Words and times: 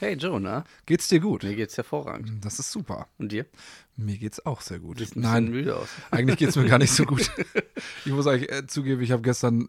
Hey 0.00 0.14
Joe, 0.14 0.40
na? 0.40 0.64
Geht's 0.86 1.08
dir 1.08 1.20
gut? 1.20 1.42
Mir 1.42 1.54
geht's 1.54 1.76
hervorragend. 1.76 2.42
Das 2.42 2.58
ist 2.58 2.72
super. 2.72 3.06
Und 3.18 3.32
dir? 3.32 3.44
Mir 3.98 4.16
geht's 4.16 4.46
auch 4.46 4.62
sehr 4.62 4.78
gut. 4.78 4.96
Siehst 4.96 5.14
ein 5.14 5.20
Nein, 5.20 5.44
bisschen 5.44 5.58
müde 5.58 5.76
aus. 5.76 5.88
eigentlich 6.10 6.38
geht's 6.38 6.56
mir 6.56 6.64
gar 6.66 6.78
nicht 6.78 6.90
so 6.90 7.04
gut. 7.04 7.30
Ich 8.06 8.12
muss 8.12 8.26
eigentlich 8.26 8.50
äh, 8.50 8.66
zugeben, 8.66 9.02
ich 9.02 9.12
habe 9.12 9.20
gestern 9.20 9.68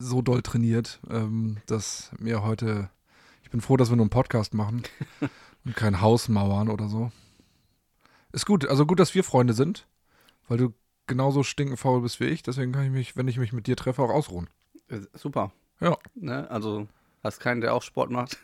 so 0.00 0.20
doll 0.20 0.42
trainiert, 0.42 0.98
ähm, 1.08 1.58
dass 1.66 2.10
mir 2.18 2.42
heute. 2.42 2.90
Ich 3.44 3.50
bin 3.50 3.60
froh, 3.60 3.76
dass 3.76 3.88
wir 3.88 3.94
nur 3.94 4.02
einen 4.02 4.10
Podcast 4.10 4.52
machen 4.52 4.82
und 5.64 5.76
kein 5.76 6.00
Haus 6.00 6.28
mauern 6.28 6.68
oder 6.68 6.88
so. 6.88 7.12
Ist 8.32 8.46
gut. 8.46 8.66
Also 8.66 8.84
gut, 8.84 8.98
dass 8.98 9.14
wir 9.14 9.22
Freunde 9.22 9.54
sind, 9.54 9.86
weil 10.48 10.58
du 10.58 10.74
genauso 11.06 11.44
stinkenfaul 11.44 12.00
bist 12.00 12.18
wie 12.18 12.24
ich. 12.24 12.42
Deswegen 12.42 12.72
kann 12.72 12.86
ich 12.86 12.90
mich, 12.90 13.16
wenn 13.16 13.28
ich 13.28 13.38
mich 13.38 13.52
mit 13.52 13.68
dir 13.68 13.76
treffe, 13.76 14.02
auch 14.02 14.10
ausruhen. 14.10 14.50
Äh, 14.88 15.02
Super. 15.14 15.52
Ja, 15.78 15.98
Ne? 16.16 16.50
Also, 16.50 16.88
hast 17.22 17.38
keinen, 17.38 17.60
der 17.60 17.74
auch 17.74 17.82
Sport 17.82 18.10
macht? 18.10 18.38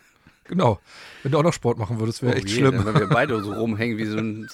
Genau. 0.49 0.81
Wenn 1.23 1.33
du 1.33 1.39
auch 1.39 1.43
noch 1.43 1.53
Sport 1.53 1.79
machen 1.79 1.99
würdest, 2.01 2.23
wäre 2.23 2.35
Oh 2.35 2.37
echt 2.37 2.49
je, 2.49 2.57
schlimm. 2.57 2.85
Wenn 2.85 2.95
wir 2.95 3.09
beide 3.09 3.43
so 3.43 3.53
rumhängen 3.53 3.99
wie 3.99 4.07
so 4.07 4.19
ein, 4.19 4.49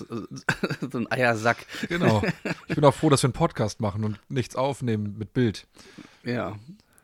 so 0.90 0.98
ein 0.98 1.10
Eiersack. 1.10 1.64
Genau. 1.88 2.22
Ich 2.68 2.74
bin 2.74 2.84
auch 2.84 2.94
froh, 2.94 3.08
dass 3.10 3.22
wir 3.22 3.28
einen 3.28 3.34
Podcast 3.34 3.80
machen 3.80 4.04
und 4.04 4.18
nichts 4.28 4.56
aufnehmen 4.56 5.16
mit 5.18 5.32
Bild. 5.32 5.66
Ja, 6.24 6.56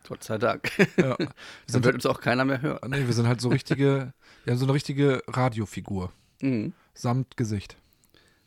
Gott 0.08 0.24
sei 0.24 0.38
Dank. 0.38 0.70
Ja. 0.96 1.16
Wir 1.16 1.16
Dann 1.16 1.28
sind, 1.66 1.84
wird 1.84 1.94
uns 1.94 2.06
auch 2.06 2.20
keiner 2.20 2.44
mehr 2.44 2.60
hören. 2.60 2.90
nee, 2.90 3.06
wir 3.06 3.12
sind 3.12 3.28
halt 3.28 3.40
so 3.40 3.48
richtige, 3.48 4.12
wir 4.44 4.52
haben 4.52 4.58
so 4.58 4.66
eine 4.66 4.74
richtige 4.74 5.22
Radiofigur. 5.28 6.12
Mhm. 6.40 6.72
Samt 6.94 7.36
Gesicht. 7.36 7.76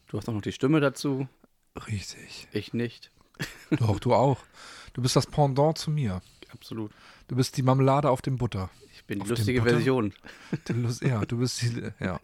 Du 0.08 0.18
hast 0.18 0.28
auch 0.30 0.34
noch 0.34 0.42
die 0.42 0.52
Stimme 0.52 0.80
dazu. 0.80 1.28
Richtig. 1.88 2.48
Ich 2.52 2.74
nicht. 2.74 3.12
Doch, 3.72 4.00
du 4.00 4.14
auch. 4.14 4.38
Du 4.94 5.02
bist 5.02 5.16
das 5.16 5.26
Pendant 5.26 5.78
zu 5.78 5.90
mir. 5.90 6.22
Absolut. 6.52 6.92
Du 7.28 7.36
bist 7.36 7.58
die 7.58 7.64
Marmelade 7.64 8.10
auf 8.12 8.22
dem 8.22 8.38
Butter. 8.38 8.70
Ich 9.04 9.08
bin 9.08 9.20
die 9.20 9.28
lustige? 9.30 9.62
Version. 9.62 10.14
Lust- 10.70 11.04
ja, 11.04 11.26
du 11.26 11.38
bist 11.38 11.62
die, 11.62 11.84
ja. 12.00 12.22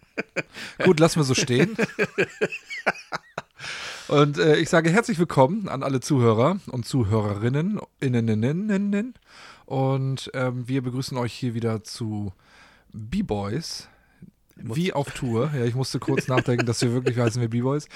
Gut, 0.82 1.02
lassen 1.02 1.20
wir 1.20 1.26
so 1.26 1.36
stehen. 1.36 1.76
Und 4.08 4.38
äh, 4.38 4.56
ich 4.56 4.70
sage 4.70 4.90
herzlich 4.90 5.20
willkommen 5.20 5.68
an 5.68 5.84
alle 5.84 6.00
Zuhörer 6.00 6.58
und 6.72 6.86
Zuhörerinnen, 6.86 7.80
innen, 8.00 9.14
und 9.66 10.32
ähm, 10.34 10.68
wir 10.68 10.82
begrüßen 10.82 11.18
euch 11.18 11.34
hier 11.34 11.54
wieder 11.54 11.84
zu 11.84 12.32
B-Boys. 12.94 13.88
Wie 14.56 14.94
auf 14.94 15.12
Tour. 15.12 15.52
Ja, 15.54 15.66
ich 15.66 15.76
musste 15.76 16.00
kurz 16.00 16.28
nachdenken, 16.28 16.66
dass 16.66 16.82
wir 16.82 16.94
wirklich 16.94 17.18
heißen 17.20 17.42
wir 17.42 17.50
B-Boys. 17.50 17.88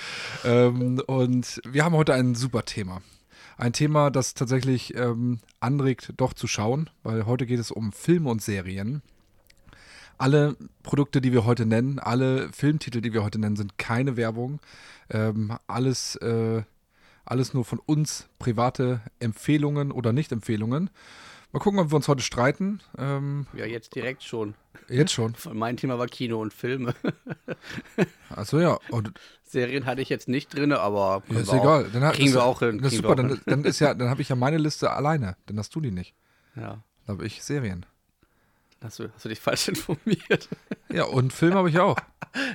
Ähm, 0.44 1.02
und 1.08 1.62
wir 1.66 1.86
haben 1.86 1.96
heute 1.96 2.14
ein 2.14 2.36
super 2.36 2.64
Thema. 2.66 3.02
Ein 3.58 3.74
Thema, 3.74 4.10
das 4.10 4.34
tatsächlich 4.34 4.96
ähm, 4.96 5.40
anregt, 5.60 6.14
doch 6.18 6.34
zu 6.34 6.48
schauen, 6.48 6.90
weil 7.04 7.26
heute 7.26 7.46
geht 7.46 7.60
es 7.60 7.72
um 7.72 7.92
Filme 7.92 8.30
und 8.30 8.42
Serien. 8.42 9.02
Alle 10.18 10.56
Produkte, 10.84 11.22
die 11.22 11.34
wir 11.34 11.46
heute 11.46 11.66
nennen, 11.66 12.00
alle 12.00 12.52
Filmtitel, 12.52 13.02
die 13.02 13.14
wir 13.14 13.24
heute 13.24 13.40
nennen, 13.40 13.56
sind 13.56 13.78
keine 13.78 14.18
Werbung. 14.18 14.60
Ähm, 15.10 15.58
alles, 15.68 16.16
äh, 16.18 16.64
alles 17.26 17.54
nur 17.54 17.66
von 17.66 17.80
uns 17.80 18.28
private 18.40 19.02
Empfehlungen 19.20 19.92
oder 19.92 20.14
Nicht-Empfehlungen. 20.14 20.90
Mal 21.54 21.60
gucken, 21.60 21.80
ob 21.80 21.92
wir 21.92 21.96
uns 21.96 22.08
heute 22.08 22.24
streiten. 22.24 22.82
Ähm, 22.98 23.46
Ja, 23.56 23.66
jetzt 23.66 23.94
direkt 23.96 24.24
schon. 24.24 24.56
jetzt 24.90 25.14
schon. 25.14 25.36
Mein 25.54 25.78
Thema 25.78 25.98
war 26.00 26.08
Kino 26.08 26.42
und 26.42 26.54
Filme. 26.54 26.94
Also 28.36 28.60
ja, 28.60 28.80
und 28.90 29.12
Serien 29.44 29.86
hatte 29.86 30.02
ich 30.02 30.10
jetzt 30.10 30.28
nicht 30.28 30.56
drin, 30.56 30.74
aber 30.74 31.22
ja, 31.30 31.40
ist 31.40 31.52
wir 31.52 31.60
egal. 31.60 31.88
Dann 31.94 32.04
hat- 32.04 32.16
kriegen 32.16 32.30
ist, 32.30 32.34
wir 32.34 32.44
auch 32.44 32.60
hin, 32.60 32.80
Das 32.80 32.92
ist 32.94 32.98
super, 32.98 33.10
wir 33.10 33.12
auch 33.26 33.28
dann, 33.30 33.42
dann 33.46 33.64
ist 33.64 33.80
ja, 33.80 33.94
dann 33.94 34.10
habe 34.10 34.24
ich 34.24 34.30
ja 34.30 34.36
meine 34.36 34.58
Liste 34.58 34.90
alleine. 34.92 35.38
Dann 35.46 35.60
hast 35.60 35.76
du 35.76 35.80
die 35.82 35.92
nicht. 35.92 36.16
Ja. 36.56 36.84
Dann 37.06 37.18
habe 37.18 37.28
ich 37.28 37.44
Serien. 37.44 37.86
Hast 38.84 38.98
du, 39.00 39.10
hast 39.14 39.24
du 39.24 39.30
dich 39.30 39.40
falsch 39.40 39.68
informiert? 39.70 40.50
Ja, 40.92 41.04
und 41.06 41.32
Film 41.32 41.54
habe 41.54 41.70
ich 41.70 41.78
auch. 41.80 41.96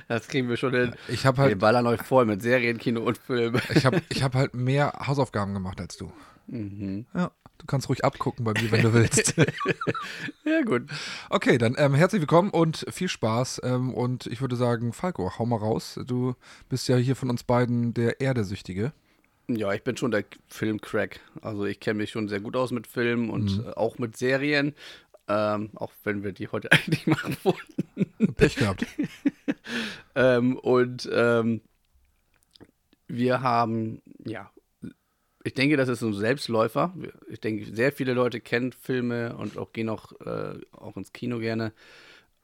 Das 0.09 0.27
kriegen 0.27 0.49
wir 0.49 0.57
schon 0.57 0.73
hin. 0.73 0.93
Ich 1.07 1.25
habe 1.25 1.37
Wir 1.37 1.43
halt, 1.45 1.59
ballern 1.59 1.87
euch 1.87 2.01
voll 2.03 2.25
mit 2.25 2.41
Serien, 2.41 2.77
Kino 2.77 3.01
und 3.01 3.17
Filme. 3.17 3.61
ich 3.73 3.85
habe, 3.85 4.01
ich 4.09 4.21
habe 4.21 4.37
halt 4.37 4.53
mehr 4.53 4.91
Hausaufgaben 5.07 5.53
gemacht 5.53 5.79
als 5.79 5.95
du. 5.95 6.11
Mhm. 6.51 7.05
Ja, 7.13 7.31
du 7.59 7.65
kannst 7.67 7.89
ruhig 7.89 8.03
abgucken 8.03 8.43
bei 8.43 8.53
mir, 8.53 8.71
wenn 8.71 8.81
du 8.81 8.93
willst. 8.93 9.35
Ja, 10.43 10.63
gut. 10.63 10.89
Okay, 11.29 11.59
dann 11.59 11.75
ähm, 11.77 11.93
herzlich 11.93 12.21
willkommen 12.21 12.49
und 12.49 12.85
viel 12.89 13.07
Spaß. 13.07 13.61
Ähm, 13.63 13.93
und 13.93 14.25
ich 14.25 14.41
würde 14.41 14.55
sagen, 14.55 14.93
Falco, 14.93 15.37
hau 15.37 15.45
mal 15.45 15.57
raus. 15.57 15.99
Du 16.07 16.33
bist 16.69 16.87
ja 16.87 16.97
hier 16.97 17.15
von 17.15 17.29
uns 17.29 17.43
beiden 17.43 17.93
der 17.93 18.19
Erdesüchtige. 18.19 18.93
Ja, 19.47 19.71
ich 19.73 19.83
bin 19.83 19.95
schon 19.95 20.09
der 20.09 20.25
Filmcrack. 20.47 21.19
Also 21.41 21.65
ich 21.65 21.79
kenne 21.79 21.99
mich 21.99 22.09
schon 22.09 22.27
sehr 22.27 22.39
gut 22.39 22.55
aus 22.55 22.71
mit 22.71 22.87
Filmen 22.87 23.29
und 23.29 23.63
äh, 23.63 23.69
auch 23.75 23.99
mit 23.99 24.17
Serien. 24.17 24.73
Ähm, 25.27 25.69
auch 25.75 25.91
wenn 26.03 26.23
wir 26.23 26.31
die 26.31 26.47
heute 26.47 26.71
eigentlich 26.71 27.05
machen 27.05 27.37
wollten. 27.43 28.33
Pech 28.35 28.55
gehabt. 28.55 28.85
Ähm, 30.15 30.57
und 30.57 31.07
ähm, 31.13 31.61
wir 33.07 33.41
haben, 33.41 34.01
ja, 34.25 34.49
ich 35.43 35.53
denke, 35.53 35.77
das 35.77 35.89
ist 35.89 35.99
so 35.99 36.07
ein 36.07 36.13
Selbstläufer. 36.13 36.93
Ich 37.29 37.39
denke, 37.39 37.65
sehr 37.73 37.91
viele 37.91 38.13
Leute 38.13 38.41
kennen 38.41 38.71
Filme 38.73 39.35
und 39.37 39.57
auch 39.57 39.71
gehen 39.71 39.89
auch, 39.89 40.11
äh, 40.21 40.59
auch 40.71 40.97
ins 40.97 41.13
Kino 41.13 41.39
gerne. 41.39 41.71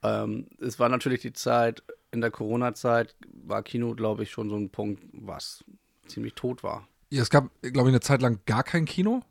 Ähm, 0.02 0.48
es 0.60 0.80
war 0.80 0.90
natürlich 0.90 1.22
die 1.22 1.34
Zeit, 1.34 1.84
in 2.12 2.22
der 2.22 2.32
Corona-Zeit 2.32 3.16
war 3.44 3.64
Kino, 3.64 3.96
glaube 3.96 4.24
ich, 4.24 4.32
schon 4.32 4.50
so 4.50 4.56
ein 4.56 4.70
Punkt, 4.70 5.04
was 5.12 5.64
ziemlich 6.08 6.34
tot 6.36 6.64
war. 6.64 6.88
Ja, 7.10 7.22
es 7.22 7.30
gab, 7.30 7.50
glaube 7.62 7.90
ich, 7.90 7.94
eine 7.94 8.00
Zeit 8.00 8.22
lang 8.22 8.40
gar 8.46 8.64
kein 8.64 8.86
Kino. 8.86 9.22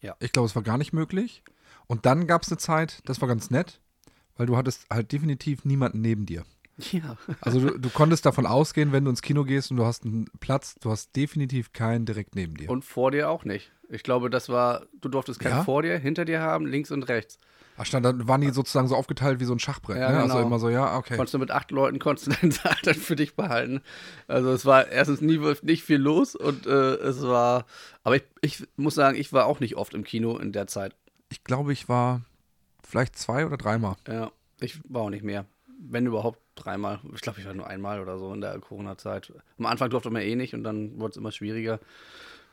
Ja. 0.00 0.16
Ich 0.20 0.32
glaube, 0.32 0.46
es 0.46 0.54
war 0.54 0.62
gar 0.62 0.78
nicht 0.78 0.92
möglich. 0.92 1.42
Und 1.86 2.06
dann 2.06 2.26
gab 2.26 2.42
es 2.42 2.48
eine 2.48 2.58
Zeit, 2.58 3.02
das 3.04 3.20
war 3.20 3.28
ganz 3.28 3.50
nett, 3.50 3.80
weil 4.36 4.46
du 4.46 4.56
hattest 4.56 4.86
halt 4.90 5.12
definitiv 5.12 5.64
niemanden 5.64 6.00
neben 6.00 6.24
dir. 6.24 6.44
Ja. 6.90 7.16
Also 7.40 7.60
du, 7.60 7.78
du 7.78 7.88
konntest 7.88 8.26
davon 8.26 8.46
ausgehen, 8.46 8.92
wenn 8.92 9.04
du 9.04 9.10
ins 9.10 9.22
Kino 9.22 9.44
gehst 9.44 9.70
und 9.70 9.76
du 9.76 9.84
hast 9.84 10.04
einen 10.04 10.26
Platz, 10.40 10.74
du 10.80 10.90
hast 10.90 11.14
definitiv 11.14 11.72
keinen 11.72 12.04
direkt 12.04 12.34
neben 12.34 12.56
dir. 12.56 12.68
Und 12.70 12.84
vor 12.84 13.10
dir 13.10 13.30
auch 13.30 13.44
nicht. 13.44 13.70
Ich 13.88 14.02
glaube, 14.02 14.30
das 14.30 14.48
war, 14.48 14.86
du 15.00 15.08
durftest 15.08 15.40
keinen 15.40 15.58
Ja? 15.58 15.64
vor 15.64 15.82
dir, 15.82 15.98
hinter 15.98 16.24
dir 16.24 16.40
haben, 16.40 16.66
links 16.66 16.90
und 16.90 17.04
rechts. 17.04 17.38
Ach, 17.76 17.84
stand, 17.84 18.06
dann 18.06 18.28
waren 18.28 18.40
die 18.40 18.50
sozusagen 18.50 18.86
so 18.86 18.94
aufgeteilt 18.94 19.40
wie 19.40 19.44
so 19.44 19.52
ein 19.52 19.58
Schachbrett. 19.58 19.98
Ja, 19.98 20.10
ne? 20.12 20.20
Also 20.20 20.34
genau. 20.34 20.46
immer 20.46 20.58
so, 20.60 20.68
ja, 20.68 20.96
okay. 20.96 21.16
Konntest 21.16 21.34
du 21.34 21.38
mit 21.38 21.50
acht 21.50 21.70
Leuten 21.72 21.98
konntest 21.98 22.28
du 22.28 22.30
deinen 22.30 22.50
Saal 22.52 22.76
dann 22.82 22.94
für 22.94 23.16
dich 23.16 23.34
behalten. 23.34 23.80
Also 24.28 24.52
es 24.52 24.64
war 24.64 24.88
erstens 24.88 25.20
nie 25.20 25.40
nicht 25.62 25.82
viel 25.82 25.98
los 25.98 26.36
und 26.36 26.66
äh, 26.66 26.70
es 26.70 27.22
war, 27.22 27.66
aber 28.04 28.16
ich, 28.16 28.24
ich 28.42 28.64
muss 28.76 28.94
sagen, 28.94 29.18
ich 29.18 29.32
war 29.32 29.46
auch 29.46 29.58
nicht 29.58 29.76
oft 29.76 29.94
im 29.94 30.04
Kino 30.04 30.38
in 30.38 30.52
der 30.52 30.68
Zeit. 30.68 30.94
Ich 31.30 31.42
glaube, 31.42 31.72
ich 31.72 31.88
war 31.88 32.22
vielleicht 32.84 33.18
zwei 33.18 33.44
oder 33.44 33.56
dreimal. 33.56 33.96
Ja, 34.06 34.30
ich 34.60 34.80
war 34.88 35.02
auch 35.02 35.10
nicht 35.10 35.24
mehr. 35.24 35.46
Wenn 35.86 36.06
überhaupt 36.06 36.40
dreimal. 36.54 37.00
Ich 37.14 37.20
glaube, 37.20 37.40
ich 37.40 37.46
war 37.46 37.54
nur 37.54 37.66
einmal 37.66 38.00
oder 38.00 38.18
so 38.18 38.32
in 38.32 38.40
der 38.40 38.58
Corona-Zeit. 38.58 39.32
Am 39.58 39.66
Anfang 39.66 39.90
durfte 39.90 40.10
man 40.10 40.22
eh 40.22 40.34
nicht 40.36 40.54
und 40.54 40.64
dann 40.64 40.98
wurde 40.98 41.10
es 41.12 41.16
immer 41.18 41.32
schwieriger. 41.32 41.78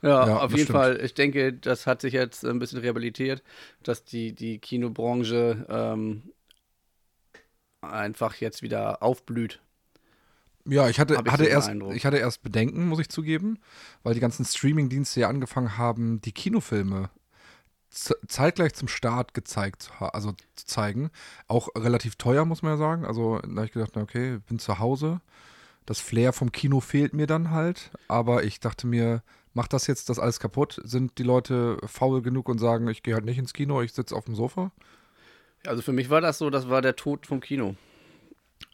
Ja, 0.01 0.25
Ja, 0.25 0.37
auf 0.39 0.53
jeden 0.53 0.63
stimmt. 0.63 0.69
Fall. 0.69 0.99
Ich 1.03 1.13
denke, 1.13 1.53
das 1.53 1.87
hat 1.87 2.01
sich 2.01 2.13
jetzt 2.13 2.45
ein 2.45 2.59
bisschen 2.59 2.79
rehabilitiert, 2.79 3.43
dass 3.83 4.03
die, 4.03 4.33
die 4.33 4.59
Kinobranche 4.59 5.65
ähm, 5.69 6.23
einfach 7.81 8.35
jetzt 8.37 8.63
wieder 8.63 9.03
aufblüht. 9.03 9.61
Ja, 10.65 10.89
ich 10.89 10.99
hatte, 10.99 11.23
ich 11.25 11.31
hatte 11.31 11.45
erst, 11.45 11.69
Eindruck. 11.69 11.95
ich 11.95 12.05
hatte 12.05 12.17
erst 12.17 12.43
Bedenken, 12.43 12.87
muss 12.87 12.99
ich 12.99 13.09
zugeben, 13.09 13.57
weil 14.03 14.13
die 14.13 14.19
ganzen 14.19 14.45
Streaming-Dienste 14.45 15.21
ja 15.21 15.29
angefangen 15.29 15.77
haben, 15.77 16.21
die 16.21 16.33
Kinofilme 16.33 17.09
zeitgleich 17.91 18.73
zum 18.73 18.87
Start 18.87 19.33
gezeigt, 19.33 19.83
zu 19.83 19.91
also 19.99 20.33
zu 20.55 20.65
zeigen. 20.65 21.11
Auch 21.47 21.69
relativ 21.75 22.15
teuer, 22.15 22.45
muss 22.45 22.61
man 22.61 22.73
ja 22.73 22.77
sagen. 22.77 23.05
Also 23.05 23.39
da 23.39 23.49
habe 23.49 23.65
ich 23.65 23.71
gedacht, 23.73 23.97
okay, 23.97 24.39
bin 24.47 24.59
zu 24.59 24.79
Hause. 24.79 25.21
Das 25.85 25.99
Flair 25.99 26.31
vom 26.31 26.51
Kino 26.51 26.79
fehlt 26.79 27.13
mir 27.13 27.27
dann 27.27 27.51
halt. 27.51 27.91
Aber 28.07 28.43
ich 28.43 28.59
dachte 28.59 28.87
mir, 28.87 29.23
macht 29.53 29.73
das 29.73 29.87
jetzt 29.87 30.09
das 30.09 30.19
alles 30.19 30.39
kaputt? 30.39 30.79
Sind 30.83 31.17
die 31.17 31.23
Leute 31.23 31.77
faul 31.85 32.21
genug 32.21 32.47
und 32.47 32.59
sagen, 32.59 32.87
ich 32.87 33.03
gehe 33.03 33.13
halt 33.13 33.25
nicht 33.25 33.37
ins 33.37 33.53
Kino, 33.53 33.81
ich 33.81 33.93
sitze 33.93 34.15
auf 34.15 34.25
dem 34.25 34.35
Sofa? 34.35 34.71
Also 35.65 35.81
für 35.81 35.93
mich 35.93 36.09
war 36.09 36.21
das 36.21 36.37
so, 36.37 36.49
das 36.49 36.69
war 36.69 36.81
der 36.81 36.95
Tod 36.95 37.27
vom 37.27 37.39
Kino. 37.41 37.75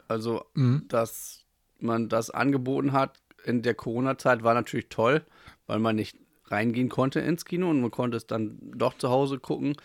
Also, 0.08 0.46
Mhm. 0.54 0.86
dass 0.88 1.44
man 1.80 2.08
das 2.08 2.30
angeboten 2.30 2.92
hat 2.94 3.20
in 3.44 3.62
der 3.62 3.76
Corona-Zeit 3.76 4.44
war 4.44 4.54
natürlich 4.54 4.90
toll, 4.90 5.26
weil 5.68 5.80
man 5.80 5.96
nicht 5.96 6.18
reingehen 6.50 6.90
konnte 6.90 7.20
ins 7.20 7.46
Kino 7.46 7.70
und 7.70 7.82
man 7.82 7.92
konnte 7.92 8.18
es 8.18 8.28
dann 8.28 8.58
doch 8.62 8.98
zu 8.98 9.10
Hause 9.10 9.40
gucken. 9.40 9.76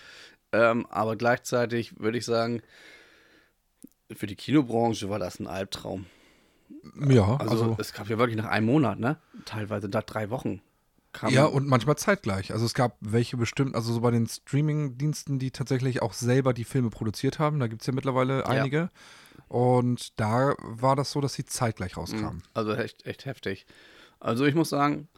Ähm, 0.52 0.86
aber 0.90 1.16
gleichzeitig 1.16 1.98
würde 1.98 2.18
ich 2.18 2.24
sagen, 2.24 2.62
für 4.10 4.26
die 4.26 4.36
Kinobranche 4.36 5.08
war 5.08 5.18
das 5.18 5.40
ein 5.40 5.46
Albtraum. 5.46 6.06
Ja, 7.08 7.36
Also, 7.36 7.52
also 7.52 7.76
es 7.78 7.92
gab 7.92 8.08
ja 8.08 8.18
wirklich 8.18 8.36
nach 8.36 8.48
einem 8.48 8.66
Monat, 8.66 8.98
ne? 8.98 9.18
Teilweise 9.44 9.88
nach 9.88 10.02
drei 10.02 10.30
Wochen. 10.30 10.60
Ja, 11.28 11.44
und 11.44 11.68
manchmal 11.68 11.96
zeitgleich. 11.96 12.52
Also 12.52 12.64
es 12.64 12.72
gab 12.72 12.96
welche 13.00 13.36
bestimmt, 13.36 13.74
also 13.74 13.92
so 13.92 14.00
bei 14.00 14.10
den 14.10 14.26
Streaming-Diensten, 14.26 15.38
die 15.38 15.50
tatsächlich 15.50 16.00
auch 16.00 16.14
selber 16.14 16.54
die 16.54 16.64
Filme 16.64 16.88
produziert 16.88 17.38
haben. 17.38 17.60
Da 17.60 17.66
gibt 17.66 17.82
es 17.82 17.86
ja 17.86 17.92
mittlerweile 17.92 18.46
einige. 18.46 18.90
Und 19.48 20.18
da 20.18 20.54
war 20.58 20.96
das 20.96 21.10
so, 21.10 21.20
dass 21.20 21.34
sie 21.34 21.44
zeitgleich 21.44 21.98
rauskamen. 21.98 22.42
Also 22.54 22.72
echt, 22.72 23.04
echt 23.04 23.26
heftig. 23.26 23.66
Also 24.20 24.46
ich 24.46 24.54
muss 24.54 24.70
sagen, 24.70 25.08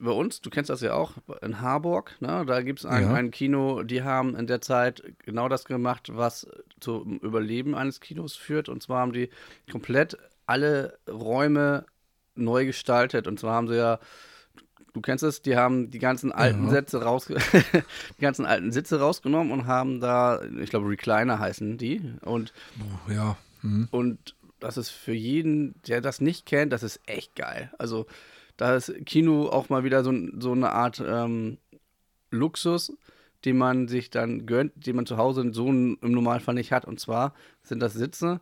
bei 0.00 0.10
uns, 0.10 0.40
du 0.40 0.50
kennst 0.50 0.70
das 0.70 0.80
ja 0.80 0.94
auch, 0.94 1.12
in 1.42 1.60
Harburg, 1.60 2.16
ne, 2.20 2.44
da 2.46 2.62
gibt 2.62 2.80
es 2.80 2.86
ein, 2.86 3.02
Ja. 3.04 3.14
ein 3.14 3.30
Kino, 3.30 3.82
die 3.82 4.02
haben 4.02 4.34
in 4.36 4.46
der 4.46 4.60
Zeit 4.60 5.02
genau 5.24 5.48
das 5.48 5.64
gemacht, 5.64 6.08
was 6.12 6.46
zum 6.80 7.18
Überleben 7.18 7.74
eines 7.74 8.00
Kinos 8.00 8.34
führt. 8.36 8.68
Und 8.68 8.82
zwar 8.82 9.00
haben 9.00 9.12
die 9.12 9.30
komplett 9.70 10.16
alle 10.46 10.98
Räume 11.08 11.84
neu 12.34 12.64
gestaltet. 12.66 13.26
Und 13.26 13.38
zwar 13.40 13.54
haben 13.54 13.68
sie 13.68 13.76
ja, 13.76 13.98
du 14.92 15.00
kennst 15.00 15.24
es, 15.24 15.42
die 15.42 15.56
haben 15.56 15.90
die 15.90 15.98
ganzen 15.98 16.32
alten 16.32 16.64
Ja. 16.64 16.70
Sätze 16.70 17.02
raus, 17.02 17.26
die 18.18 18.22
ganzen 18.22 18.46
alten 18.46 18.72
Sitze 18.72 19.00
rausgenommen 19.00 19.52
und 19.52 19.66
haben 19.66 20.00
da, 20.00 20.42
ich 20.60 20.70
glaube, 20.70 20.88
Recliner 20.88 21.38
heißen 21.38 21.78
die. 21.78 22.02
Und 22.22 22.52
ja. 23.08 23.36
Hm. 23.62 23.88
und 23.90 24.34
das 24.60 24.76
ist 24.76 24.90
für 24.90 25.12
jeden, 25.12 25.74
der 25.88 26.00
das 26.00 26.20
nicht 26.20 26.46
kennt, 26.46 26.72
das 26.72 26.82
ist 26.82 27.00
echt 27.06 27.34
geil. 27.36 27.72
Also 27.78 28.06
da 28.56 28.76
ist 28.76 28.92
Kino 29.06 29.48
auch 29.48 29.68
mal 29.68 29.84
wieder 29.84 30.04
so, 30.04 30.12
so 30.38 30.52
eine 30.52 30.72
Art 30.72 31.02
ähm, 31.04 31.58
Luxus, 32.30 32.92
den 33.44 33.58
man 33.58 33.88
sich 33.88 34.10
dann 34.10 34.46
gönnt, 34.46 34.86
den 34.86 34.96
man 34.96 35.06
zu 35.06 35.16
Hause 35.16 35.50
so 35.52 35.68
im 35.68 35.98
Normalfall 36.00 36.54
nicht 36.54 36.72
hat. 36.72 36.84
Und 36.84 37.00
zwar 37.00 37.34
sind 37.62 37.80
das 37.80 37.94
Sitze, 37.94 38.40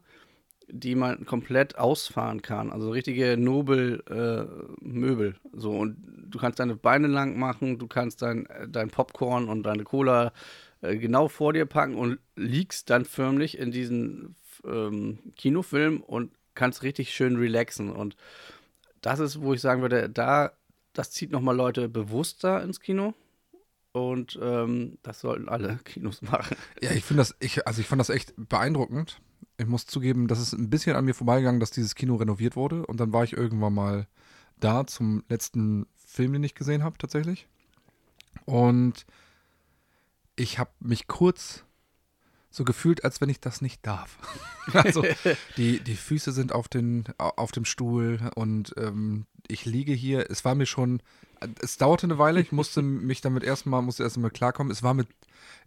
die 0.69 0.95
man 0.95 1.27
komplett 1.27 1.79
ausfahren 1.79 2.43
kann. 2.43 2.71
Also 2.71 2.91
richtige 2.91 3.37
Nobel-Möbel. 3.37 5.35
so, 5.53 5.73
und 5.73 5.97
du 6.29 6.39
kannst 6.39 6.61
deine 6.61 6.77
Beine 6.77 7.09
lang 7.09 7.39
machen, 7.39 7.79
du 7.79 7.87
kannst 7.87 8.23
dein, 8.23 8.47
dein 8.69 8.91
Popcorn 8.91 9.49
und 9.49 9.65
deine 9.65 9.85
Cola 9.85 10.33
äh, 10.81 10.97
genau 10.97 11.29
vor 11.29 11.53
dir 11.53 11.67
packen 11.67 11.95
und 11.95 12.19
liegst 12.37 12.91
dann 12.91 13.05
förmlich 13.05 13.59
in 13.59 13.73
diesen 13.73 14.37
ähm, 14.65 15.19
Kinofilm 15.37 16.01
und 16.01 16.33
kannst 16.55 16.83
richtig 16.83 17.13
schön 17.13 17.37
relaxen. 17.37 17.91
Und 17.91 18.17
das 19.01 19.21
ist, 19.21 19.41
wo 19.41 19.55
ich 19.55 19.61
sagen 19.61 19.83
würde, 19.83 20.09
da, 20.09 20.53
das 20.93 21.11
zieht 21.11 21.31
nochmal 21.31 21.57
Leute 21.57 21.89
bewusster 21.89 22.63
ins 22.63 22.81
Kino. 22.81 23.15
Und 23.93 24.39
ähm, 24.41 24.99
das 25.03 25.21
sollten 25.21 25.49
alle 25.49 25.77
Kinos 25.85 26.23
machen. 26.23 26.57
Ja, 26.81 26.93
ich 26.93 27.05
finde 27.05 27.23
das, 27.23 27.35
ich, 27.41 27.67
also 27.67 27.81
ich 27.81 27.89
fand 27.89 28.01
das 28.01 28.11
echt 28.11 28.35
beeindruckend. 28.37 29.21
Ich 29.59 29.67
muss 29.67 29.87
zugeben, 29.87 30.29
das 30.29 30.41
ist 30.41 30.53
ein 30.53 30.71
bisschen 30.71 30.97
an 30.97 31.05
mir 31.05 31.15
vorbeigegangen, 31.15 31.61
dass 31.61 31.71
dieses 31.71 31.95
Kino 31.95 32.15
renoviert 32.17 32.57
wurde. 32.57 32.87
Und 32.87 33.01
dann 33.01 33.13
war 33.13 33.25
ich 33.25 33.33
irgendwann 33.33 33.75
mal 33.75 34.07
da 34.59 34.87
zum 34.87 35.25
letzten 35.29 35.87
Film, 35.97 36.33
den 36.35 36.45
ich 36.45 36.55
gesehen 36.55 36.85
habe, 36.85 36.99
tatsächlich. 36.99 37.49
Und 38.45 39.07
ich 40.37 40.59
habe 40.59 40.71
mich 40.81 41.09
kurz 41.09 41.65
so 42.51 42.65
gefühlt, 42.65 43.05
als 43.05 43.21
wenn 43.21 43.29
ich 43.29 43.41
das 43.41 43.61
nicht 43.61 43.87
darf. 43.87 44.19
also 44.73 45.05
die, 45.57 45.81
die 45.81 45.95
Füße 45.95 46.33
sind 46.33 46.53
auf, 46.53 46.69
den, 46.69 47.05
auf 47.19 47.53
dem 47.53 47.65
Stuhl 47.65 48.31
und 48.35 48.75
ähm, 48.77 49.27
ich 49.49 49.65
liege 49.65 49.93
hier. 49.93 50.31
Es 50.31 50.45
war 50.45 50.55
mir 50.55 50.67
schon, 50.67 51.01
es 51.63 51.77
dauerte 51.77 52.07
eine 52.07 52.19
Weile, 52.19 52.41
ich 52.41 52.53
musste 52.53 52.83
mich 52.83 53.21
damit 53.21 53.45
erstmal, 53.45 53.83
musste 53.83 54.03
erstmal 54.03 54.31
klarkommen. 54.31 54.71
Es 54.73 54.83
war 54.83 54.95
mit, 54.95 55.09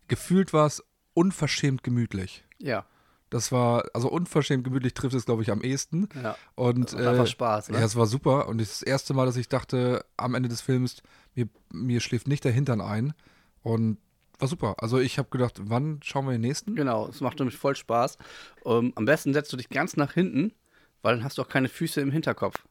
gefühlt 0.08 0.54
war 0.54 0.68
es 0.68 0.84
unverschämt 1.14 1.84
gemütlich. 1.84 2.44
Ja, 2.60 2.86
Das 3.30 3.52
war, 3.52 3.86
also 3.94 4.10
unverschämt 4.10 4.64
gemütlich 4.64 4.94
trifft 4.94 5.16
es, 5.16 5.26
glaube 5.26 5.42
ich, 5.42 5.52
am 5.52 5.62
ehesten. 5.62 6.10
ja. 6.22 6.36
Und 6.56 6.86
Das 6.86 6.94
macht 6.94 7.08
einfach 7.08 7.24
äh, 7.24 7.28
Spaß, 7.28 7.70
ne? 7.70 7.80
ja, 7.80 7.86
es 7.86 7.96
war 7.96 8.08
super. 8.08 8.48
Und 8.48 8.60
das 8.60 8.82
erste 8.82 9.14
Mal, 9.14 9.26
dass 9.26 9.38
ich 9.38 9.48
dachte, 9.50 10.06
am 10.18 10.36
Ende 10.36 10.50
des 10.50 10.62
Films, 10.62 11.02
mir, 11.36 11.48
mir 11.72 12.00
schläft 12.02 12.28
nicht 12.28 12.44
der 12.44 12.52
Hintern 12.52 12.82
ein. 12.82 13.14
Und 13.62 13.98
war 14.40 14.48
super. 14.48 14.76
Also 14.80 15.00
ich 15.00 15.18
habe 15.20 15.30
gedacht, 15.30 15.56
wann 15.64 16.00
schauen 16.04 16.26
wir 16.26 16.32
den 16.34 16.42
nächsten? 16.42 16.76
Genau, 16.76 17.08
es 17.08 17.22
macht 17.22 17.40
nämlich 17.40 17.58
voll 17.58 17.76
Spaß. 17.76 18.18
Ähm, 18.66 18.92
am 18.96 19.06
besten 19.06 19.34
setzt 19.34 19.52
du 19.54 19.58
dich 19.58 19.70
ganz 19.70 19.96
nach 19.98 20.14
hinten, 20.14 20.54
weil 21.02 21.16
dann 21.16 21.24
hast 21.24 21.38
du 21.38 21.42
auch 21.42 21.50
keine 21.50 21.70
Füße 21.70 22.02
im 22.02 22.12
Hinterkopf. 22.12 22.64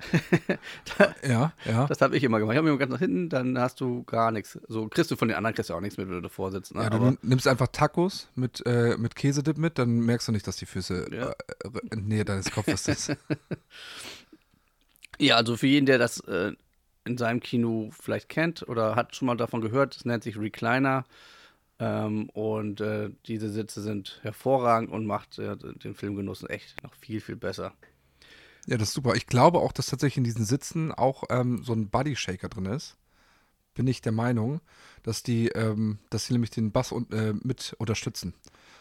Ja, 1.26 1.52
ja. 1.64 1.86
Das 1.86 2.00
habe 2.00 2.16
ich 2.16 2.22
immer 2.22 2.38
gemacht. 2.38 2.54
Ich 2.54 2.58
habe 2.58 2.64
mich 2.66 2.70
immer 2.72 2.78
ganz 2.78 2.92
nach 2.92 3.00
hinten, 3.00 3.28
dann 3.28 3.58
hast 3.58 3.80
du 3.80 4.04
gar 4.04 4.30
nichts. 4.30 4.58
So 4.68 4.86
kriegst 4.88 5.10
du 5.10 5.16
von 5.16 5.26
den 5.28 5.36
anderen 5.36 5.54
kriegst 5.54 5.70
du 5.70 5.74
auch 5.74 5.80
nichts 5.80 5.96
mit, 5.96 6.06
wenn 6.08 6.14
du 6.14 6.20
davor 6.22 6.52
sitzt. 6.52 6.74
Ne? 6.74 6.82
ja, 6.82 6.90
du 6.90 7.16
nimmst 7.22 7.48
einfach 7.48 7.66
Tacos 7.68 8.28
mit, 8.36 8.64
äh, 8.66 8.96
mit 8.96 9.16
Käsedip 9.16 9.58
mit, 9.58 9.78
dann 9.78 10.00
merkst 10.00 10.28
du 10.28 10.32
nicht, 10.32 10.46
dass 10.46 10.56
die 10.56 10.66
Füße 10.66 11.08
Ja. 11.12 11.30
äh, 11.30 11.34
in 11.92 12.06
Nähe 12.06 12.24
deines 12.24 12.50
Kopfes 12.52 12.84
sind. 12.84 13.18
ja, 15.18 15.36
also 15.36 15.56
für 15.56 15.66
jeden, 15.66 15.86
der 15.86 15.98
das 15.98 16.20
äh, 16.20 16.52
in 17.08 17.18
seinem 17.18 17.40
Kino 17.40 17.90
vielleicht 17.98 18.28
kennt 18.28 18.68
oder 18.68 18.94
hat 18.94 19.16
schon 19.16 19.26
mal 19.26 19.36
davon 19.36 19.60
gehört, 19.60 19.96
es 19.96 20.04
nennt 20.04 20.22
sich 20.22 20.38
Recliner. 20.38 21.04
Ähm, 21.80 22.28
und 22.30 22.80
äh, 22.80 23.10
diese 23.26 23.50
Sitze 23.50 23.82
sind 23.82 24.18
hervorragend 24.22 24.90
und 24.90 25.06
macht 25.06 25.38
äh, 25.38 25.56
den 25.56 25.94
Filmgenuss 25.94 26.44
echt 26.48 26.82
noch 26.82 26.94
viel, 26.94 27.20
viel 27.20 27.36
besser. 27.36 27.72
Ja, 28.66 28.76
das 28.76 28.88
ist 28.88 28.94
super. 28.94 29.14
Ich 29.14 29.26
glaube 29.26 29.60
auch, 29.60 29.72
dass 29.72 29.86
tatsächlich 29.86 30.18
in 30.18 30.24
diesen 30.24 30.44
Sitzen 30.44 30.92
auch 30.92 31.24
ähm, 31.30 31.62
so 31.62 31.72
ein 31.72 31.88
Body 31.88 32.16
Shaker 32.16 32.48
drin 32.48 32.66
ist. 32.66 32.96
Bin 33.74 33.86
ich 33.86 34.02
der 34.02 34.12
Meinung, 34.12 34.60
dass 35.04 35.22
die, 35.22 35.48
ähm, 35.50 35.98
dass 36.10 36.26
die 36.26 36.32
nämlich 36.32 36.50
den 36.50 36.72
Bass 36.72 36.90
und, 36.90 37.12
äh, 37.14 37.32
mit 37.42 37.74
unterstützen. 37.78 38.34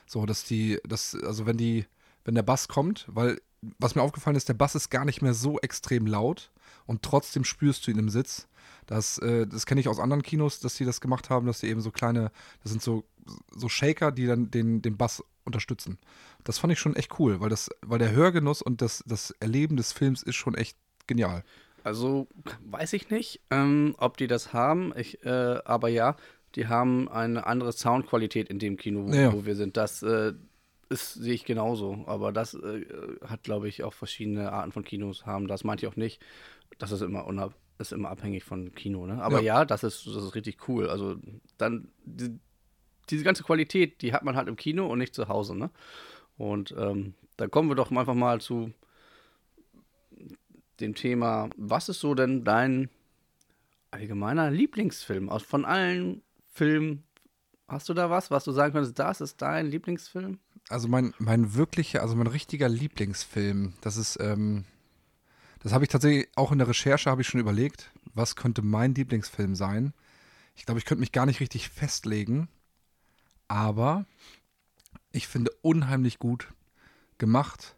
So, 0.07 0.25
dass 0.25 0.43
die, 0.43 0.79
dass, 0.87 1.15
also 1.15 1.45
wenn 1.45 1.57
die, 1.57 1.85
wenn 2.25 2.35
der 2.35 2.43
Bass 2.43 2.67
kommt, 2.67 3.05
weil 3.07 3.39
was 3.79 3.95
mir 3.95 4.01
aufgefallen 4.01 4.35
ist, 4.35 4.49
der 4.49 4.55
Bass 4.55 4.75
ist 4.75 4.89
gar 4.89 5.05
nicht 5.05 5.21
mehr 5.21 5.33
so 5.33 5.59
extrem 5.59 6.07
laut 6.07 6.51
und 6.87 7.03
trotzdem 7.03 7.43
spürst 7.43 7.85
du 7.85 7.91
ihn 7.91 7.99
im 7.99 8.09
Sitz. 8.09 8.47
Das, 8.87 9.17
äh, 9.19 9.45
das 9.45 9.65
kenne 9.65 9.81
ich 9.81 9.87
aus 9.87 9.99
anderen 9.99 10.23
Kinos, 10.23 10.59
dass 10.59 10.75
die 10.75 10.85
das 10.85 11.01
gemacht 11.01 11.29
haben, 11.29 11.45
dass 11.45 11.59
die 11.59 11.67
eben 11.67 11.81
so 11.81 11.91
kleine, 11.91 12.31
das 12.63 12.71
sind 12.71 12.81
so, 12.81 13.03
so 13.55 13.69
Shaker, 13.69 14.11
die 14.11 14.25
dann 14.25 14.49
den, 14.49 14.81
den 14.81 14.97
Bass 14.97 15.23
unterstützen. 15.43 15.97
Das 16.43 16.57
fand 16.57 16.73
ich 16.73 16.79
schon 16.79 16.95
echt 16.95 17.19
cool, 17.19 17.39
weil 17.41 17.49
das, 17.49 17.69
weil 17.81 17.99
der 17.99 18.11
Hörgenuss 18.11 18.61
und 18.61 18.81
das, 18.81 19.03
das 19.05 19.31
Erleben 19.39 19.77
des 19.77 19.91
Films 19.91 20.23
ist 20.23 20.35
schon 20.35 20.55
echt 20.55 20.77
genial. 21.05 21.43
Also 21.83 22.27
weiß 22.65 22.93
ich 22.93 23.09
nicht, 23.09 23.41
ähm, 23.49 23.95
ob 23.97 24.17
die 24.17 24.27
das 24.27 24.51
haben. 24.53 24.93
Ich, 24.97 25.23
äh, 25.25 25.59
aber 25.63 25.87
ja, 25.89 26.15
die 26.55 26.67
haben 26.67 27.07
eine 27.07 27.45
andere 27.45 27.71
Soundqualität 27.71 28.49
in 28.49 28.59
dem 28.59 28.77
Kino, 28.77 29.05
wo, 29.07 29.13
Ja. 29.13 29.31
wo 29.31 29.45
wir 29.45 29.55
sind. 29.55 29.77
Das 29.77 30.03
äh, 30.03 30.33
sehe 30.89 31.33
ich 31.33 31.45
genauso. 31.45 32.03
Aber 32.07 32.31
das 32.33 32.55
äh, 32.55 32.85
hat, 33.25 33.43
glaube 33.43 33.67
ich, 33.69 33.83
auch 33.83 33.93
verschiedene 33.93 34.51
Arten 34.51 34.71
von 34.71 34.83
Kinos 34.83 35.25
haben. 35.25 35.47
Das 35.47 35.63
meinte 35.63 35.85
ich 35.85 35.91
auch 35.91 35.95
nicht. 35.97 36.21
Das 36.77 36.91
ist 36.91 37.01
immer 37.01 37.25
unab 37.25 37.53
ist 37.79 37.93
immer 37.93 38.09
abhängig 38.09 38.43
von 38.43 38.73
Kino, 38.73 39.05
ne? 39.05 39.21
Aber 39.21 39.41
ja, 39.41 39.65
das 39.65 39.83
ist, 39.83 40.07
das 40.07 40.23
ist 40.23 40.35
richtig 40.35 40.67
cool. 40.67 40.89
Also 40.89 41.17
dann 41.57 41.89
die, 42.05 42.39
diese 43.09 43.23
ganze 43.23 43.43
Qualität, 43.43 44.01
die 44.01 44.13
hat 44.13 44.23
man 44.23 44.35
halt 44.35 44.47
im 44.47 44.55
Kino 44.55 44.87
und 44.87 44.99
nicht 44.99 45.13
zu 45.13 45.27
Hause, 45.27 45.55
ne? 45.55 45.69
Und 46.37 46.73
ähm, 46.77 47.13
dann 47.37 47.51
kommen 47.51 47.69
wir 47.69 47.75
doch 47.75 47.91
einfach 47.91 48.13
mal 48.13 48.41
zu 48.41 48.73
dem 50.79 50.95
Thema, 50.95 51.49
was 51.57 51.89
ist 51.89 51.99
so 51.99 52.13
denn 52.13 52.43
dein 52.43 52.89
allgemeiner 53.91 54.51
Lieblingsfilm? 54.51 55.29
Aus 55.29 55.43
von 55.43 55.65
allen 55.65 56.21
Filmen, 56.51 57.03
hast 57.67 57.89
du 57.89 57.93
da 57.93 58.09
was, 58.09 58.31
was 58.31 58.43
du 58.43 58.51
sagen 58.51 58.73
könntest, 58.73 58.99
das 58.99 59.21
ist 59.21 59.41
dein 59.41 59.67
Lieblingsfilm? 59.67 60.39
Also 60.69 60.87
mein, 60.87 61.13
mein 61.17 61.55
wirklicher, 61.55 62.01
also 62.01 62.15
mein 62.15 62.27
richtiger 62.27 62.69
Lieblingsfilm, 62.69 63.73
das 63.81 63.97
ist, 63.97 64.17
ähm, 64.19 64.65
das 65.67 65.73
habe 65.73 65.83
ich 65.83 65.89
tatsächlich 65.89 66.29
auch 66.37 66.53
in 66.53 66.59
der 66.59 66.69
Recherche 66.69 67.09
habe 67.09 67.21
ich 67.21 67.27
schon 67.27 67.41
überlegt, 67.41 67.91
was 68.13 68.37
könnte 68.37 68.61
mein 68.61 68.95
Lieblingsfilm 68.95 69.53
sein. 69.53 69.93
Ich 70.55 70.65
glaube, 70.65 70.79
ich 70.79 70.85
könnte 70.85 71.01
mich 71.01 71.11
gar 71.11 71.25
nicht 71.25 71.41
richtig 71.41 71.67
festlegen, 71.67 72.47
aber 73.49 74.05
ich 75.11 75.27
finde 75.27 75.51
unheimlich 75.61 76.19
gut 76.19 76.53
gemacht 77.17 77.75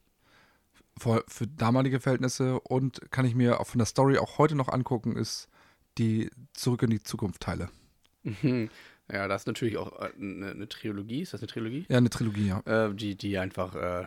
für, 0.99 1.23
für 1.27 1.47
damalige 1.47 1.99
Verhältnisse 1.99 2.59
und 2.59 3.09
kann 3.09 3.25
ich 3.25 3.33
mir 3.33 3.59
auch 3.59 3.65
von 3.65 3.79
der 3.79 3.87
Story 3.87 4.19
auch 4.19 4.37
heute 4.37 4.53
noch 4.53 4.69
angucken, 4.69 5.15
ist 5.15 5.49
die 5.97 6.29
Zurück 6.53 6.83
in 6.83 6.91
die 6.91 7.01
Zukunft 7.01 7.41
Teile. 7.41 7.69
Ja, 9.11 9.27
das 9.27 9.41
ist 9.41 9.47
natürlich 9.47 9.77
auch 9.77 9.99
äh, 9.99 10.11
eine, 10.21 10.51
eine 10.51 10.69
Trilogie. 10.69 11.21
Ist 11.21 11.33
das 11.33 11.41
eine 11.41 11.47
Trilogie? 11.47 11.83
Ja, 11.89 11.97
eine 11.97 12.11
Trilogie, 12.11 12.49
ja. 12.49 12.59
Äh, 12.67 12.93
die, 12.93 13.15
die 13.15 13.39
einfach, 13.39 13.73
äh, 13.73 14.05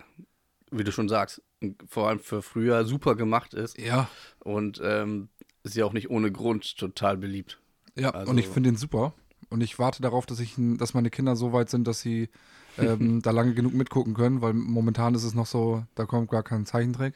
wie 0.70 0.84
du 0.84 0.92
schon 0.92 1.08
sagst, 1.08 1.42
vor 1.88 2.08
allem 2.08 2.18
für 2.20 2.42
früher 2.42 2.84
super 2.84 3.14
gemacht 3.14 3.54
ist 3.54 3.78
Ja, 3.80 4.08
und 4.40 4.80
ähm, 4.84 5.28
ist 5.62 5.76
ja 5.76 5.84
auch 5.84 5.92
nicht 5.92 6.10
ohne 6.10 6.32
Grund 6.32 6.76
total 6.76 7.16
beliebt. 7.16 7.58
Ja, 7.96 8.10
Also- 8.10 8.30
und 8.30 8.38
ich 8.38 8.48
finde 8.48 8.70
ihn 8.70 8.76
super. 8.76 9.14
Und 9.50 9.60
ich 9.60 9.78
warte 9.78 10.00
darauf, 10.02 10.24
dass 10.24 10.40
ich, 10.40 10.54
dass 10.56 10.94
meine 10.94 11.10
Kinder 11.10 11.36
so 11.36 11.52
weit 11.52 11.68
sind, 11.68 11.86
dass 11.86 12.00
sie 12.00 12.30
ähm, 12.78 13.20
da 13.20 13.30
lange 13.32 13.52
genug 13.54 13.74
mitgucken 13.74 14.14
können, 14.14 14.40
weil 14.40 14.54
momentan 14.54 15.14
ist 15.14 15.24
es 15.24 15.34
noch 15.34 15.46
so, 15.46 15.84
da 15.94 16.06
kommt 16.06 16.30
gar 16.30 16.42
kein 16.42 16.64
Zeichentrick. 16.64 17.14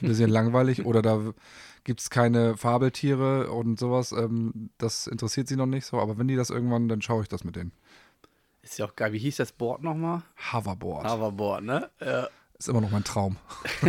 Ein 0.00 0.08
bisschen 0.08 0.30
langweilig. 0.30 0.84
Oder 0.86 1.02
da 1.02 1.32
gibt 1.82 2.00
es 2.00 2.10
keine 2.10 2.56
Fabeltiere 2.56 3.50
und 3.50 3.80
sowas. 3.80 4.12
Ähm, 4.12 4.70
das 4.78 5.06
interessiert 5.08 5.48
sie 5.48 5.56
noch 5.56 5.66
nicht 5.66 5.86
so. 5.86 5.98
Aber 5.98 6.18
wenn 6.18 6.28
die 6.28 6.36
das 6.36 6.50
irgendwann, 6.50 6.88
dann 6.88 7.02
schaue 7.02 7.22
ich 7.22 7.28
das 7.28 7.42
mit 7.42 7.56
denen. 7.56 7.72
Ist 8.62 8.78
ja 8.78 8.86
auch 8.86 8.94
geil. 8.94 9.12
Wie 9.12 9.18
hieß 9.18 9.36
das 9.36 9.52
Board 9.52 9.82
nochmal? 9.82 10.22
Hoverboard. 10.52 11.08
Hoverboard, 11.08 11.64
ne? 11.64 11.90
Ja. 12.00 12.28
Ist 12.60 12.68
immer 12.68 12.82
noch 12.82 12.90
mein 12.90 13.04
Traum. 13.04 13.38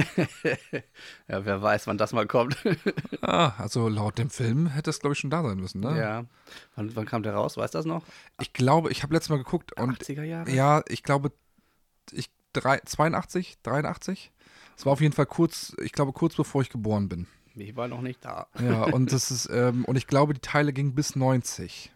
ja, 1.27 1.45
wer 1.45 1.61
weiß, 1.61 1.87
wann 1.87 1.97
das 1.97 2.13
mal 2.13 2.25
kommt. 2.25 2.55
Ah, 3.21 3.53
also 3.57 3.89
laut 3.89 4.17
dem 4.17 4.29
Film 4.29 4.67
hätte 4.67 4.89
es, 4.89 4.99
glaube 4.99 5.13
ich, 5.13 5.19
schon 5.19 5.29
da 5.29 5.43
sein 5.43 5.57
müssen, 5.57 5.81
ne? 5.81 5.99
ja. 5.99 6.25
Wann, 6.75 6.95
wann 6.95 7.05
kam 7.05 7.21
der 7.21 7.33
raus? 7.33 7.57
Weißt 7.57 7.73
du 7.73 7.77
das 7.79 7.85
noch? 7.85 8.03
Ich 8.39 8.53
glaube, 8.53 8.89
ich 8.89 9.03
habe 9.03 9.13
letztes 9.13 9.29
Mal 9.29 9.37
geguckt 9.37 9.73
und 9.77 10.01
80er 10.01 10.23
Jahre? 10.23 10.49
Ja, 10.49 10.83
ich 10.87 11.03
glaube, 11.03 11.33
ich, 12.11 12.31
drei, 12.53 12.79
82, 12.79 13.57
83. 13.61 14.31
Es 14.77 14.85
war 14.85 14.93
auf 14.93 15.01
jeden 15.01 15.13
Fall 15.13 15.27
kurz, 15.27 15.75
ich 15.81 15.91
glaube, 15.91 16.13
kurz 16.13 16.35
bevor 16.35 16.61
ich 16.61 16.69
geboren 16.69 17.09
bin. 17.09 17.27
Ich 17.55 17.75
war 17.75 17.89
noch 17.89 18.01
nicht 18.01 18.23
da. 18.23 18.47
Ja, 18.59 18.83
und 18.85 19.11
das 19.11 19.31
ist, 19.31 19.49
ähm, 19.51 19.83
und 19.85 19.97
ich 19.97 20.07
glaube, 20.07 20.33
die 20.33 20.41
Teile 20.41 20.71
gingen 20.71 20.95
bis 20.95 21.17
90. 21.17 21.91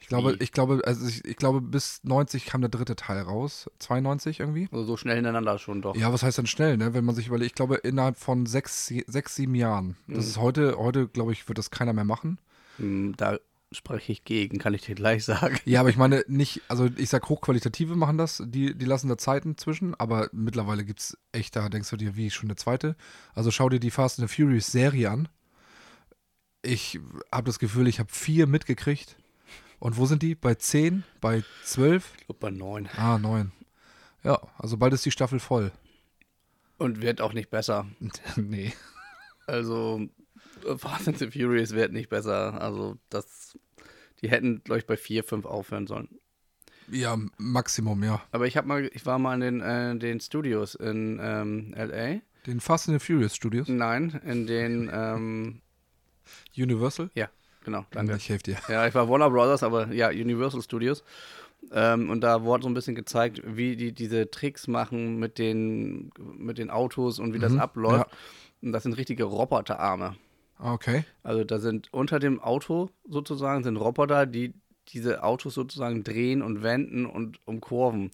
Ich 0.00 0.08
glaube, 0.08 0.36
ich 0.40 0.50
glaube, 0.50 0.80
also 0.84 1.06
ich, 1.06 1.24
ich 1.24 1.36
glaube, 1.36 1.60
bis 1.60 2.00
90 2.02 2.46
kam 2.46 2.62
der 2.62 2.70
dritte 2.70 2.96
Teil 2.96 3.20
raus. 3.20 3.70
92 3.78 4.40
irgendwie. 4.40 4.68
Also 4.72 4.84
so 4.84 4.96
schnell 4.96 5.14
hintereinander 5.16 5.58
schon 5.58 5.82
doch. 5.82 5.94
Ja, 5.94 6.12
was 6.12 6.22
heißt 6.22 6.38
denn 6.38 6.46
schnell, 6.46 6.76
ne? 6.78 6.94
Wenn 6.94 7.04
man 7.04 7.14
sich 7.14 7.28
überlegt, 7.28 7.50
ich 7.50 7.54
glaube, 7.54 7.76
innerhalb 7.76 8.16
von 8.16 8.46
sechs, 8.46 8.92
sechs 9.06 9.34
sieben 9.36 9.54
Jahren. 9.54 9.96
Das 10.08 10.26
ist 10.26 10.38
heute, 10.38 10.76
heute, 10.78 11.06
glaube 11.06 11.32
ich, 11.32 11.46
wird 11.48 11.58
das 11.58 11.70
keiner 11.70 11.92
mehr 11.92 12.04
machen. 12.04 12.38
Hm, 12.78 13.14
Da 13.16 13.38
spreche 13.72 14.10
ich 14.10 14.24
gegen, 14.24 14.58
kann 14.58 14.74
ich 14.74 14.82
dir 14.82 14.96
gleich 14.96 15.24
sagen. 15.24 15.56
Ja, 15.64 15.80
aber 15.80 15.90
ich 15.90 15.96
meine 15.96 16.24
nicht, 16.28 16.62
also 16.66 16.88
ich 16.96 17.08
sag 17.08 17.28
hochqualitative 17.28 17.94
machen 17.94 18.18
das, 18.18 18.42
die, 18.44 18.74
die 18.76 18.86
lassen 18.86 19.08
da 19.08 19.16
Zeiten 19.16 19.56
zwischen, 19.58 19.94
aber 19.94 20.28
mittlerweile 20.32 20.84
gibt 20.84 20.98
es 21.00 21.18
echt, 21.30 21.54
da 21.54 21.68
denkst 21.68 21.90
du 21.90 21.96
dir, 21.96 22.16
wie 22.16 22.30
schon 22.30 22.48
eine 22.48 22.56
zweite. 22.56 22.96
Also 23.34 23.50
schau 23.52 23.68
dir 23.68 23.78
die 23.78 23.92
Fast 23.92 24.18
and 24.18 24.28
the 24.28 24.34
Furious 24.34 24.66
Serie 24.72 25.10
an. 25.10 25.28
Ich 26.62 26.98
habe 27.32 27.46
das 27.46 27.58
Gefühl, 27.58 27.86
ich 27.86 28.00
habe 28.00 28.10
vier 28.12 28.46
mitgekriegt. 28.46 29.16
Und 29.80 29.96
wo 29.96 30.06
sind 30.06 30.22
die? 30.22 30.34
Bei 30.34 30.54
zehn? 30.54 31.04
Bei 31.20 31.42
zwölf? 31.64 32.12
Ich 32.18 32.26
glaube 32.26 32.38
bei 32.38 32.50
neun. 32.50 32.88
Ah, 32.96 33.18
neun. 33.18 33.50
Ja, 34.22 34.38
also 34.58 34.76
bald 34.76 34.92
ist 34.92 35.06
die 35.06 35.10
Staffel 35.10 35.40
voll. 35.40 35.72
Und 36.76 37.00
wird 37.00 37.20
auch 37.20 37.32
nicht 37.32 37.50
besser. 37.50 37.86
nee. 38.36 38.72
Also 39.46 40.06
Fast 40.76 41.08
and 41.08 41.18
the 41.18 41.30
Furious 41.30 41.72
wird 41.72 41.92
nicht 41.92 42.10
besser. 42.10 42.60
Also 42.60 42.98
das, 43.08 43.58
die 44.20 44.30
hätten, 44.30 44.62
glaube 44.62 44.80
ich, 44.80 44.86
bei 44.86 44.98
vier, 44.98 45.24
fünf 45.24 45.46
aufhören 45.46 45.86
sollen. 45.86 46.20
Ja, 46.90 47.16
Maximum, 47.38 48.04
ja. 48.04 48.20
Aber 48.32 48.46
ich 48.46 48.58
habe 48.58 48.68
mal, 48.68 48.90
ich 48.92 49.06
war 49.06 49.18
mal 49.18 49.34
in 49.34 49.40
den, 49.40 49.60
äh, 49.60 49.96
den 49.96 50.20
Studios 50.20 50.74
in 50.74 51.18
ähm, 51.22 51.74
LA. 51.74 52.20
Den 52.46 52.60
Fast 52.60 52.88
and 52.88 53.00
the 53.00 53.06
Furious 53.06 53.34
Studios. 53.34 53.68
Nein, 53.68 54.20
in 54.26 54.46
den, 54.46 54.90
ähm, 54.92 55.62
Universal? 56.56 57.10
ja, 57.14 57.30
genau, 57.64 57.84
danke. 57.90 58.16
Ich 58.16 58.28
helfe 58.28 58.44
dir. 58.44 58.56
Ja, 58.68 58.86
ich 58.86 58.94
war 58.94 59.08
Warner 59.08 59.30
Brothers, 59.30 59.62
aber 59.62 59.92
ja, 59.92 60.08
Universal 60.08 60.62
Studios. 60.62 61.02
Ähm, 61.72 62.08
und 62.10 62.22
da 62.22 62.42
wurde 62.42 62.62
so 62.62 62.68
ein 62.70 62.74
bisschen 62.74 62.94
gezeigt, 62.94 63.42
wie 63.44 63.76
die 63.76 63.92
diese 63.92 64.30
Tricks 64.30 64.66
machen 64.66 65.18
mit 65.18 65.38
den, 65.38 66.10
mit 66.18 66.58
den 66.58 66.70
Autos 66.70 67.18
und 67.18 67.34
wie 67.34 67.38
das 67.38 67.52
Mhm, 67.52 67.58
abläuft. 67.58 68.06
Und 68.62 68.72
das 68.72 68.82
sind 68.84 68.94
richtige 68.94 69.24
Roboterarme. 69.24 70.16
Ah, 70.58 70.72
Okay. 70.74 71.04
Also 71.22 71.44
da 71.44 71.58
sind 71.58 71.88
unter 71.92 72.18
dem 72.18 72.40
Auto 72.40 72.90
sozusagen 73.08 73.62
sind 73.64 73.76
Roboter, 73.76 74.26
die 74.26 74.54
diese 74.88 75.22
Autos 75.22 75.54
sozusagen 75.54 76.02
drehen 76.02 76.42
und 76.42 76.62
wenden 76.62 77.06
und 77.06 77.38
umkurven. 77.46 78.10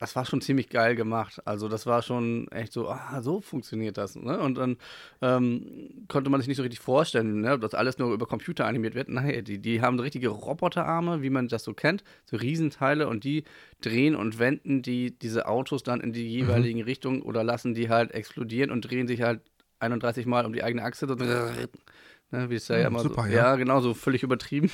Das 0.00 0.14
war 0.14 0.24
schon 0.24 0.40
ziemlich 0.40 0.68
geil 0.68 0.94
gemacht. 0.94 1.42
Also 1.44 1.66
das 1.68 1.84
war 1.84 2.02
schon 2.02 2.46
echt 2.52 2.72
so, 2.72 2.88
ah, 2.88 3.20
so 3.20 3.40
funktioniert 3.40 3.98
das. 3.98 4.14
Ne? 4.14 4.38
Und 4.38 4.54
dann 4.56 4.76
ähm, 5.20 6.06
konnte 6.06 6.30
man 6.30 6.40
sich 6.40 6.46
nicht 6.46 6.56
so 6.56 6.62
richtig 6.62 6.78
vorstellen, 6.78 7.40
ne? 7.40 7.58
dass 7.58 7.74
alles 7.74 7.98
nur 7.98 8.12
über 8.12 8.26
Computer 8.26 8.64
animiert 8.66 8.94
wird. 8.94 9.08
Nein, 9.08 9.44
die, 9.44 9.58
die 9.58 9.82
haben 9.82 9.98
richtige 9.98 10.28
Roboterarme, 10.28 11.22
wie 11.22 11.30
man 11.30 11.48
das 11.48 11.64
so 11.64 11.74
kennt, 11.74 12.04
so 12.26 12.36
Riesenteile 12.36 13.08
und 13.08 13.24
die 13.24 13.42
drehen 13.80 14.14
und 14.14 14.38
wenden 14.38 14.82
die, 14.82 15.18
diese 15.18 15.48
Autos 15.48 15.82
dann 15.82 16.00
in 16.00 16.12
die 16.12 16.28
jeweiligen 16.28 16.82
Richtungen 16.82 17.22
oder 17.22 17.42
lassen 17.42 17.74
die 17.74 17.88
halt 17.88 18.12
explodieren 18.12 18.70
und 18.70 18.82
drehen 18.82 19.08
sich 19.08 19.22
halt 19.22 19.40
31 19.80 20.26
Mal 20.26 20.46
um 20.46 20.52
die 20.52 20.62
eigene 20.62 20.84
Achse. 20.84 21.08
So, 21.08 21.14
ne? 21.14 22.50
Wie 22.50 22.54
es 22.54 22.68
ja, 22.68 22.76
Hm, 22.76 22.86
immer 22.86 23.00
super, 23.00 23.22
so, 23.22 23.28
ja. 23.28 23.34
ja, 23.34 23.56
genau, 23.56 23.80
so 23.80 23.94
völlig 23.94 24.22
übertrieben. 24.22 24.70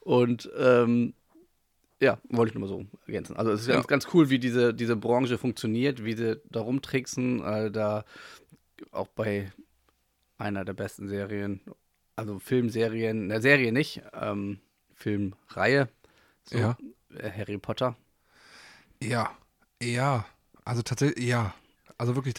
Und 0.00 0.50
ähm, 0.58 1.14
ja, 2.00 2.18
wollte 2.28 2.50
ich 2.50 2.54
nur 2.58 2.68
mal 2.68 2.68
so 2.68 2.86
ergänzen. 3.06 3.36
Also 3.36 3.50
es 3.52 3.62
ist 3.62 3.66
Ja. 3.68 3.74
ganz, 3.74 3.86
ganz 3.86 4.08
cool, 4.14 4.30
wie 4.30 4.38
diese, 4.38 4.72
diese 4.74 4.96
Branche 4.96 5.38
funktioniert, 5.38 6.04
wie 6.04 6.14
sie 6.14 6.40
da 6.50 6.60
rumtricksen. 6.60 7.42
Äh, 7.44 7.70
da 7.70 8.04
auch 8.92 9.08
bei 9.08 9.50
einer 10.38 10.64
der 10.64 10.74
besten 10.74 11.08
Serien, 11.08 11.60
also 12.16 12.38
Filmserien, 12.38 13.30
eine 13.30 13.40
Serie 13.40 13.72
nicht, 13.72 14.02
ähm, 14.14 14.60
Filmreihe, 14.94 15.88
so, 16.44 16.58
Ja. 16.58 16.78
äh, 17.16 17.30
Harry 17.30 17.58
Potter. 17.58 17.96
Ja, 19.02 19.30
ja. 19.82 20.24
Also 20.64 20.82
tatsächlich, 20.82 21.24
ja. 21.26 21.54
Also 21.96 22.14
wirklich, 22.14 22.34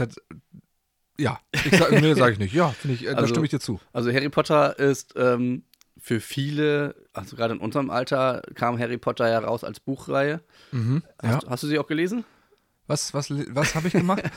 ja. 1.18 1.40
Ich 1.52 1.78
sag, 1.78 1.92
nee, 1.92 2.14
sage 2.14 2.34
ich 2.34 2.40
nicht. 2.40 2.54
Ja, 2.54 2.70
finde 2.70 2.96
ich, 2.96 3.04
äh, 3.04 3.12
da 3.12 3.18
Also- 3.18 3.28
stimme 3.30 3.46
ich 3.46 3.52
dir 3.52 3.60
zu. 3.60 3.80
Also 3.92 4.12
Harry 4.14 4.30
Potter 4.30 4.78
ist 4.80 5.14
ähm, 5.18 5.64
für 6.02 6.20
viele, 6.20 6.96
also 7.14 7.36
gerade 7.36 7.54
in 7.54 7.60
unserem 7.60 7.90
Alter, 7.90 8.42
kam 8.56 8.80
Harry 8.80 8.98
Potter 8.98 9.30
ja 9.30 9.40
raus 9.40 9.64
als 9.64 9.80
Buchreihe. 9.80 10.42
Mhm. 10.72 11.04
Ja. 11.22 11.30
Hast, 11.36 11.50
hast 11.50 11.64
du 11.64 11.68
sie 11.68 11.80
auch 11.80 11.88
gelesen? 11.88 12.26
Was, 12.88 13.14
was, 13.14 13.30
was 13.30 13.76
habe 13.76 13.88
ich 13.88 13.94
gemacht? 13.94 14.24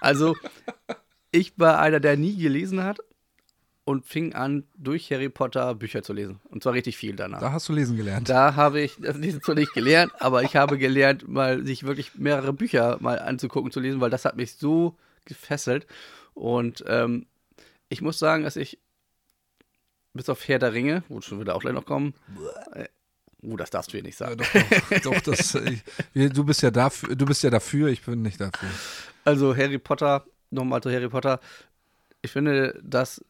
Also, 0.00 0.36
ich 1.32 1.58
war 1.58 1.80
einer, 1.80 1.98
der 1.98 2.16
nie 2.16 2.36
gelesen 2.36 2.84
hat 2.84 3.00
und 3.84 4.06
fing 4.06 4.34
an, 4.34 4.64
durch 4.76 5.10
Harry 5.10 5.28
Potter 5.28 5.74
Bücher 5.74 6.02
zu 6.02 6.12
lesen. 6.12 6.38
Und 6.44 6.62
zwar 6.62 6.74
richtig 6.74 6.96
viel 6.96 7.16
danach. 7.16 7.40
da 7.40 7.50
hast 7.50 7.68
du 7.68 7.72
lesen 7.72 7.96
gelernt. 7.96 8.28
Da 8.28 8.54
habe 8.54 8.80
ich 8.80 8.96
das 9.00 9.16
Lesen 9.16 9.42
zwar 9.42 9.56
nicht 9.56 9.72
gelernt, 9.74 10.12
aber 10.20 10.42
ich 10.42 10.54
habe 10.54 10.78
gelernt, 10.78 11.26
mal 11.26 11.64
sich 11.64 11.84
wirklich 11.84 12.14
mehrere 12.14 12.52
Bücher 12.52 12.98
mal 13.00 13.18
anzugucken, 13.18 13.72
zu 13.72 13.80
lesen, 13.80 14.00
weil 14.00 14.10
das 14.10 14.24
hat 14.24 14.36
mich 14.36 14.54
so 14.54 14.96
gefesselt. 15.24 15.86
Und 16.34 16.84
ähm, 16.86 17.26
ich 17.88 18.02
muss 18.02 18.18
sagen, 18.18 18.44
dass 18.44 18.56
ich 18.56 18.78
bis 20.16 20.28
auf 20.28 20.46
Herr 20.48 20.58
der 20.58 20.72
Ringe, 20.72 21.02
wo 21.08 21.20
schon 21.20 21.40
wieder 21.40 21.54
auch 21.54 21.60
gleich 21.60 21.74
noch 21.74 21.84
kommen, 21.86 22.14
äh, 22.74 22.86
uh, 23.42 23.56
das 23.56 23.70
darfst 23.70 23.92
du 23.92 23.96
hier 23.98 24.02
nicht 24.02 24.18
Ja, 24.20 24.28
sagen. 24.28 24.38
doch, 24.38 25.00
doch, 25.02 25.12
doch, 25.12 25.20
das, 25.20 25.54
ich, 25.66 25.82
wir- 26.12 26.30
du 26.30 26.44
bist 26.44 26.62
ja 26.62 26.70
dafür, 26.70 27.14
du 27.14 27.24
bist 27.26 27.42
ja 27.42 27.50
dafür, 27.50 27.88
ich 27.88 28.02
bin 28.02 28.22
nicht 28.22 28.40
dafür. 28.40 28.68
Also 29.24 29.56
Harry 29.56 29.78
Potter, 29.78 30.24
nochmal 30.50 30.82
zu 30.82 30.90
Harry 30.90 31.08
Potter. 31.08 31.40
Ich 32.22 32.30
finde, 32.32 32.78
dass 32.82 33.24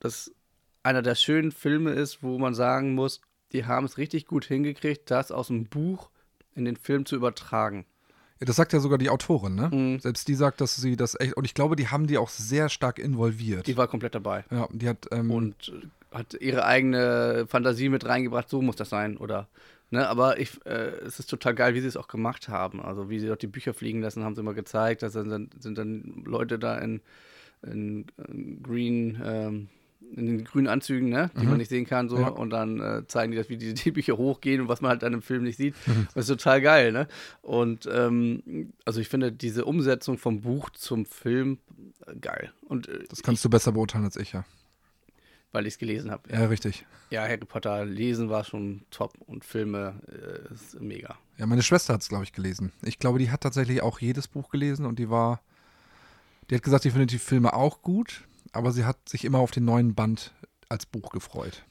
das 0.00 0.32
einer 0.82 1.02
der 1.02 1.14
schönen 1.14 1.52
Filme 1.52 1.92
ist, 1.92 2.22
wo 2.22 2.38
man 2.38 2.54
sagen 2.54 2.94
muss, 2.94 3.20
die 3.52 3.64
haben 3.66 3.86
es 3.86 3.96
richtig 3.98 4.26
gut 4.26 4.44
hingekriegt, 4.44 5.10
das 5.10 5.30
aus 5.30 5.46
dem 5.46 5.64
Buch 5.66 6.10
in 6.54 6.64
den 6.64 6.76
Film 6.76 7.06
zu 7.06 7.16
übertragen. 7.16 7.86
Ja, 8.40 8.46
das 8.46 8.56
sagt 8.56 8.72
ja 8.72 8.80
sogar 8.80 8.98
die 8.98 9.10
Autorin, 9.10 9.54
ne? 9.54 9.70
Mhm. 9.72 10.00
Selbst 10.00 10.26
die 10.28 10.34
sagt, 10.34 10.60
dass 10.60 10.76
sie 10.76 10.96
das 10.96 11.18
echt, 11.18 11.34
und 11.36 11.44
ich 11.44 11.54
glaube, 11.54 11.76
die 11.76 11.88
haben 11.88 12.06
die 12.06 12.18
auch 12.18 12.28
sehr 12.28 12.68
stark 12.68 12.98
involviert. 12.98 13.66
Die 13.66 13.76
war 13.76 13.86
komplett 13.88 14.14
dabei 14.14 14.44
ja, 14.50 14.68
die 14.72 14.88
hat, 14.88 15.06
ähm, 15.12 15.30
und 15.30 15.72
hat 16.14 16.34
ihre 16.40 16.64
eigene 16.64 17.46
Fantasie 17.48 17.88
mit 17.90 18.06
reingebracht, 18.06 18.48
so 18.48 18.62
muss 18.62 18.76
das 18.76 18.88
sein, 18.88 19.16
oder? 19.18 19.48
Ne, 19.90 20.08
aber 20.08 20.40
ich, 20.40 20.64
äh, 20.64 20.90
es 21.06 21.18
ist 21.20 21.26
total 21.28 21.54
geil, 21.54 21.74
wie 21.74 21.80
sie 21.80 21.86
es 21.86 21.96
auch 21.96 22.08
gemacht 22.08 22.48
haben. 22.48 22.80
Also 22.82 23.10
wie 23.10 23.20
sie 23.20 23.26
dort 23.28 23.42
die 23.42 23.46
Bücher 23.46 23.74
fliegen 23.74 24.00
lassen, 24.00 24.24
haben 24.24 24.34
sie 24.34 24.40
immer 24.40 24.54
gezeigt. 24.54 25.02
Da 25.02 25.08
sind, 25.10 25.28
dann- 25.28 25.50
sind 25.60 25.76
dann 25.78 26.22
Leute 26.24 26.58
da 26.58 26.78
in, 26.78 27.00
in, 27.62 28.06
in 28.28 28.62
Green, 28.62 29.20
ähm, 29.24 29.68
in 30.16 30.26
den 30.26 30.44
grünen 30.44 30.68
Anzügen, 30.68 31.10
ne, 31.10 31.30
die 31.40 31.46
man 31.46 31.58
nicht 31.58 31.68
sehen 31.68 31.86
kann, 31.86 32.08
so. 32.08 32.18
Ja. 32.18 32.28
Und 32.28 32.50
dann 32.50 32.80
äh, 32.80 33.06
zeigen 33.06 33.32
die 33.32 33.38
das, 33.38 33.48
wie 33.50 33.56
die, 33.56 33.74
die 33.74 33.90
Bücher 33.90 34.16
hochgehen 34.16 34.60
und 34.62 34.68
was 34.68 34.80
man 34.80 34.90
halt 34.90 35.02
dann 35.02 35.12
im 35.12 35.22
Film 35.22 35.44
nicht 35.44 35.56
sieht. 35.56 35.74
Das 36.14 36.24
ist 36.28 36.36
total 36.38 36.60
geil, 36.60 36.90
ne? 36.92 37.06
Und 37.42 37.88
ähm, 37.92 38.72
also 38.84 39.00
ich 39.00 39.08
finde 39.08 39.32
diese 39.32 39.64
Umsetzung 39.64 40.18
vom 40.18 40.40
Buch 40.40 40.70
zum 40.70 41.04
Film 41.06 41.58
äh, 42.06 42.16
geil. 42.16 42.52
Und 42.62 42.88
äh, 42.88 43.04
das 43.08 43.22
kannst 43.22 43.44
du 43.44 43.50
besser 43.50 43.72
beurteilen 43.72 44.04
als 44.04 44.16
ich, 44.16 44.32
ja. 44.32 44.44
Weil 45.54 45.66
ich 45.66 45.74
es 45.74 45.78
gelesen 45.78 46.10
habe. 46.10 46.30
Ja, 46.30 46.46
richtig. 46.46 46.84
Ja, 47.10 47.22
Harry 47.22 47.38
Potter 47.38 47.84
lesen 47.84 48.28
war 48.28 48.42
schon 48.42 48.82
top 48.90 49.14
und 49.26 49.44
Filme 49.44 50.00
äh, 50.08 50.52
ist 50.52 50.80
mega. 50.80 51.16
Ja, 51.38 51.46
meine 51.46 51.62
Schwester 51.62 51.94
hat 51.94 52.02
es, 52.02 52.08
glaube 52.08 52.24
ich, 52.24 52.32
gelesen. 52.32 52.72
Ich 52.82 52.98
glaube, 52.98 53.20
die 53.20 53.30
hat 53.30 53.42
tatsächlich 53.42 53.80
auch 53.80 54.00
jedes 54.00 54.26
Buch 54.26 54.50
gelesen 54.50 54.84
und 54.84 54.98
die 54.98 55.10
war, 55.10 55.40
die 56.50 56.56
hat 56.56 56.62
gesagt, 56.64 56.84
die 56.84 56.90
findet 56.90 57.12
die 57.12 57.18
Filme 57.18 57.54
auch 57.54 57.82
gut, 57.82 58.24
aber 58.52 58.72
sie 58.72 58.84
hat 58.84 59.08
sich 59.08 59.24
immer 59.24 59.38
auf 59.38 59.52
den 59.52 59.64
neuen 59.64 59.94
Band 59.94 60.34
als 60.68 60.86
Buch 60.86 61.10
gefreut. 61.10 61.64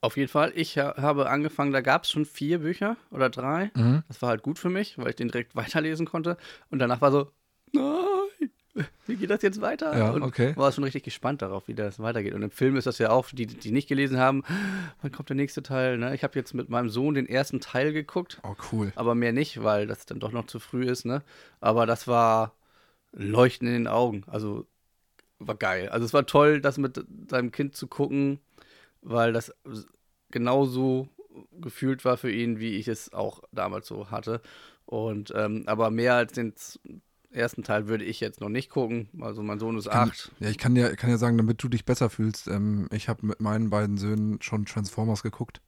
Auf 0.00 0.16
jeden 0.16 0.28
Fall, 0.28 0.52
ich 0.54 0.76
ha 0.78 0.94
habe 0.96 1.30
angefangen, 1.30 1.72
da 1.72 1.80
gab 1.80 2.04
es 2.04 2.10
schon 2.10 2.24
vier 2.24 2.58
Bücher 2.58 2.96
oder 3.10 3.30
drei. 3.30 3.70
Mhm. 3.76 4.02
Das 4.08 4.20
war 4.20 4.30
halt 4.30 4.42
gut 4.42 4.58
für 4.58 4.68
mich, 4.68 4.98
weil 4.98 5.10
ich 5.10 5.16
den 5.16 5.28
direkt 5.28 5.54
weiterlesen 5.56 6.06
konnte. 6.06 6.36
Und 6.70 6.80
danach 6.80 7.00
war 7.00 7.12
so, 7.12 7.30
nein, 7.72 7.84
wie 9.06 9.16
geht 9.16 9.30
das 9.30 9.42
jetzt 9.42 9.60
weiter? 9.60 9.96
Ja, 9.96 10.10
und 10.10 10.22
okay. 10.22 10.54
war 10.56 10.72
schon 10.72 10.84
richtig 10.84 11.02
gespannt 11.02 11.42
darauf, 11.42 11.68
wie 11.68 11.74
das 11.74 11.98
weitergeht. 12.00 12.34
Und 12.34 12.42
im 12.42 12.50
Film 12.50 12.76
ist 12.76 12.86
das 12.86 12.98
ja 12.98 13.10
auch, 13.10 13.28
die, 13.30 13.46
die 13.46 13.70
nicht 13.70 13.88
gelesen 13.88 14.18
haben, 14.18 14.44
wann 15.02 15.12
kommt 15.12 15.28
der 15.28 15.36
nächste 15.36 15.62
Teil? 15.62 15.98
Ne? 15.98 16.14
Ich 16.14 16.24
habe 16.24 16.38
jetzt 16.38 16.54
mit 16.54 16.68
meinem 16.68 16.88
Sohn 16.88 17.14
den 17.14 17.26
ersten 17.26 17.60
Teil 17.60 17.92
geguckt. 17.92 18.40
Oh, 18.42 18.54
cool. 18.72 18.92
aber 18.96 19.14
mehr 19.14 19.32
nicht, 19.32 19.62
weil 19.62 19.86
das 19.86 20.06
dann 20.06 20.20
doch 20.20 20.32
noch 20.32 20.46
zu 20.46 20.58
früh 20.58 20.84
ist, 20.84 21.04
ne? 21.04 21.22
Aber 21.60 21.86
das 21.86 22.06
war 22.06 22.54
Leuchten 23.12 23.66
in 23.68 23.74
den 23.74 23.86
Augen. 23.86 24.24
Also 24.26 24.66
war 25.38 25.54
geil. 25.54 25.88
Also 25.88 26.04
es 26.04 26.12
war 26.12 26.26
toll, 26.26 26.60
das 26.60 26.78
mit 26.78 27.04
seinem 27.28 27.52
Kind 27.52 27.76
zu 27.76 27.86
gucken, 27.86 28.40
weil 29.02 29.32
das 29.32 29.54
genauso 30.30 31.08
gefühlt 31.60 32.04
war 32.04 32.16
für 32.16 32.30
ihn, 32.30 32.58
wie 32.58 32.76
ich 32.76 32.88
es 32.88 33.12
auch 33.12 33.42
damals 33.52 33.86
so 33.86 34.10
hatte. 34.10 34.40
Und 34.84 35.32
ähm, 35.36 35.64
aber 35.66 35.90
mehr 35.90 36.14
als 36.14 36.32
den 36.32 36.54
ersten 37.38 37.62
Teil 37.62 37.88
würde 37.88 38.04
ich 38.04 38.20
jetzt 38.20 38.40
noch 38.40 38.48
nicht 38.48 38.68
gucken. 38.70 39.08
Also 39.20 39.42
mein 39.42 39.58
Sohn 39.58 39.78
ist 39.78 39.88
kann- 39.88 40.10
acht. 40.10 40.32
Ja, 40.40 40.50
ich 40.50 40.58
kann 40.58 40.74
dir, 40.74 40.94
kann 40.96 41.16
sagen, 41.18 41.38
damit 41.38 41.62
du 41.62 41.68
dich 41.68 41.84
besser 41.84 42.10
fühlst, 42.10 42.48
ähm, 42.48 42.88
ich 42.92 43.08
habe 43.08 43.26
mit 43.26 43.40
meinen 43.40 43.70
beiden 43.70 43.96
Söhnen 43.96 44.42
schon 44.42 44.66
Transformers 44.66 45.22
geguckt. 45.22 45.60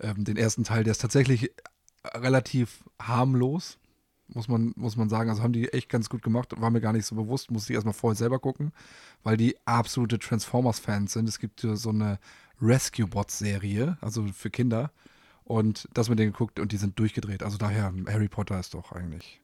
Ähm, 0.00 0.24
den 0.24 0.36
ersten 0.36 0.64
Teil, 0.64 0.84
der 0.84 0.90
ist 0.92 1.00
tatsächlich 1.00 1.50
relativ 2.14 2.84
harmlos. 3.00 3.78
muss 4.26 4.48
man, 4.48 4.72
muss 4.76 4.96
man 4.96 5.08
sagen. 5.08 5.30
Also 5.30 5.42
haben 5.42 5.52
die 5.52 5.72
echt 5.72 5.88
ganz 5.88 6.08
gut 6.08 6.22
gemacht, 6.22 6.58
war 6.60 6.70
mir 6.70 6.80
gar 6.80 6.92
nicht 6.92 7.06
so 7.06 7.14
bewusst, 7.14 7.50
musste 7.50 7.72
ich 7.72 7.74
erstmal 7.74 7.94
vorher 7.94 8.16
selber 8.16 8.38
gucken, 8.38 8.72
weil 9.22 9.36
die 9.36 9.54
absolute 9.66 10.18
Transformers-Fans 10.18 11.12
sind. 11.12 11.28
Es 11.28 11.38
gibt 11.38 11.60
so 11.60 11.90
eine 11.90 12.18
Rescue 12.60 13.06
Bots-Serie, 13.06 13.98
also 14.00 14.26
für 14.28 14.50
Kinder. 14.50 14.90
Und 15.44 15.88
das 15.92 16.08
mit 16.08 16.18
denen 16.18 16.32
geguckt 16.32 16.58
und 16.58 16.72
die 16.72 16.78
sind 16.78 16.98
durchgedreht. 16.98 17.42
Also 17.42 17.58
daher, 17.58 17.92
Harry 18.08 18.28
Potter 18.28 18.58
ist 18.58 18.72
doch 18.72 18.92
eigentlich. 18.92 19.42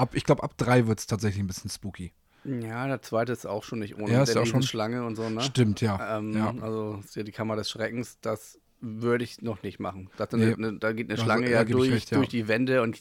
Ab, 0.00 0.14
ich 0.14 0.24
glaube, 0.24 0.42
ab 0.42 0.54
drei 0.56 0.86
wird 0.86 0.98
es 0.98 1.06
tatsächlich 1.06 1.42
ein 1.42 1.46
bisschen 1.46 1.70
spooky. 1.70 2.12
Ja, 2.44 2.86
der 2.86 3.02
zweite 3.02 3.32
ist 3.32 3.46
auch 3.46 3.64
schon 3.64 3.80
nicht 3.80 3.96
ohne 3.98 4.12
Ja, 4.12 4.22
ist 4.22 4.34
der 4.34 4.42
auch 4.42 4.46
schon- 4.46 4.62
Schlange 4.62 5.04
und 5.04 5.14
so, 5.16 5.28
ne? 5.28 5.42
Stimmt, 5.42 5.80
ja. 5.82 6.18
Ähm, 6.18 6.32
ja. 6.34 6.54
Also 6.62 7.00
ist 7.04 7.14
ja 7.16 7.22
die 7.22 7.32
Kammer 7.32 7.54
des 7.56 7.68
Schreckens, 7.68 8.18
das 8.22 8.58
würde 8.80 9.24
ich 9.24 9.42
noch 9.42 9.62
nicht 9.62 9.78
machen. 9.78 10.08
Das, 10.16 10.32
Nee. 10.32 10.54
ne, 10.56 10.78
da 10.80 10.92
geht 10.92 11.08
eine 11.08 11.14
Also, 11.14 11.24
Schlange 11.24 11.50
ja 11.50 11.64
durch, 11.64 11.90
recht, 11.92 12.10
ja. 12.12 12.16
durch 12.16 12.30
die 12.30 12.48
Wände 12.48 12.80
und, 12.80 12.98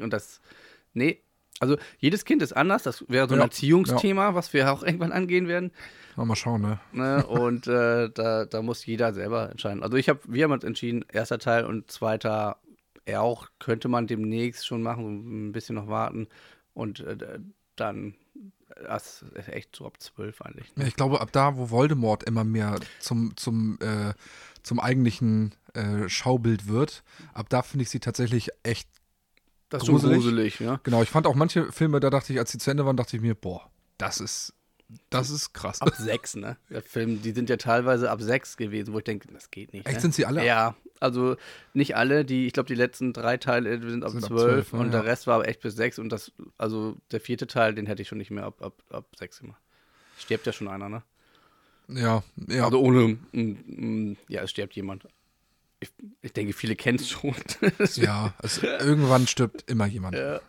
und 0.00 0.12
das. 0.12 0.40
Nee. 0.94 1.20
Also 1.58 1.78
jedes 1.98 2.24
Kind 2.26 2.42
ist 2.42 2.52
anders, 2.52 2.82
das 2.84 3.04
wäre 3.08 3.26
so 3.28 3.34
ein 3.34 3.38
Ja, 3.40 3.46
Erziehungsthema, 3.46 4.34
was 4.34 4.52
wir 4.52 4.70
auch 4.72 4.82
irgendwann 4.84 5.10
angehen 5.10 5.48
werden. 5.48 5.72
Mal 6.14 6.36
schauen, 6.36 6.60
ne? 6.62 6.78
Ne? 6.92 7.26
Und 7.26 7.66
äh, 7.66 8.08
da, 8.10 8.44
da 8.44 8.62
muss 8.62 8.86
jeder 8.86 9.12
selber 9.14 9.50
entscheiden. 9.50 9.82
Also 9.82 9.96
ich 9.96 10.08
habe, 10.08 10.20
wir 10.28 10.44
haben 10.44 10.52
uns 10.52 10.64
entschieden, 10.64 11.04
erster 11.12 11.38
Teil 11.38 11.64
und 11.64 11.90
zweiter 11.90 12.58
er 13.06 13.22
auch, 13.22 13.48
könnte 13.58 13.88
man 13.88 14.06
demnächst 14.06 14.66
schon 14.66 14.82
machen, 14.82 15.48
ein 15.48 15.52
bisschen 15.52 15.76
noch 15.76 15.88
warten. 15.88 16.28
Und 16.74 17.00
äh, 17.00 17.38
dann, 17.76 18.14
das 18.84 19.24
ist 19.34 19.48
echt 19.48 19.74
so 19.74 19.86
ab 19.86 20.00
zwölf 20.00 20.42
eigentlich. 20.42 20.74
Ne? 20.76 20.86
Ich 20.88 20.96
glaube, 20.96 21.20
ab 21.20 21.30
da, 21.32 21.56
wo 21.56 21.70
Voldemort 21.70 22.24
immer 22.24 22.44
mehr 22.44 22.78
zum, 23.00 23.36
zum, 23.36 23.78
äh, 23.80 24.12
zum 24.62 24.80
eigentlichen 24.80 25.54
äh, 25.74 26.08
Schaubild 26.08 26.68
wird, 26.68 27.02
ab 27.32 27.48
da 27.48 27.62
finde 27.62 27.84
ich 27.84 27.90
sie 27.90 28.00
tatsächlich 28.00 28.50
echt 28.62 28.88
Das 29.70 29.82
ist 29.84 29.88
gruselig. 29.88 30.18
gruselig, 30.18 30.60
ja. 30.60 30.80
Genau, 30.82 31.02
ich 31.02 31.08
fand 31.10 31.26
auch 31.26 31.34
manche 31.34 31.70
Filme, 31.72 32.00
da 32.00 32.10
dachte 32.10 32.32
ich, 32.32 32.38
als 32.38 32.50
sie 32.50 32.58
zu 32.58 32.70
Ende 32.70 32.84
waren, 32.84 32.96
dachte 32.96 33.16
ich 33.16 33.22
mir, 33.22 33.34
boah, 33.34 33.70
das 33.98 34.20
ist, 34.20 34.52
das 35.10 35.30
ist 35.30 35.52
krass. 35.52 35.80
Ab 35.82 35.94
sechs, 35.98 36.36
ne? 36.36 36.56
Der 36.70 36.82
Film, 36.82 37.20
die 37.22 37.32
sind 37.32 37.50
ja 37.50 37.56
teilweise 37.56 38.10
ab 38.10 38.22
sechs 38.22 38.56
gewesen, 38.56 38.92
wo 38.94 38.98
ich 38.98 39.04
denke, 39.04 39.28
das 39.32 39.50
geht 39.50 39.72
nicht. 39.72 39.86
Echt, 39.86 39.96
ne? 39.96 40.00
sind 40.00 40.14
sie 40.14 40.26
alle? 40.26 40.44
Ja, 40.44 40.76
also 41.00 41.36
nicht 41.74 41.96
alle, 41.96 42.24
die, 42.24 42.46
ich 42.46 42.52
glaube, 42.52 42.68
die 42.68 42.74
letzten 42.74 43.12
drei 43.12 43.36
Teile 43.36 43.78
sind 43.90 44.04
ab 44.04 44.12
Sind 44.12 44.24
ab 44.24 44.28
zwölf 44.28 44.68
12, 44.68 44.72
ja, 44.72 44.78
und 44.78 44.92
der 44.92 45.00
ja. 45.00 45.06
Rest 45.06 45.26
war 45.26 45.36
aber 45.36 45.48
echt 45.48 45.60
bis 45.60 45.74
sechs 45.74 45.98
und 45.98 46.10
das, 46.10 46.32
also 46.56 46.96
der 47.10 47.20
vierte 47.20 47.46
Teil, 47.46 47.74
den 47.74 47.86
hätte 47.86 48.02
ich 48.02 48.08
schon 48.08 48.18
nicht 48.18 48.30
mehr 48.30 48.44
ab, 48.44 48.62
ab, 48.62 48.82
ab 48.90 49.06
sechs 49.18 49.40
gemacht. 49.40 49.60
Stirbt 50.18 50.46
ja 50.46 50.52
schon 50.52 50.68
einer, 50.68 50.88
ne? 50.88 51.02
Ja, 51.88 52.22
ja. 52.48 52.64
Also 52.64 52.80
ohne, 52.80 53.18
mm, 53.32 53.40
mm, 53.40 54.16
ja, 54.28 54.42
es 54.42 54.50
stirbt 54.50 54.74
jemand. 54.74 55.06
Ich, 55.80 55.90
ich 56.22 56.32
denke, 56.32 56.52
viele 56.52 56.74
kennen 56.74 56.98
es 56.98 57.10
schon. 57.10 57.34
ja, 57.94 58.34
es, 58.42 58.62
irgendwann 58.62 59.26
stirbt 59.26 59.70
immer 59.70 59.86
jemand. 59.86 60.16
Ja. 60.16 60.40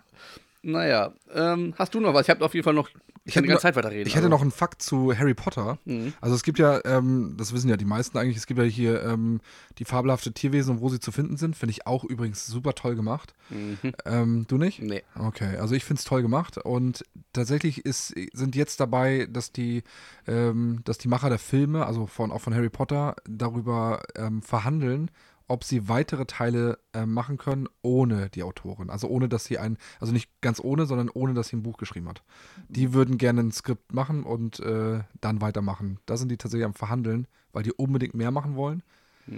Naja, 0.63 1.13
ähm, 1.33 1.73
hast 1.77 1.93
du 1.93 1.99
noch 1.99 2.13
was? 2.13 2.23
Ich 2.23 2.29
habe 2.29 2.43
auf 2.43 2.53
jeden 2.53 2.63
Fall 2.63 2.73
noch, 2.73 2.89
ich 3.23 3.35
hätte 3.35 3.47
noch- 3.47 3.59
Zeit 3.59 3.75
weiterreden. 3.75 4.07
Ich 4.07 4.15
hätte 4.15 4.25
also. 4.25 4.35
noch 4.35 4.41
einen 4.41 4.51
Fakt 4.51 4.81
zu 4.81 5.17
Harry 5.17 5.33
Potter. 5.33 5.77
Mhm. 5.85 6.13
Also 6.19 6.35
es 6.35 6.43
gibt 6.43 6.59
ja, 6.59 6.83
ähm, 6.85 7.35
das 7.37 7.53
wissen 7.53 7.69
ja 7.69 7.77
die 7.77 7.85
meisten 7.85 8.17
eigentlich, 8.17 8.37
es 8.37 8.47
gibt 8.47 8.59
ja 8.59 8.65
hier 8.65 9.03
ähm, 9.03 9.39
die 9.77 9.85
fabelhafte 9.85 10.33
Tierwesen 10.33 10.75
und 10.75 10.81
wo 10.81 10.89
sie 10.89 10.99
zu 10.99 11.11
finden 11.11 11.37
sind. 11.37 11.55
Finde 11.55 11.71
ich 11.71 11.85
auch 11.87 12.03
übrigens 12.03 12.45
super 12.47 12.73
toll 12.73 12.95
gemacht. 12.95 13.33
Mhm. 13.49 13.77
Ähm, 14.05 14.45
du 14.47 14.57
nicht? 14.57 14.81
Nee. 14.81 15.03
Okay, 15.15 15.57
also 15.57 15.75
ich 15.75 15.85
finde 15.85 15.99
es 15.99 16.05
toll 16.05 16.21
gemacht 16.21 16.57
und 16.57 17.05
tatsächlich 17.33 17.85
ist, 17.85 18.13
sind 18.33 18.55
jetzt 18.55 18.79
dabei, 18.79 19.27
dass 19.29 19.51
die, 19.51 19.83
ähm, 20.27 20.81
dass 20.83 20.97
die 20.97 21.07
Macher 21.07 21.29
der 21.29 21.39
Filme, 21.39 21.85
also 21.85 22.07
von, 22.07 22.31
auch 22.31 22.41
von 22.41 22.53
Harry 22.55 22.69
Potter, 22.69 23.15
darüber 23.29 24.01
ähm, 24.15 24.41
verhandeln, 24.41 25.11
ob 25.47 25.63
sie 25.63 25.87
weitere 25.87 26.25
Teile 26.25 26.77
ähm, 26.93 27.13
machen 27.13 27.37
können 27.37 27.67
ohne 27.81 28.29
die 28.29 28.43
Autorin. 28.43 28.89
Also 28.89 29.07
ohne, 29.07 29.29
dass 29.29 29.45
sie 29.45 29.57
ein, 29.57 29.77
also 29.99 30.11
nicht 30.13 30.29
ganz 30.41 30.59
ohne, 30.59 30.85
sondern 30.85 31.09
ohne, 31.13 31.33
dass 31.33 31.47
sie 31.49 31.55
ein 31.55 31.63
Buch 31.63 31.77
geschrieben 31.77 32.09
hat. 32.09 32.21
Die 32.69 32.93
würden 32.93 33.17
gerne 33.17 33.41
ein 33.41 33.51
Skript 33.51 33.93
machen 33.93 34.23
und 34.23 34.59
äh, 34.59 35.01
dann 35.21 35.41
weitermachen. 35.41 35.99
Da 36.05 36.17
sind 36.17 36.29
die 36.29 36.37
tatsächlich 36.37 36.65
am 36.65 36.73
Verhandeln, 36.73 37.27
weil 37.53 37.63
die 37.63 37.73
unbedingt 37.73 38.13
mehr 38.13 38.31
machen 38.31 38.55
wollen. 38.55 38.83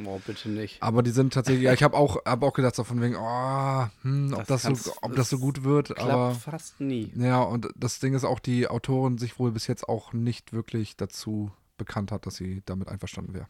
Oh, 0.06 0.20
bitte 0.26 0.50
nicht. 0.50 0.84
Aber 0.84 1.02
die 1.02 1.10
sind 1.10 1.34
tatsächlich, 1.34 1.64
ja, 1.64 1.74
ich 1.74 1.82
habe 1.82 1.98
auch, 1.98 2.24
hab 2.24 2.44
auch 2.44 2.54
gedacht, 2.54 2.76
so 2.76 2.84
von 2.84 3.02
wegen, 3.02 3.16
oh, 3.16 3.86
hm, 4.04 4.34
ob, 4.34 4.40
Das 4.40 4.48
das 4.48 4.62
kannst- 4.64 4.84
so, 4.86 4.94
ob 5.02 5.16
das 5.16 5.30
so 5.32 5.40
gut 5.40 5.64
wird. 5.64 5.88
Klappt 5.96 6.02
Aber 6.02 6.32
fast 6.36 6.80
nie. 6.80 7.12
ja, 7.16 7.42
und 7.42 7.70
das 7.76 8.00
Ding 8.00 8.14
ist 8.14 8.24
auch, 8.24 8.40
die 8.40 8.68
Autorin 8.68 9.18
sich 9.18 9.40
wohl 9.40 9.52
bis 9.52 9.66
jetzt 9.66 9.90
auch 9.90 10.14
nicht 10.14 10.54
wirklich 10.54 10.96
dazu 10.96 11.52
bekannt 11.78 12.12
hat, 12.12 12.28
dass 12.28 12.36
sie 12.36 12.62
damit 12.68 12.88
einverstanden 12.88 13.34
wäre. 13.34 13.48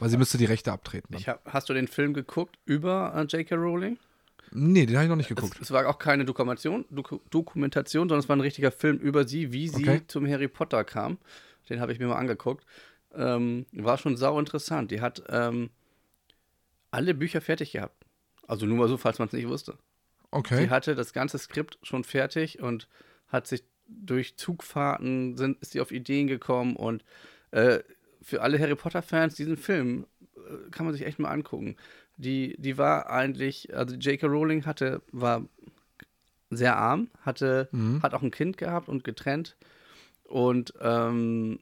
Weil 0.00 0.08
sie 0.08 0.16
müsste 0.16 0.38
die 0.38 0.46
Rechte 0.46 0.72
abtreten. 0.72 1.14
Hab, 1.14 1.44
hast 1.52 1.68
du 1.68 1.74
den 1.74 1.86
Film 1.86 2.14
geguckt 2.14 2.58
über 2.64 3.12
äh, 3.14 3.22
J.K. 3.22 3.54
Rowling? 3.54 3.98
nee, 4.52 4.84
den 4.84 4.96
habe 4.96 5.04
ich 5.04 5.08
noch 5.10 5.16
nicht 5.16 5.28
geguckt. 5.28 5.54
Es, 5.56 5.62
es 5.62 5.70
war 5.70 5.86
auch 5.86 5.98
keine 5.98 6.24
Dokumentation, 6.24 6.84
Doku 6.90 7.20
Dokumentation, 7.30 8.08
sondern 8.08 8.18
es 8.20 8.28
war 8.28 8.34
ein 8.36 8.40
richtiger 8.40 8.72
Film 8.72 8.96
über 8.98 9.28
sie, 9.28 9.52
wie 9.52 9.68
sie 9.68 9.82
Okay. 9.88 10.02
zum 10.08 10.26
Harry 10.28 10.48
Potter 10.48 10.82
kam. 10.82 11.18
Den 11.68 11.80
habe 11.80 11.92
ich 11.92 12.00
mir 12.00 12.08
mal 12.08 12.16
angeguckt. 12.16 12.64
Ähm, 13.14 13.66
war 13.72 13.96
schon 13.98 14.16
sau 14.16 14.38
interessant. 14.40 14.90
Die 14.90 15.00
hat 15.00 15.22
ähm, 15.28 15.70
alle 16.90 17.14
Bücher 17.14 17.40
fertig 17.40 17.72
gehabt. 17.72 18.04
Also 18.48 18.66
nur 18.66 18.76
mal 18.78 18.88
so, 18.88 18.96
falls 18.96 19.18
man 19.20 19.28
es 19.28 19.32
nicht 19.34 19.46
wusste. 19.46 19.78
Okay. 20.32 20.56
Sie 20.64 20.70
hatte 20.70 20.94
das 20.96 21.12
ganze 21.12 21.38
Skript 21.38 21.78
schon 21.82 22.02
fertig 22.04 22.60
und 22.60 22.88
hat 23.28 23.46
sich 23.46 23.62
durch 23.86 24.36
Zugfahrten 24.36 25.36
sind, 25.36 25.60
ist 25.60 25.72
sie 25.72 25.80
auf 25.80 25.92
Ideen 25.92 26.26
gekommen 26.26 26.76
und 26.76 27.04
äh, 27.52 27.80
für 28.22 28.42
alle 28.42 28.58
Harry 28.58 28.74
Potter-Fans 28.74 29.34
diesen 29.34 29.56
Film 29.56 30.06
äh, 30.36 30.70
kann 30.70 30.86
man 30.86 30.94
sich 30.94 31.06
echt 31.06 31.18
mal 31.18 31.30
angucken. 31.30 31.76
Die, 32.16 32.54
die 32.58 32.76
war 32.76 33.08
eigentlich, 33.10 33.74
also 33.74 33.96
J.K. 33.96 34.26
Rowling 34.26 34.66
hatte, 34.66 35.02
war 35.10 35.46
sehr 36.50 36.76
arm, 36.76 37.08
hatte, 37.22 37.68
Mhm. 37.72 38.02
hat 38.02 38.12
auch 38.14 38.22
ein 38.22 38.30
Kind 38.30 38.58
gehabt 38.58 38.88
und 38.88 39.04
getrennt 39.04 39.56
und 40.24 40.74
ähm, 40.80 41.60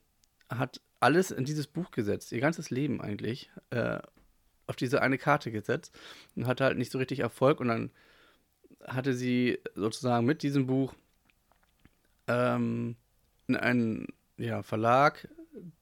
hat 0.49 0.81
alles 1.01 1.31
in 1.31 1.45
dieses 1.45 1.67
Buch 1.67 1.91
gesetzt, 1.91 2.33
ihr 2.33 2.41
ganzes 2.41 2.71
Leben 2.71 3.01
eigentlich, 3.01 3.51
äh, 3.71 3.99
auf 4.67 4.77
diese 4.77 5.01
eine 5.01 5.17
Karte 5.19 5.51
gesetzt 5.53 5.97
und 6.35 6.47
hatte 6.47 6.65
halt 6.65 6.77
nicht 6.77 6.91
so 6.91 6.99
richtig 6.99 7.21
Erfolg 7.21 7.61
und 7.61 7.69
dann 7.69 7.91
hatte 8.87 9.15
sie 9.15 9.59
sozusagen 9.75 10.27
mit 10.27 10.43
diesem 10.43 10.67
Buch 10.67 10.95
ähm, 12.27 12.97
einen 13.49 14.07
ja, 14.37 14.63
Verlag, 14.63 15.29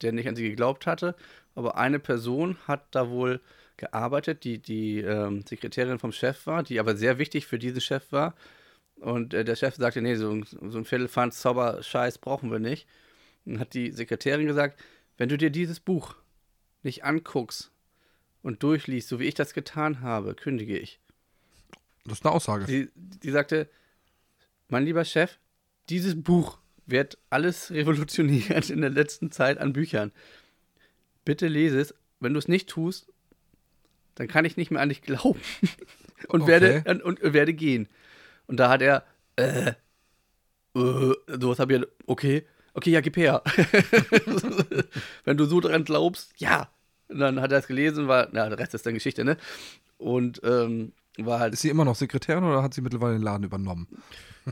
der 0.02 0.12
nicht 0.12 0.28
an 0.28 0.36
sie 0.36 0.48
geglaubt 0.48 0.86
hatte, 0.86 1.14
aber 1.54 1.76
eine 1.76 1.98
Person 1.98 2.56
hat 2.66 2.86
da 2.90 3.08
wohl 3.10 3.40
gearbeitet, 3.76 4.44
die 4.44 4.58
die 4.58 5.00
ähm, 5.00 5.42
Sekretärin 5.46 5.98
vom 5.98 6.12
Chef 6.12 6.46
war, 6.46 6.62
die 6.62 6.80
aber 6.80 6.96
sehr 6.96 7.18
wichtig 7.18 7.46
für 7.46 7.58
diesen 7.58 7.80
Chef 7.80 8.10
war. 8.12 8.34
Und 8.96 9.34
äh, 9.34 9.44
der 9.44 9.56
Chef 9.56 9.74
sagte, 9.76 10.00
nee, 10.00 10.14
so, 10.16 10.30
ein- 10.30 10.44
so 10.44 10.78
ein 10.78 10.84
Viertelfanz 10.86 11.40
Zauberscheiß 11.40 12.18
brauchen 12.18 12.50
wir 12.50 12.58
nicht. 12.58 12.86
Und 13.44 13.60
hat 13.60 13.74
die 13.74 13.90
Sekretärin 13.92 14.46
gesagt, 14.46 14.80
wenn 15.18 15.28
du 15.28 15.36
dir 15.36 15.50
dieses 15.50 15.80
Buch 15.80 16.14
nicht 16.82 17.04
anguckst 17.04 17.70
und 18.42 18.62
durchliest, 18.62 19.08
so 19.08 19.20
wie 19.20 19.24
ich 19.24 19.34
das 19.34 19.52
getan 19.54 20.00
habe, 20.00 20.34
kündige 20.34 20.78
ich. 20.78 20.98
Das 22.04 22.18
ist 22.18 22.24
eine 22.26 22.34
Aussage. 22.34 22.64
Die, 22.64 22.88
die 22.94 23.30
sagte, 23.30 23.68
mein 24.68 24.84
lieber 24.84 25.04
Chef, 25.04 25.38
dieses 25.88 26.20
Buch 26.20 26.58
wird 26.86 27.18
alles 27.30 27.70
revolutioniert 27.72 28.70
in 28.70 28.80
der 28.80 28.90
letzten 28.90 29.30
Zeit 29.30 29.58
an 29.58 29.72
Büchern. 29.72 30.12
Bitte 31.24 31.48
lese 31.48 31.80
es. 31.80 31.94
Wenn 32.20 32.32
du 32.32 32.38
es 32.38 32.48
nicht 32.48 32.68
tust, 32.68 33.12
dann 34.14 34.28
kann 34.28 34.44
ich 34.44 34.56
nicht 34.56 34.70
mehr 34.70 34.80
an 34.80 34.88
dich 34.88 35.02
glauben 35.02 35.40
und, 36.28 36.42
Okay. 36.42 36.50
werde, 36.50 36.84
und, 36.90 37.02
und 37.22 37.32
werde 37.34 37.52
gehen. 37.52 37.88
Und 38.46 38.58
da 38.58 38.70
hat 38.70 38.80
er, 38.80 39.04
äh, 39.36 39.72
äh, 40.74 41.14
sowas 41.40 41.58
habe 41.58 41.74
ich, 41.74 41.82
okay, 42.06 42.46
okay, 42.72 42.90
ja, 42.90 43.00
gib 43.00 43.16
her. 43.16 43.42
Wenn 45.24 45.36
du 45.36 45.44
so 45.44 45.60
dran 45.60 45.84
glaubst, 45.84 46.32
ja. 46.38 46.70
Und 47.08 47.18
dann 47.18 47.40
hat 47.40 47.52
er 47.52 47.58
es 47.58 47.66
gelesen, 47.66 48.08
war, 48.08 48.28
na, 48.32 48.48
der 48.48 48.58
Rest 48.58 48.74
ist 48.74 48.86
dann 48.86 48.94
Geschichte, 48.94 49.24
ne? 49.24 49.36
Und 49.98 50.40
ähm, 50.44 50.92
war 51.18 51.40
halt 51.40 51.54
Ist 51.54 51.62
sie 51.62 51.70
immer 51.70 51.84
noch 51.84 51.96
Sekretärin 51.96 52.44
oder 52.44 52.62
hat 52.62 52.74
sie 52.74 52.80
mittlerweile 52.82 53.14
den 53.14 53.22
Laden 53.22 53.44
übernommen? 53.44 53.88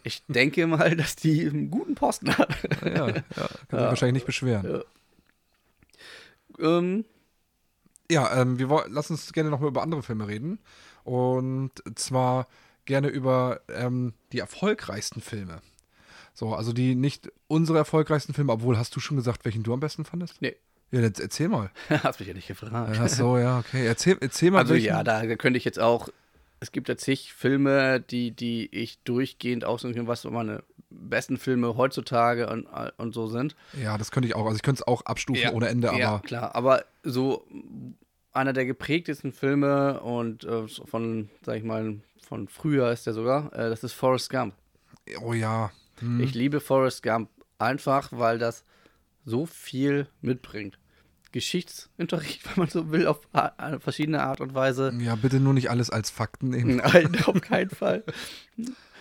Ich 0.02 0.22
denke 0.28 0.66
mal, 0.66 0.96
dass 0.96 1.16
die 1.16 1.46
einen 1.48 1.70
guten 1.70 1.94
Posten 1.94 2.36
hat. 2.36 2.48
Ja, 2.84 3.08
ja 3.08 3.12
kann 3.12 3.20
sich 3.20 3.70
wahrscheinlich 3.70 4.14
nicht 4.14 4.26
beschweren. 4.26 4.82
ähm, 6.58 7.04
Ja, 8.10 8.40
ähm, 8.40 8.58
wir 8.58 8.68
wollen, 8.68 8.92
lass 8.92 9.10
uns 9.10 9.32
gerne 9.32 9.50
noch 9.50 9.60
mal 9.60 9.68
über 9.68 9.82
andere 9.82 10.02
Filme 10.02 10.26
reden. 10.28 10.58
Und 11.04 11.70
zwar 11.96 12.48
gerne 12.84 13.08
über 13.08 13.60
ähm, 13.68 14.14
die 14.32 14.38
erfolgreichsten 14.40 15.20
Filme. 15.20 15.60
So, 16.34 16.54
also 16.54 16.72
die 16.72 16.94
nicht 16.94 17.30
unsere 17.46 17.78
erfolgreichsten 17.78 18.34
Filme, 18.34 18.52
obwohl 18.52 18.76
hast 18.76 18.94
du 18.96 19.00
schon 19.00 19.16
gesagt, 19.16 19.44
welchen 19.44 19.62
du 19.62 19.72
am 19.72 19.80
besten 19.80 20.04
fandest? 20.04 20.42
nee, 20.42 20.56
Ja, 20.90 21.00
jetzt 21.00 21.20
erzähl 21.20 21.48
mal. 21.48 21.70
hast 21.90 22.18
mich 22.18 22.28
ja 22.28 22.34
nicht 22.34 22.48
gefragt. 22.48 22.98
Ach 23.00 23.08
so, 23.08 23.38
ja, 23.38 23.58
okay. 23.60 23.86
Erzähl, 23.86 24.16
erzähl 24.20 24.50
mal. 24.50 24.58
also 24.58 24.74
welchen- 24.74 24.86
ja, 24.88 25.04
da 25.04 25.24
könnte 25.36 25.56
ich 25.58 25.64
jetzt 25.64 25.78
auch, 25.78 26.08
es 26.64 26.72
gibt 26.72 26.88
ja 26.88 26.96
zig 26.96 27.34
Filme, 27.34 28.00
die, 28.00 28.30
die 28.30 28.74
ich 28.74 28.98
durchgehend 29.02 29.66
aussuchen 29.66 29.94
kann, 29.94 30.06
was 30.06 30.24
meine 30.24 30.62
besten 30.88 31.36
Filme 31.36 31.76
heutzutage 31.76 32.48
und, 32.48 32.66
und 32.96 33.12
so 33.12 33.26
sind. 33.26 33.54
Ja, 33.80 33.98
das 33.98 34.10
könnte 34.10 34.28
ich 34.28 34.34
auch. 34.34 34.46
Also 34.46 34.56
ich 34.56 34.62
könnte 34.62 34.80
es 34.80 34.86
auch 34.88 35.02
abstufen 35.02 35.50
ohne 35.50 35.68
Ende, 35.68 35.90
aber 35.90 35.98
Ja, 35.98 36.18
klar, 36.20 36.54
aber 36.54 36.84
so 37.02 37.46
einer 38.32 38.54
der 38.54 38.64
geprägtesten 38.64 39.32
Filme 39.32 40.00
und 40.00 40.44
äh, 40.44 40.66
von, 40.66 41.28
sag 41.44 41.58
ich 41.58 41.64
mal, 41.64 42.00
von 42.26 42.48
früher 42.48 42.90
ist 42.90 43.06
der 43.06 43.12
sogar, 43.12 43.52
äh, 43.52 43.68
das 43.68 43.84
ist 43.84 43.92
Forrest 43.92 44.30
Gump. 44.30 44.54
Oh 45.20 45.34
ja. 45.34 45.70
Hm. 45.98 46.20
Ich 46.20 46.34
liebe 46.34 46.60
Forrest 46.60 47.02
Gump 47.02 47.28
einfach, 47.58 48.08
weil 48.10 48.38
das 48.38 48.64
so 49.26 49.44
viel 49.44 50.08
mitbringt. 50.22 50.78
Geschichtsunterricht, 51.34 52.44
wenn 52.56 52.62
man 52.62 52.68
so 52.68 52.92
will, 52.92 53.08
auf 53.08 53.20
verschiedene 53.80 54.22
Art 54.22 54.40
und 54.40 54.54
Weise. 54.54 54.94
Ja, 55.00 55.16
bitte 55.16 55.40
nur 55.40 55.52
nicht 55.52 55.68
alles 55.68 55.90
als 55.90 56.08
Fakten 56.08 56.50
nehmen. 56.50 56.76
Nein, 56.92 57.18
auf 57.26 57.40
keinen 57.40 57.70
Fall. 57.70 58.04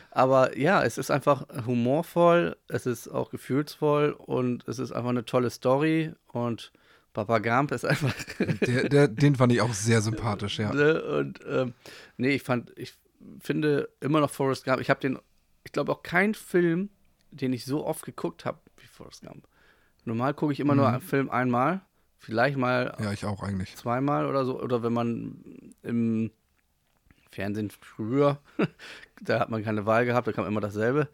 Aber 0.10 0.58
ja, 0.58 0.84
es 0.84 0.98
ist 0.98 1.12
einfach 1.12 1.46
humorvoll, 1.67 2.58
es 2.67 2.88
ist 2.88 3.08
auch 3.08 3.30
gefühlsvoll 3.30 4.12
und 4.12 4.67
es 4.67 4.80
ist 4.80 4.91
einfach 4.91 5.12
eine 5.12 5.26
tolle 5.26 5.52
Story 5.52 6.13
und 6.28 6.72
Papa 7.13 7.38
Gump 7.38 7.72
ist 7.72 7.86
einfach. 7.86 8.15
Der, 8.62 8.89
der, 8.89 9.08
den 9.08 9.36
fand 9.36 9.54
ich 9.54 9.62
auch 9.62 9.74
sehr 9.74 10.02
sympathisch, 10.02 10.58
ja. 10.58 10.74
ne? 10.74 11.04
Und 11.04 11.39
ähm, 11.48 11.74
nee, 12.17 12.30
ich 12.30 12.41
fand, 12.41 12.74
ich 12.76 12.96
finde 13.39 13.89
immer 14.02 14.19
noch 14.19 14.32
Forrest 14.32 14.65
Gump. 14.65 14.82
Ich 14.82 14.89
habe 14.89 15.00
den, 15.00 15.19
ich 15.63 15.72
glaube 15.72 15.91
auch 15.91 16.02
keinen 16.02 16.34
Film, 16.34 16.89
den 17.30 17.54
ich 17.54 17.65
so 17.65 17.86
oft 17.86 18.04
geguckt 18.04 18.46
habe 18.46 18.58
wie 18.78 18.88
Forrest 18.88 19.22
Gump. 19.22 19.48
Normal 20.06 20.34
gucke 20.34 20.52
ich 20.52 20.60
immer 20.60 20.74
nur 20.74 20.89
einen 20.89 21.02
Film 21.02 21.30
einmal, 21.30 21.82
vielleicht 22.24 22.58
mal 22.58 22.96
Ja, 23.02 23.12
ich 23.12 23.26
auch 23.26 23.44
eigentlich. 23.44 23.76
zweimal 23.76 24.26
oder 24.26 24.46
so. 24.46 24.60
Oder 24.62 24.82
wenn 24.84 24.94
man 24.94 25.36
im 25.84 26.32
Fernsehen 27.30 27.72
früher, 27.72 28.40
da 29.22 29.40
hat 29.40 29.50
man 29.50 29.64
keine 29.64 29.86
Wahl 29.86 30.06
gehabt, 30.06 30.28
da 30.28 30.32
kam 30.32 30.46
immer 30.46 30.62
dasselbe. 30.62 31.10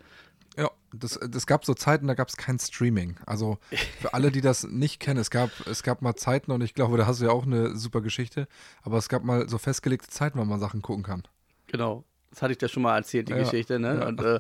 Ja, 0.58 0.70
das, 0.92 1.20
das 1.30 1.46
gab 1.48 1.64
so 1.64 1.74
Zeiten, 1.74 2.08
da 2.08 2.14
gab 2.16 2.28
es 2.28 2.36
kein 2.36 2.60
Streaming. 2.60 3.18
Also 3.26 3.60
für 4.02 4.14
alle, 4.14 4.32
die 4.32 4.42
das 4.42 4.64
nicht 4.68 5.00
kennen, 5.00 5.20
es 5.20 5.30
gab, 5.30 5.52
es 5.68 5.84
gab 5.84 6.02
mal 6.02 6.16
Zeiten 6.16 6.52
und 6.52 6.62
ich 6.62 6.74
glaube, 6.74 6.98
da 6.98 7.06
hast 7.08 7.22
du 7.22 7.26
ja 7.26 7.32
auch 7.32 7.46
eine 7.46 7.76
super 7.78 8.02
Geschichte, 8.02 8.48
aber 8.82 8.98
es 8.98 9.08
gab 9.08 9.24
mal 9.24 9.48
so 9.48 9.58
festgelegte 9.58 10.10
Zeiten, 10.10 10.38
wann 10.40 10.48
man 10.50 10.60
Sachen 10.60 10.82
gucken 10.82 11.04
kann. 11.04 11.24
Genau. 11.68 12.04
Das 12.32 12.42
hatte 12.42 12.52
ich 12.52 12.58
dir 12.58 12.68
schon 12.68 12.84
mal 12.84 12.96
erzählt, 12.98 13.30
die 13.30 13.34
Ja, 13.34 13.40
Geschichte, 13.40 13.80
ne? 13.80 14.00
ja. 14.02 14.08
Und 14.08 14.22
äh, 14.22 14.40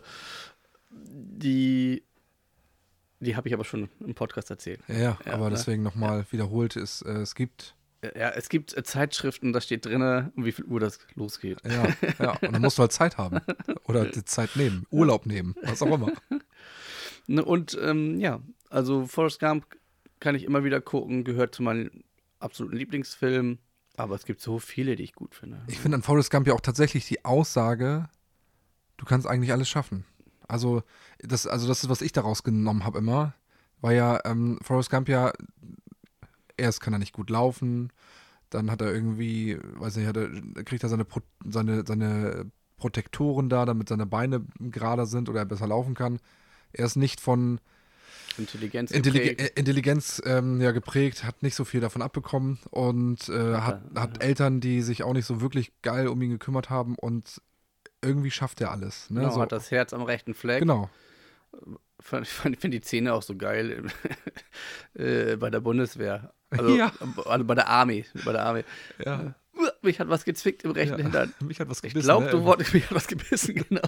die, 0.91 2.03
die 3.19 3.35
habe 3.35 3.47
ich 3.47 3.53
aber 3.53 3.65
schon 3.65 3.89
im 3.99 4.15
Podcast 4.15 4.49
erzählt. 4.49 4.81
Ja, 4.87 4.95
ja, 4.95 5.17
Ja, 5.25 5.33
aber 5.33 5.49
ne? 5.49 5.55
deswegen 5.55 5.83
nochmal 5.83 6.25
wiederholt, 6.31 6.75
ist, 6.75 7.01
äh, 7.03 7.21
es 7.21 7.35
gibt, 7.35 7.75
Ja, 8.03 8.29
es 8.29 8.49
gibt 8.49 8.75
äh, 8.77 8.83
Zeitschriften, 8.83 9.51
da 9.53 9.61
steht 9.61 9.85
drin, 9.85 10.31
um 10.35 10.45
wie 10.45 10.51
viel 10.51 10.65
Uhr 10.65 10.79
das 10.79 10.99
losgeht. 11.15 11.59
ja, 11.65 11.87
ja, 12.19 12.31
und 12.41 12.53
dann 12.53 12.61
musst 12.61 12.77
du 12.77 12.81
halt 12.81 12.91
Zeit 12.93 13.17
haben. 13.17 13.39
Oder 13.85 14.05
die 14.05 14.23
Zeit 14.25 14.55
nehmen, 14.55 14.85
Urlaub 14.89 15.25
nehmen, 15.25 15.55
was 15.63 15.81
auch 15.81 15.93
immer. 15.93 16.11
Ne, 17.27 17.45
Und 17.45 17.77
ähm, 17.79 18.19
ja, 18.19 18.41
also 18.71 19.05
Forrest 19.05 19.39
Gump 19.39 19.67
kann 20.19 20.33
ich 20.33 20.45
immer 20.45 20.63
wieder 20.63 20.81
gucken, 20.81 21.23
gehört 21.23 21.53
zu 21.53 21.61
meinen 21.61 22.03
absoluten 22.39 22.75
Lieblingsfilmen. 22.75 23.59
Aber 23.97 24.15
es 24.15 24.25
gibt 24.25 24.41
so 24.41 24.57
viele, 24.57 24.95
die 24.95 25.03
ich 25.03 25.13
gut 25.13 25.35
finde. 25.35 25.61
Ich 25.67 25.77
finde 25.77 25.97
an 25.97 26.01
Forrest 26.01 26.31
Gump 26.31 26.47
ja 26.47 26.53
auch 26.55 26.61
tatsächlich 26.61 27.05
die 27.07 27.23
Aussage, 27.25 28.09
du 28.97 29.05
kannst 29.05 29.27
eigentlich 29.27 29.51
alles 29.51 29.69
schaffen. 29.69 30.05
Also 30.49 30.83
das, 31.19 31.47
also 31.47 31.67
das 31.67 31.83
ist, 31.83 31.89
was 31.89 32.01
ich 32.01 32.11
daraus 32.11 32.43
genommen 32.43 32.83
habe 32.83 32.97
immer, 32.97 33.33
war 33.81 33.93
ja 33.93 34.19
ähm, 34.25 34.59
Forrest 34.61 34.89
Gump 34.89 35.07
ja, 35.07 35.31
erst 36.57 36.81
kann 36.81 36.93
er 36.93 36.99
nicht 36.99 37.13
gut 37.13 37.29
laufen, 37.29 37.93
dann 38.49 38.71
hat 38.71 38.81
er 38.81 38.93
irgendwie, 38.93 39.57
weiß 39.75 39.95
nicht, 39.95 40.07
hat 40.07 40.17
er, 40.17 40.29
kriegt 40.65 40.83
er 40.83 40.89
seine, 40.89 41.05
Pro, 41.05 41.21
seine, 41.45 41.85
seine 41.85 42.51
Protektoren 42.77 43.49
da, 43.49 43.65
damit 43.65 43.89
seine 43.89 44.05
Beine 44.05 44.45
gerader 44.59 45.05
sind 45.05 45.29
oder 45.29 45.39
er 45.39 45.45
besser 45.45 45.67
laufen 45.67 45.93
kann. 45.93 46.19
Er 46.73 46.85
ist 46.85 46.95
nicht 46.95 47.21
von 47.21 47.59
Intelligenz 48.37 48.91
Intelligen 48.91 49.29
geprägt. 49.29 49.57
äh, 49.57 49.59
Intelligenz 49.59 50.21
ähm, 50.25 50.61
ja, 50.61 50.71
geprägt, 50.71 51.23
hat 51.23 51.43
nicht 51.43 51.55
so 51.55 51.65
viel 51.65 51.81
davon 51.81 52.01
abbekommen 52.01 52.59
und 52.71 53.29
äh, 53.29 53.55
hat, 53.55 53.81
hat 53.95 54.23
Eltern, 54.23 54.61
die 54.61 54.81
sich 54.81 55.03
auch 55.03 55.13
nicht 55.13 55.25
so 55.25 55.41
wirklich 55.41 55.73
geil 55.81 56.07
um 56.07 56.21
ihn 56.21 56.31
gekümmert 56.31 56.69
haben 56.69 56.95
und 56.95 57.41
irgendwie 58.01 58.31
schafft 58.31 58.61
er 58.61 58.71
alles. 58.71 59.09
Ne? 59.09 59.21
Genau, 59.21 59.33
so, 59.33 59.41
hat 59.41 59.51
das 59.51 59.71
Herz 59.71 59.93
am 59.93 60.03
rechten 60.03 60.33
Fleck. 60.33 60.59
genau. 60.59 60.89
Ich 62.21 62.29
finde 62.29 62.69
die 62.69 62.81
Szene 62.81 63.13
auch 63.13 63.21
so 63.21 63.35
geil 63.35 63.83
äh, 64.93 65.35
bei 65.35 65.49
der 65.49 65.59
Bundeswehr. 65.59 66.33
Also, 66.49 66.75
Ja. 66.75 66.91
also 67.25 67.43
bei 67.45 67.55
der 67.55 67.67
Army. 67.67 68.05
Bei 68.23 68.31
der 68.31 68.45
Army. 68.45 68.63
Ja. 69.03 69.35
Mich 69.81 69.99
hat 69.99 70.07
was 70.07 70.23
gezwickt 70.23 70.63
im 70.63 70.71
rechten 70.71 70.97
Ja. 70.97 71.03
Hintern. 71.03 71.33
Mich 71.43 71.59
hat 71.59 71.69
was 71.69 71.77
Ich 71.83 71.91
gebissen. 71.93 72.05
glaube, 72.07 72.25
ne? 72.27 72.31
du 72.31 72.43
wolltest 72.45 72.73
mich 72.73 72.85
hat 72.85 72.95
was 72.95 73.07
gebissen, 73.07 73.55
genau. 73.69 73.81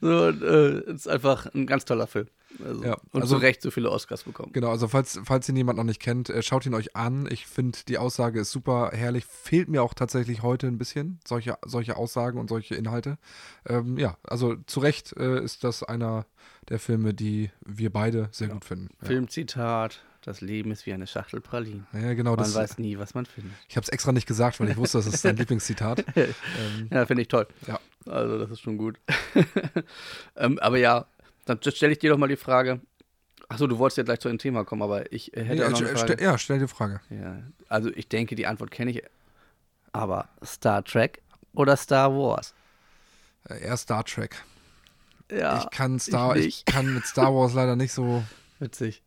So, 0.00 0.28
äh, 0.28 0.92
ist 0.92 1.08
einfach 1.08 1.46
ein 1.54 1.66
ganz 1.66 1.84
toller 1.84 2.06
Film. 2.06 2.26
Also, 2.64 2.84
Ja, 2.84 2.96
und 3.10 3.22
also- 3.22 3.34
zu 3.36 3.40
Recht 3.42 3.62
so 3.62 3.70
viele 3.72 3.90
Oscars 3.90 4.22
bekommen. 4.22 4.52
Genau, 4.52 4.70
also 4.70 4.86
falls, 4.86 5.18
falls 5.24 5.48
ihn 5.48 5.56
jemand 5.56 5.76
noch 5.76 5.84
nicht 5.84 6.00
kennt, 6.00 6.30
äh, 6.30 6.40
schaut 6.42 6.64
ihn 6.66 6.74
euch 6.74 6.94
an. 6.94 7.26
Ich 7.30 7.46
finde, 7.46 7.78
die 7.88 7.98
Aussage 7.98 8.38
ist 8.40 8.52
super 8.52 8.90
herrlich. 8.92 9.24
Fehlt 9.24 9.68
mir 9.68 9.82
auch 9.82 9.92
tatsächlich 9.94 10.42
heute 10.42 10.68
ein 10.68 10.78
bisschen, 10.78 11.18
solche, 11.26 11.58
solche 11.66 11.96
Aussagen 11.96 12.38
und 12.38 12.48
solche 12.48 12.76
Inhalte. 12.76 13.18
Ähm, 13.66 13.98
ja, 13.98 14.16
also 14.22 14.54
zu 14.66 14.78
Recht 14.80 15.16
äh, 15.16 15.42
ist 15.42 15.64
das 15.64 15.82
einer 15.82 16.26
der 16.68 16.78
Filme, 16.78 17.12
die 17.12 17.50
wir 17.66 17.90
beide 17.90 18.28
sehr 18.30 18.48
gut 18.48 18.64
finden. 18.64 18.88
Ja. 19.02 19.08
Filmzitat: 19.08 20.00
Das 20.24 20.40
Leben 20.40 20.70
ist 20.70 20.86
wie 20.86 20.92
eine 20.94 21.06
Schachtel 21.06 21.40
Pralinen. 21.40 21.86
Ja, 21.92 22.14
genau. 22.14 22.30
Man 22.30 22.38
Das, 22.38 22.54
weiß 22.54 22.78
nie, 22.78 22.98
was 22.98 23.14
man 23.14 23.26
findet. 23.26 23.52
ich 23.68 23.76
habe 23.76 23.84
es 23.84 23.90
extra 23.90 24.10
nicht 24.12 24.26
gesagt, 24.26 24.58
weil 24.58 24.70
ich 24.70 24.76
wusste, 24.78 24.96
das 24.98 25.06
ist 25.06 25.24
dein 25.24 25.36
Lieblingszitat. 25.38 26.04
Ähm, 26.16 26.34
Ja, 26.90 27.04
finde 27.04 27.22
ich 27.22 27.28
toll. 27.28 27.46
Ja. 27.66 27.78
Also, 28.06 28.38
das 28.38 28.50
ist 28.50 28.60
schon 28.60 28.78
gut. 28.78 28.98
ähm, 30.36 30.58
aber 30.60 30.78
ja, 30.78 31.06
dann 31.44 31.58
stelle 31.62 31.92
ich 31.92 31.98
dir 31.98 32.10
doch 32.10 32.18
mal 32.18 32.28
die 32.28 32.36
Frage. 32.36 32.80
Achso, 33.48 33.66
du 33.66 33.78
wolltest 33.78 33.98
ja 33.98 34.04
gleich 34.04 34.20
zu 34.20 34.28
einem 34.28 34.38
Thema 34.38 34.64
kommen, 34.64 34.80
aber 34.82 35.12
ich 35.12 35.36
äh, 35.36 35.44
hätte 35.44 35.60
ja, 35.62 35.66
auch 35.66 35.72
noch 35.72 35.80
eine 35.80 35.88
Frage. 35.96 36.14
st- 36.14 36.22
ja, 36.22 36.38
stell 36.38 36.58
dir 36.58 36.68
Frage. 36.68 37.00
Ja, 37.10 37.42
also 37.68 37.90
ich 37.94 38.08
denke, 38.08 38.34
die 38.34 38.46
Antwort 38.46 38.70
kenne 38.70 38.90
ich. 38.92 39.02
Aber 39.92 40.28
Star 40.44 40.82
Trek 40.84 41.20
oder 41.52 41.76
Star 41.76 42.10
Wars? 42.12 42.54
Äh, 43.48 43.60
eher 43.62 43.76
Star 43.76 44.04
Trek. 44.04 44.36
Ja, 45.30 45.58
ich 45.62 45.70
kann 45.70 45.98
Star, 46.00 46.36
ich, 46.36 46.44
nicht. 46.46 46.66
kann 46.66 46.94
mit 46.94 47.04
Star 47.06 47.34
Wars 47.34 47.52
leider 47.54 47.76
nicht 47.76 47.92
so. 47.92 48.24
witzig. 48.58 49.02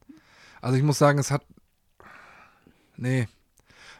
Also 0.61 0.77
ich 0.77 0.83
muss 0.83 0.97
sagen, 0.97 1.19
es 1.19 1.31
hat. 1.31 1.45
Nee. 2.95 3.27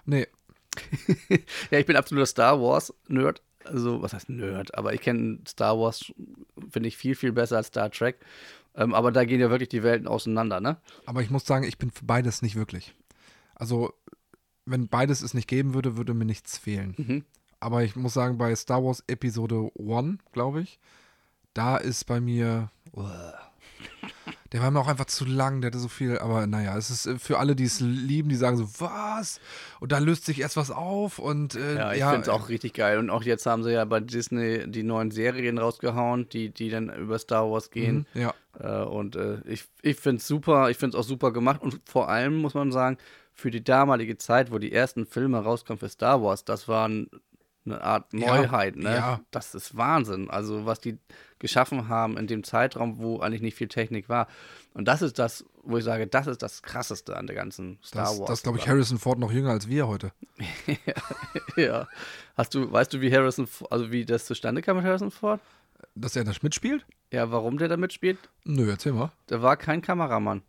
Nee. 0.06 0.28
Ja, 1.72 1.80
ich 1.80 1.86
bin 1.86 1.96
absoluter 1.96 2.28
Star 2.28 2.62
Wars-Nerd. 2.62 3.42
Also, 3.66 4.02
was 4.02 4.14
heißt 4.14 4.30
Nerd? 4.30 4.78
Aber 4.78 4.94
ich 4.94 5.02
kenne 5.02 5.40
Star 5.48 5.78
Wars, 5.78 6.14
finde 6.70 6.88
ich, 6.88 6.98
viel, 6.98 7.16
viel 7.16 7.32
besser 7.32 7.58
als 7.58 7.68
Star 7.68 7.92
Trek. 7.92 8.18
Ähm, 8.76 8.94
aber 8.94 9.12
da 9.12 9.26
gehen 9.26 9.42
ja 9.42 9.50
wirklich 9.50 9.70
die 9.70 9.84
Welten 9.84 10.08
auseinander, 10.08 10.62
ne? 10.62 10.78
Aber 11.06 11.22
ich 11.22 11.30
muss 11.30 11.46
sagen, 11.46 11.66
ich 11.66 11.78
bin 11.78 11.92
für 11.92 12.06
beides 12.06 12.42
nicht 12.42 12.56
wirklich. 12.56 12.96
Also, 13.56 13.94
wenn 14.66 14.88
beides 14.88 15.22
es 15.22 15.34
nicht 15.34 15.48
geben 15.48 15.74
würde, 15.74 15.98
würde 15.98 16.14
mir 16.14 16.26
nichts 16.26 16.58
fehlen. 16.58 16.94
Mhm. 16.98 17.26
Aber 17.60 17.84
ich 17.84 17.96
muss 17.96 18.14
sagen, 18.14 18.38
bei 18.38 18.56
Star 18.56 18.84
Wars 18.84 19.04
Episode 19.08 19.72
1, 19.80 20.20
glaube 20.32 20.62
ich, 20.62 20.80
da 21.54 21.78
ist 21.78 22.06
bei 22.06 22.22
mir. 22.22 22.70
Der 24.54 24.62
war 24.62 24.72
mir 24.72 24.80
auch 24.80 24.88
einfach 24.88 25.06
zu 25.06 25.26
lang, 25.26 25.62
der 25.62 25.70
hatte 25.72 25.80
so 25.80 25.88
viel, 25.90 26.18
aber 26.20 26.48
naja, 26.48 26.78
es 26.78 26.90
ist 26.90 27.06
äh, 27.06 27.20
für 27.20 27.38
alle, 27.40 27.56
die 27.56 27.66
es 27.66 27.80
lieben, 27.82 28.30
die 28.30 28.36
sagen 28.36 28.58
so, 28.58 28.68
was? 28.80 29.40
Und 29.80 29.92
da 29.92 29.98
löst 30.00 30.26
sich 30.26 30.40
erst 30.40 30.56
was 30.58 30.72
auf 30.72 31.20
und 31.20 31.56
äh, 31.56 31.76
Ja, 31.76 31.92
ich 31.94 32.00
ja, 32.00 32.10
finde 32.12 32.24
es 32.24 32.30
auch 32.30 32.50
richtig 32.50 32.74
geil. 32.74 32.98
Und 33.00 33.10
auch 33.10 33.24
jetzt 33.24 33.46
haben 33.46 33.64
sie 33.64 33.72
ja 33.74 33.84
bei 33.86 34.00
Disney 34.00 34.70
die 34.70 34.84
neuen 34.84 35.12
Serien 35.12 35.58
rausgehauen, 35.58 36.30
die, 36.30 36.50
die 36.50 36.70
dann 36.70 36.90
über 36.90 37.20
Star 37.20 37.50
Wars 37.52 37.72
gehen. 37.72 38.06
Mhm, 38.14 38.22
ja, 38.22 38.34
Äh, 38.60 38.84
und 38.86 39.16
äh, 39.16 39.42
ich, 39.46 39.66
ich 39.82 39.98
finde 39.98 40.18
es 40.18 40.28
super, 40.28 40.70
ich 40.70 40.78
finde 40.78 40.98
es 40.98 41.04
auch 41.04 41.08
super 41.08 41.32
gemacht. 41.32 41.62
Und 41.62 41.82
vor 41.86 42.10
allem 42.10 42.38
muss 42.38 42.54
man 42.54 42.72
sagen, 42.72 42.98
für 43.34 43.52
die 43.52 43.64
damalige 43.64 44.18
Zeit, 44.18 44.52
wo 44.52 44.58
die 44.58 44.72
ersten 44.72 45.06
Filme 45.06 45.40
rauskommen 45.44 45.80
für 45.80 45.90
Star 45.90 46.24
Wars, 46.24 46.44
das 46.46 46.68
war 46.68 46.88
ein, 46.88 47.08
eine 47.66 47.82
Art 47.82 48.14
Ja, 48.14 48.36
Neuheit. 48.38 48.76
ne? 48.78 48.96
ja. 48.96 49.20
Das 49.32 49.54
ist 49.54 49.76
Wahnsinn. 49.78 50.30
Also 50.30 50.66
was 50.66 50.80
die 50.80 50.98
geschaffen 51.40 51.88
haben 51.88 52.18
in 52.18 52.28
dem 52.28 52.44
Zeitraum, 52.44 53.00
wo 53.00 53.20
eigentlich 53.20 53.42
nicht 53.42 53.56
viel 53.56 53.68
Technik 53.68 54.10
war. 54.10 54.28
Und 54.74 54.88
das 54.88 55.02
ist 55.02 55.20
das, 55.20 55.46
wo 55.64 55.78
ich 55.78 55.84
sage, 55.84 56.08
das 56.08 56.28
ist 56.28 56.42
das 56.42 56.62
Krasseste 56.62 57.18
an 57.18 57.28
der 57.28 57.36
ganzen 57.36 57.80
Star 57.84 58.06
das, 58.06 58.20
Wars. 58.20 58.30
das 58.30 58.44
glaube 58.44 58.58
ich, 58.58 58.68
Harrison 58.68 59.00
Ford 59.00 59.20
noch 59.20 59.32
jünger 59.32 59.52
als 59.52 59.68
wir 59.68 59.88
heute. 59.88 60.12
ja. 61.56 61.88
Hast 62.36 62.54
du, 62.54 62.72
weißt 62.72 62.94
du, 62.94 63.02
wie 63.02 63.12
Harrison, 63.12 63.48
also 63.70 63.92
wie 63.92 64.06
das 64.06 64.26
zustande 64.26 64.62
kam 64.62 64.78
mit 64.78 64.86
Harrison 64.86 65.12
Ford? 65.12 65.42
Dass 65.96 66.16
er 66.16 66.24
das 66.24 66.44
mitspielt? 66.44 66.86
Ja, 67.12 67.32
warum 67.32 67.58
der 67.58 67.68
da 67.68 67.78
mitspielt? 67.78 68.18
Nö, 68.44 68.70
erzähl 68.70 68.94
mal. 68.94 69.12
Der 69.30 69.42
war 69.42 69.58
kein 69.58 69.82
Kameramann. 69.82 70.42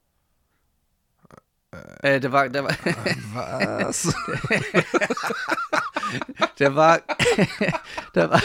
Äh, 2.03 2.21
der 2.21 2.33
war, 2.33 2.49
der 2.49 2.65
war, 2.65 2.71
Was? 3.85 4.15
der 6.59 6.75
war, 6.75 7.01
der 8.15 8.31
war, 8.31 8.43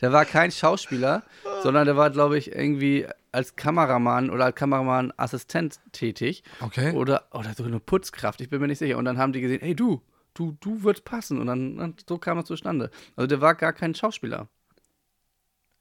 der 0.00 0.12
war 0.12 0.24
kein 0.26 0.50
Schauspieler, 0.50 1.22
sondern 1.62 1.86
der 1.86 1.96
war, 1.96 2.10
glaube 2.10 2.36
ich, 2.36 2.54
irgendwie 2.54 3.06
als 3.32 3.56
Kameramann 3.56 4.28
oder 4.28 4.46
als 4.46 4.56
Kameramannaassistent 4.56 5.80
tätig. 5.92 6.42
Okay. 6.60 6.92
Oder, 6.92 7.24
oder 7.32 7.54
so 7.54 7.64
eine 7.64 7.80
Putzkraft, 7.80 8.40
ich 8.40 8.50
bin 8.50 8.60
mir 8.60 8.68
nicht 8.68 8.78
sicher. 8.78 8.98
Und 8.98 9.06
dann 9.06 9.16
haben 9.18 9.32
die 9.32 9.40
gesehen, 9.40 9.60
hey 9.62 9.74
du, 9.74 10.02
du, 10.34 10.56
du 10.60 10.82
würdest 10.82 11.04
passen. 11.04 11.40
Und 11.40 11.46
dann, 11.46 11.76
dann 11.76 11.94
so 12.06 12.18
kam 12.18 12.38
es 12.38 12.46
zustande. 12.46 12.90
Also 13.16 13.26
der 13.26 13.40
war 13.40 13.54
gar 13.54 13.72
kein 13.72 13.94
Schauspieler. 13.94 14.48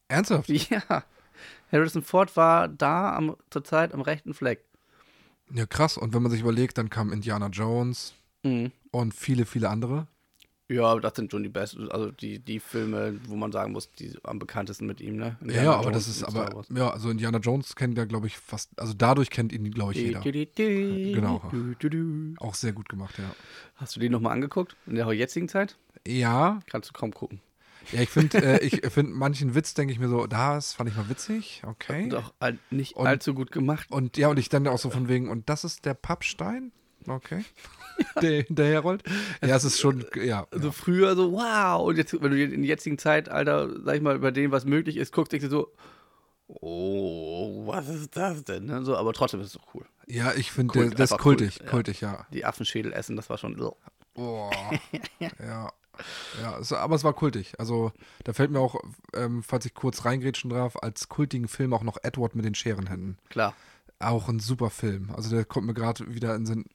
Ernsthaft? 0.07 0.49
Ja. 0.49 1.03
Harrison 1.71 2.01
Ford 2.01 2.35
war 2.35 2.67
da 2.67 3.15
am, 3.15 3.35
zur 3.49 3.63
Zeit 3.63 3.93
am 3.93 4.01
rechten 4.01 4.33
Fleck. 4.33 4.65
Ja, 5.53 5.65
krass. 5.65 5.97
Und 5.97 6.13
wenn 6.13 6.21
man 6.21 6.31
sich 6.31 6.41
überlegt, 6.41 6.77
dann 6.77 6.89
kam 6.89 7.11
Indiana 7.11 7.47
Jones 7.47 8.13
Mhm. 8.43 8.71
und 8.91 9.13
viele, 9.13 9.45
viele 9.45 9.69
andere. 9.69 10.07
Ja, 10.71 10.95
das 10.99 11.15
sind 11.15 11.31
schon 11.31 11.41
die 11.41 11.49
besten, 11.49 11.89
also 11.89 12.11
die, 12.11 12.37
die 12.37 12.59
Filme, 12.59 13.19
wo 13.27 13.35
man 13.35 13.51
sagen 13.51 13.71
muss, 13.71 13.91
die 13.91 14.15
am 14.23 14.37
bekanntesten 14.37 14.85
mit 14.85 15.01
ihm, 15.01 15.15
ne? 15.17 15.25
Ja, 15.25 15.37
Indiana 15.41 15.63
ja, 15.63 15.71
aber 15.73 15.83
Jones 15.85 16.05
das 16.05 16.17
ist 16.17 16.23
aber, 16.23 16.63
ja, 16.69 16.91
also 16.91 17.09
Indiana 17.09 17.39
Jones 17.39 17.75
kennt 17.75 17.97
ja, 17.97 18.05
glaube 18.05 18.27
ich, 18.27 18.37
fast, 18.37 18.69
also 18.79 18.93
dadurch 18.93 19.31
kennt 19.31 19.51
ihn, 19.51 19.71
glaube 19.71 19.93
ich, 19.93 19.97
jeder. 19.97 20.19
Genau. 20.21 21.41
Genau. 21.79 22.35
Auch 22.39 22.53
sehr 22.53 22.71
gut 22.73 22.87
gemacht, 22.87 23.17
ja. 23.17 23.31
Hast 23.77 23.95
du 23.95 23.99
den 23.99 24.11
nochmal 24.11 24.33
angeguckt? 24.33 24.75
In 24.85 24.93
der 24.95 25.11
jetzigen 25.11 25.49
Zeit? 25.49 25.75
Ja, 26.07 26.59
Kannst 26.67 26.89
du 26.89 26.93
kaum 26.93 27.13
gucken. 27.13 27.41
Ja, 27.91 28.01
ich 28.01 28.09
finde, 28.09 28.37
äh, 28.43 28.63
ich 28.65 28.81
finde 28.91 29.11
manchen 29.13 29.55
Witz, 29.55 29.73
denke 29.73 29.93
ich 29.93 29.99
mir 29.99 30.07
so, 30.09 30.27
das 30.27 30.73
fand 30.73 30.89
ich 30.89 30.95
mal 30.95 31.09
witzig, 31.09 31.61
okay. 31.65 32.07
Doch 32.09 32.33
all, 32.39 32.57
nicht 32.69 32.95
Und- 32.95 33.07
allzu 33.07 33.33
gut 33.33 33.51
gemacht. 33.51 33.87
Und 33.91 34.17
ja, 34.17 34.27
und 34.29 34.37
ich 34.39 34.49
dann 34.49 34.67
auch 34.67 34.79
so 34.79 34.89
von 34.89 35.07
wegen, 35.07 35.29
und 35.29 35.49
das 35.49 35.63
ist 35.63 35.85
der 35.85 35.93
Pappstein? 35.93 36.71
Okay. 37.07 37.43
Der 38.21 38.43
hinterher 38.43 38.79
rollt. 38.81 39.03
Ja, 39.41 39.55
es 39.55 39.63
ist 39.63 39.79
schon, 39.79 40.05
ja. 40.21 40.47
Also 40.51 40.67
ja. 40.67 40.71
früher 40.71 41.15
so, 41.15 41.31
wow. 41.33 41.85
Und 41.87 41.97
jetzt, 41.97 42.13
wenn 42.13 42.31
du 42.31 42.41
in 42.43 42.61
der 42.61 42.67
jetzigen 42.69 42.97
Zeit, 42.97 43.27
Alter, 43.29 43.69
sag 43.83 43.95
ich 43.95 44.01
mal, 44.01 44.15
über 44.15 44.31
dem, 44.31 44.51
was 44.51 44.63
möglich 44.65 44.95
ist, 44.97 45.11
guckst, 45.11 45.31
denkst 45.33 45.45
du 45.45 45.49
so, 45.49 45.73
oh, 46.47 47.67
was 47.67 47.87
ist 47.89 48.15
das 48.15 48.43
denn? 48.43 48.65
Ne? 48.65 48.83
So, 48.83 48.95
aber 48.95 49.13
trotzdem 49.13 49.39
ist 49.41 49.47
es 49.47 49.53
doch 49.53 49.73
cool. 49.73 49.85
Ja, 50.07 50.33
ich 50.33 50.51
finde, 50.51 50.71
Kult, 50.73 50.91
der- 50.91 50.97
das 50.97 51.05
ist 51.09 51.13
einfach 51.13 51.23
Kult, 51.23 51.39
kultig, 51.39 51.59
ja. 51.61 51.69
kultig, 51.69 52.01
ja. 52.01 52.25
Die 52.33 52.45
Affenschädel 52.45 52.93
essen, 52.93 53.15
das 53.15 53.29
war 53.29 53.37
schon. 53.37 53.55
Boah. 54.13 54.51
ja. 55.19 55.71
Ja, 56.41 56.57
es, 56.59 56.71
aber 56.73 56.95
es 56.95 57.03
war 57.03 57.13
kultig. 57.13 57.53
Also, 57.59 57.91
da 58.23 58.33
fällt 58.33 58.51
mir 58.51 58.59
auch, 58.59 58.75
ähm, 59.13 59.43
falls 59.43 59.65
ich 59.65 59.73
kurz 59.73 60.05
reingrätschen 60.05 60.49
darf, 60.49 60.75
als 60.77 61.09
kultigen 61.09 61.47
Film 61.47 61.73
auch 61.73 61.83
noch 61.83 61.97
Edward 62.03 62.35
mit 62.35 62.45
den 62.45 62.55
Scherenhänden. 62.55 63.17
Klar. 63.29 63.55
Auch 63.99 64.29
ein 64.29 64.39
super 64.39 64.69
Film. 64.69 65.11
Also, 65.15 65.35
der 65.35 65.45
kommt 65.45 65.67
mir 65.67 65.73
gerade 65.73 66.13
wieder 66.13 66.35
in 66.35 66.45
Sinn. 66.45 66.65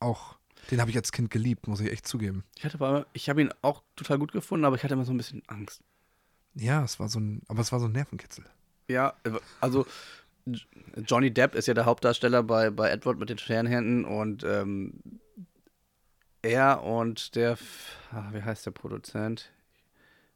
Auch, 0.00 0.36
den 0.70 0.80
habe 0.80 0.90
ich 0.90 0.96
als 0.96 1.12
Kind 1.12 1.30
geliebt, 1.30 1.66
muss 1.66 1.80
ich 1.80 1.90
echt 1.90 2.06
zugeben. 2.06 2.44
Ich 2.56 2.64
hatte 2.64 2.76
aber, 2.76 3.06
ich 3.12 3.28
habe 3.28 3.40
ihn 3.40 3.50
auch 3.62 3.82
total 3.96 4.18
gut 4.18 4.32
gefunden, 4.32 4.64
aber 4.64 4.76
ich 4.76 4.84
hatte 4.84 4.94
immer 4.94 5.04
so 5.04 5.12
ein 5.12 5.16
bisschen 5.16 5.42
Angst. 5.46 5.82
Ja, 6.54 6.82
es 6.84 6.98
war 6.98 7.08
so 7.08 7.20
ein, 7.20 7.42
aber 7.48 7.60
es 7.60 7.72
war 7.72 7.80
so 7.80 7.86
ein 7.86 7.92
Nervenkitzel. 7.92 8.44
Ja, 8.88 9.14
also 9.60 9.86
Johnny 11.06 11.30
Depp 11.30 11.54
ist 11.54 11.68
ja 11.68 11.74
der 11.74 11.84
Hauptdarsteller 11.84 12.42
bei, 12.42 12.70
bei 12.70 12.90
Edward 12.90 13.18
mit 13.18 13.30
den 13.30 13.38
Scherenhänden 13.38 14.04
und 14.04 14.44
ähm, 14.44 14.94
er 16.42 16.82
und 16.84 17.34
der, 17.34 17.56
ah, 18.12 18.28
wie 18.32 18.42
heißt 18.42 18.66
der 18.66 18.70
Produzent? 18.72 19.50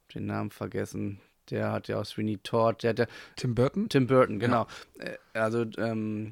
Ich 0.08 0.14
den 0.14 0.26
Namen 0.26 0.50
vergessen. 0.50 1.20
Der 1.50 1.72
hat 1.72 1.88
ja 1.88 2.00
auch 2.00 2.04
Sweeney 2.04 2.38
Todd, 2.38 2.82
der 2.82 2.94
ja 2.94 3.06
Tim 3.36 3.54
Burton? 3.54 3.88
Tim 3.88 4.06
Burton, 4.06 4.38
genau. 4.38 4.66
Äh, 4.98 5.16
Also 5.38 5.64
ähm, 5.78 6.30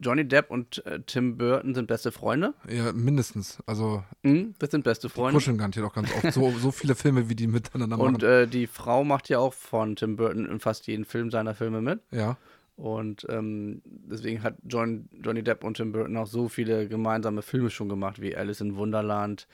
Johnny 0.00 0.26
Depp 0.26 0.50
und 0.50 0.84
äh, 0.86 1.00
Tim 1.06 1.38
Burton 1.38 1.74
sind 1.74 1.86
beste 1.86 2.12
Freunde. 2.12 2.52
Ja, 2.68 2.92
mindestens. 2.92 3.62
Also, 3.64 4.02
Mhm, 4.22 4.54
das 4.58 4.70
sind 4.72 4.84
beste 4.84 5.06
die 5.08 5.14
Freunde. 5.14 5.34
kuscheln 5.34 5.56
garantiert 5.56 5.86
auch 5.86 5.94
ganz 5.94 6.10
oft. 6.12 6.32
So, 6.34 6.50
so 6.58 6.72
viele 6.72 6.94
Filme, 6.94 7.28
wie 7.28 7.36
die 7.36 7.46
miteinander 7.46 7.98
Und 7.98 8.22
machen. 8.22 8.24
äh, 8.24 8.46
die 8.48 8.66
Frau 8.66 9.04
macht 9.04 9.28
ja 9.28 9.38
auch 9.38 9.54
von 9.54 9.96
Tim 9.96 10.16
Burton 10.16 10.46
in 10.46 10.60
fast 10.60 10.86
jeden 10.88 11.04
Film 11.04 11.30
seiner 11.30 11.54
Filme 11.54 11.80
mit. 11.80 12.00
ja. 12.10 12.36
Und 12.76 13.24
ähm, 13.28 13.82
deswegen 13.84 14.42
hat 14.42 14.56
John, 14.64 15.08
Johnny 15.22 15.42
Depp 15.44 15.62
und 15.62 15.76
Tim 15.76 15.92
Burton 15.92 16.16
auch 16.16 16.26
so 16.26 16.48
viele 16.48 16.88
gemeinsame 16.88 17.42
Filme 17.42 17.70
schon 17.70 17.88
gemacht, 17.88 18.20
wie 18.20 18.36
Alice 18.36 18.60
in 18.60 18.74
Wunderland, 18.76 19.46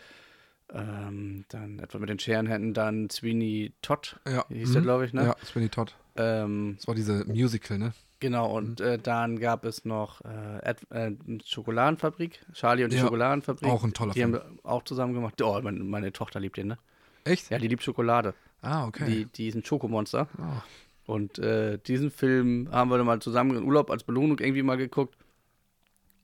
ähm, 0.72 1.44
dann 1.48 1.78
etwa 1.80 1.98
mit 1.98 2.09
den 2.09 2.18
Scherenhänden, 2.18 2.72
dann 2.74 3.11
Sweeney 3.11 3.72
Todd, 3.83 4.18
Ja. 4.26 4.44
hieß 4.48 4.72
der, 4.72 4.80
mhm. 4.80 4.85
glaube 4.85 5.04
ich, 5.06 5.12
ne? 5.12 5.24
Ja, 5.24 5.37
Sweeney 5.44 5.68
Todd. 5.68 5.94
Ähm, 6.16 6.74
Das 6.78 6.87
war 6.88 6.94
diese 6.94 7.24
Musical, 7.26 7.78
ne? 7.78 7.92
genau, 8.20 8.56
und 8.56 8.80
äh, 8.80 8.98
dann 8.98 9.38
gab 9.40 9.64
es 9.64 9.85
noch 9.85 10.20
äh, 10.24 10.74
äh, 10.90 11.12
Schokoladenfabrik, 11.44 12.40
Charlie 12.52 12.85
und 12.85 12.92
die 12.92 12.96
Ja, 12.96 13.02
Schokoladenfabrik. 13.04 13.68
auch 13.70 13.85
ein 13.85 13.92
toller 13.94 14.12
Die 14.12 14.20
Film. 14.20 14.35
haben 14.35 14.42
wir 14.62 14.70
auch 14.70 14.85
zusammen 14.85 15.14
gemacht. 15.14 15.40
Oh, 15.42 15.61
meine, 15.62 15.80
meine 15.80 16.12
Tochter 16.12 16.38
liebt 16.40 16.56
den, 16.56 16.68
ne? 16.68 16.78
Echt? 17.24 17.50
Ja, 17.50 17.59
die 17.59 17.68
liebt 17.68 17.83
Schokolade. 17.83 18.35
Ah, 18.62 18.87
okay. 18.87 19.04
Die, 19.06 19.24
die 19.26 19.48
ist 19.48 19.54
ein 19.54 19.64
Schokomonster. 19.64 20.28
Ah. 20.38 20.62
Und 21.10 21.38
äh, 21.40 21.78
diesen 21.78 22.10
Film 22.10 22.68
haben 22.70 22.90
wir 22.90 22.96
dann 22.96 23.06
mal 23.06 23.20
zusammen 23.20 23.56
in 23.56 23.64
Urlaub 23.64 23.90
als 23.90 24.04
Belohnung 24.04 24.38
irgendwie 24.38 24.62
mal 24.62 24.76
geguckt. 24.76 25.16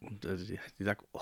Und 0.00 0.24
äh, 0.24 0.36
die, 0.36 0.60
die 0.78 0.84
sagt, 0.84 1.04
oh, 1.12 1.20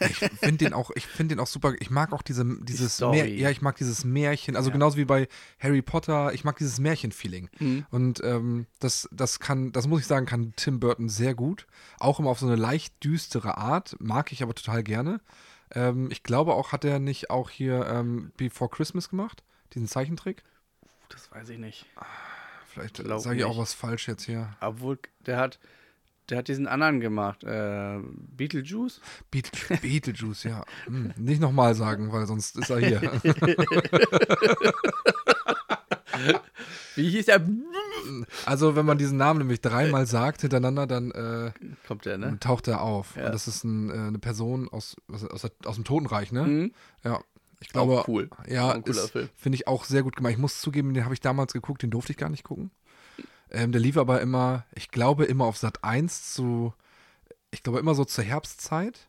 Ich 0.00 0.16
finde 0.18 0.64
den 0.64 0.74
auch, 0.74 0.90
ich 0.94 1.06
finde 1.06 1.34
den 1.34 1.40
auch 1.40 1.46
super. 1.46 1.72
Ich 1.78 1.90
mag 1.90 2.12
auch 2.12 2.22
diese, 2.22 2.44
dieses 2.62 2.96
Story. 2.96 3.16
Meer, 3.16 3.28
ja, 3.28 3.50
ich 3.50 3.62
mag 3.62 3.76
dieses 3.76 4.04
Märchen, 4.04 4.56
also 4.56 4.68
Ja. 4.68 4.74
genauso 4.74 4.98
wie 4.98 5.04
bei 5.06 5.26
Harry 5.58 5.80
Potter, 5.80 6.34
ich 6.34 6.44
mag 6.44 6.58
dieses 6.58 6.78
Märchen-Feeling. 6.80 7.48
Mhm. 7.60 7.86
Und 7.90 8.22
ähm, 8.24 8.66
das, 8.78 9.08
das 9.10 9.40
kann, 9.40 9.72
das 9.72 9.86
muss 9.86 10.00
ich 10.00 10.06
sagen, 10.06 10.26
kann 10.26 10.52
Tim 10.56 10.80
Burton 10.80 11.08
sehr 11.08 11.34
gut. 11.34 11.66
Auch 11.98 12.20
immer 12.20 12.28
auf 12.30 12.40
so 12.40 12.46
eine 12.46 12.56
leicht 12.56 13.02
düstere 13.02 13.56
Art, 13.56 13.96
mag 14.00 14.32
ich 14.32 14.42
aber 14.42 14.54
total 14.54 14.82
gerne. 14.82 15.20
Ähm, 15.72 16.10
ich 16.10 16.24
glaube 16.24 16.54
auch, 16.54 16.72
hat 16.72 16.84
er 16.84 16.98
nicht 16.98 17.30
auch 17.30 17.48
hier 17.48 17.86
ähm, 17.86 18.32
Before 18.36 18.68
Christmas 18.68 19.08
gemacht? 19.08 19.42
Diesen 19.72 19.88
Zeichentrick? 19.88 20.42
das 21.08 21.30
weiß 21.32 21.48
ich 21.48 21.58
nicht. 21.58 21.86
Vielleicht 22.72 22.98
sage 22.98 23.38
ich 23.38 23.44
auch 23.44 23.58
was 23.58 23.74
falsch 23.74 24.06
jetzt 24.08 24.24
hier. 24.24 24.48
Obwohl, 24.60 24.98
der 25.26 25.38
hat, 25.38 25.58
der 26.28 26.38
hat 26.38 26.48
diesen 26.48 26.68
anderen 26.68 27.00
gemacht. 27.00 27.42
Äh, 27.42 27.98
Beetlejuice? 28.36 29.00
Beetle, 29.30 29.76
Beetlejuice, 29.78 30.44
ja. 30.44 30.64
Hm, 30.86 31.12
nicht 31.16 31.40
nochmal 31.40 31.74
sagen, 31.74 32.12
weil 32.12 32.26
sonst 32.26 32.56
ist 32.56 32.70
er 32.70 32.78
hier. 32.78 33.00
Wie 36.94 37.08
hieß 37.08 37.26
der? 37.26 37.44
Also, 38.46 38.76
wenn 38.76 38.86
man 38.86 38.98
diesen 38.98 39.16
Namen 39.18 39.38
nämlich 39.40 39.60
dreimal 39.60 40.06
sagt 40.06 40.42
hintereinander, 40.42 40.86
dann 40.86 41.10
äh, 41.10 41.50
Kommt 41.86 42.04
der, 42.04 42.18
ne? 42.18 42.38
taucht 42.40 42.68
er 42.68 42.82
auf. 42.82 43.16
Ja. 43.16 43.26
Und 43.26 43.32
das 43.32 43.48
ist 43.48 43.64
ein, 43.64 43.90
äh, 43.90 43.94
eine 43.94 44.18
Person 44.18 44.68
aus, 44.68 44.96
aus, 45.08 45.46
aus 45.64 45.74
dem 45.74 45.84
Totenreich, 45.84 46.30
ne? 46.32 46.42
Mhm. 46.42 46.72
Ja. 47.04 47.20
Ich 47.60 47.68
glaube, 47.68 48.00
Auch 48.00 48.08
cool. 48.08 48.30
ja, 48.48 48.72
ein 48.72 48.82
cooler 48.82 49.04
ist- 49.04 49.10
Film. 49.10 49.28
finde 49.36 49.56
ich 49.56 49.66
auch 49.68 49.84
sehr 49.84 50.02
gut 50.02 50.16
gemacht. 50.16 50.32
Ich 50.32 50.38
muss 50.38 50.60
zugeben, 50.60 50.94
den 50.94 51.04
habe 51.04 51.14
ich 51.14 51.20
damals 51.20 51.52
geguckt, 51.52 51.82
den 51.82 51.90
durfte 51.90 52.12
ich 52.12 52.16
gar 52.18 52.30
nicht 52.30 52.42
gucken. 52.44 52.70
Ähm, 53.50 53.72
der 53.72 53.80
lief 53.80 53.96
aber 53.96 54.20
immer, 54.20 54.64
ich 54.74 54.90
glaube, 54.90 55.24
immer 55.24 55.44
auf 55.44 55.58
Sat 55.58 55.82
1 55.84 56.32
zu, 56.32 56.72
ich 57.50 57.62
glaube, 57.62 57.78
immer 57.80 57.94
so 57.94 58.04
zur 58.04 58.24
Herbstzeit 58.24 59.08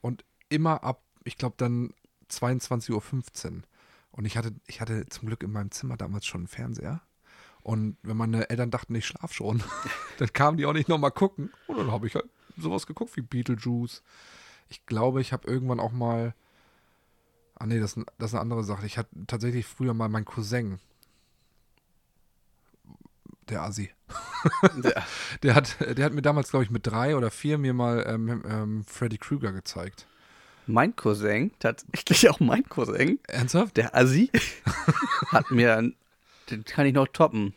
und 0.00 0.24
immer 0.48 0.82
ab, 0.84 1.02
ich 1.24 1.38
glaube, 1.38 1.54
dann 1.56 1.94
22.15 2.30 2.90
Uhr. 2.92 3.62
Und 4.10 4.24
ich 4.26 4.36
hatte, 4.36 4.52
ich 4.66 4.80
hatte 4.80 5.06
zum 5.06 5.26
Glück 5.28 5.42
in 5.42 5.52
meinem 5.52 5.70
Zimmer 5.70 5.96
damals 5.96 6.26
schon 6.26 6.42
einen 6.42 6.48
Fernseher. 6.48 7.00
Und 7.62 7.96
wenn 8.02 8.16
meine 8.16 8.50
Eltern 8.50 8.70
dachten, 8.70 8.94
ich 8.94 9.06
schlaf 9.06 9.32
schon, 9.32 9.62
dann 10.18 10.32
kamen 10.32 10.58
die 10.58 10.66
auch 10.66 10.72
nicht 10.72 10.88
nochmal 10.88 11.12
gucken. 11.12 11.50
Und 11.68 11.78
dann 11.78 11.90
habe 11.92 12.06
ich 12.06 12.14
halt 12.16 12.28
sowas 12.58 12.86
geguckt 12.86 13.16
wie 13.16 13.22
Beetlejuice. 13.22 14.02
Ich 14.68 14.84
glaube, 14.84 15.20
ich 15.22 15.32
habe 15.32 15.48
irgendwann 15.48 15.80
auch 15.80 15.92
mal. 15.92 16.34
Ah, 17.62 17.66
nee, 17.68 17.78
das, 17.78 17.94
das 18.18 18.30
ist 18.30 18.34
eine 18.34 18.40
andere 18.40 18.64
Sache. 18.64 18.84
Ich 18.86 18.98
hatte 18.98 19.10
tatsächlich 19.28 19.66
früher 19.66 19.94
mal 19.94 20.08
meinen 20.08 20.24
Cousin. 20.24 20.80
Der 23.48 23.62
Assi. 23.62 23.90
Der, 24.82 25.04
Der 25.44 25.54
hat, 25.54 25.76
der 25.96 26.04
hat 26.04 26.12
mir 26.12 26.22
damals, 26.22 26.50
glaube 26.50 26.64
ich, 26.64 26.70
mit 26.72 26.84
drei 26.88 27.14
oder 27.16 27.30
vier 27.30 27.58
mir 27.58 27.72
mal 27.72 28.04
ähm, 28.08 28.42
ähm, 28.48 28.84
Freddy 28.84 29.16
Krueger 29.16 29.52
gezeigt. 29.52 30.08
mein 30.66 30.96
Cousin, 30.96 31.52
tatsächlich 31.60 32.28
auch 32.30 32.40
mein 32.40 32.68
Cousin, 32.68 33.20
Ernsthaft? 33.28 33.76
der 33.76 33.94
Assi, 33.94 34.30
hat 35.28 35.50
mir, 35.52 35.92
den 36.50 36.64
kann 36.64 36.86
ich 36.86 36.94
noch 36.94 37.06
toppen. 37.08 37.54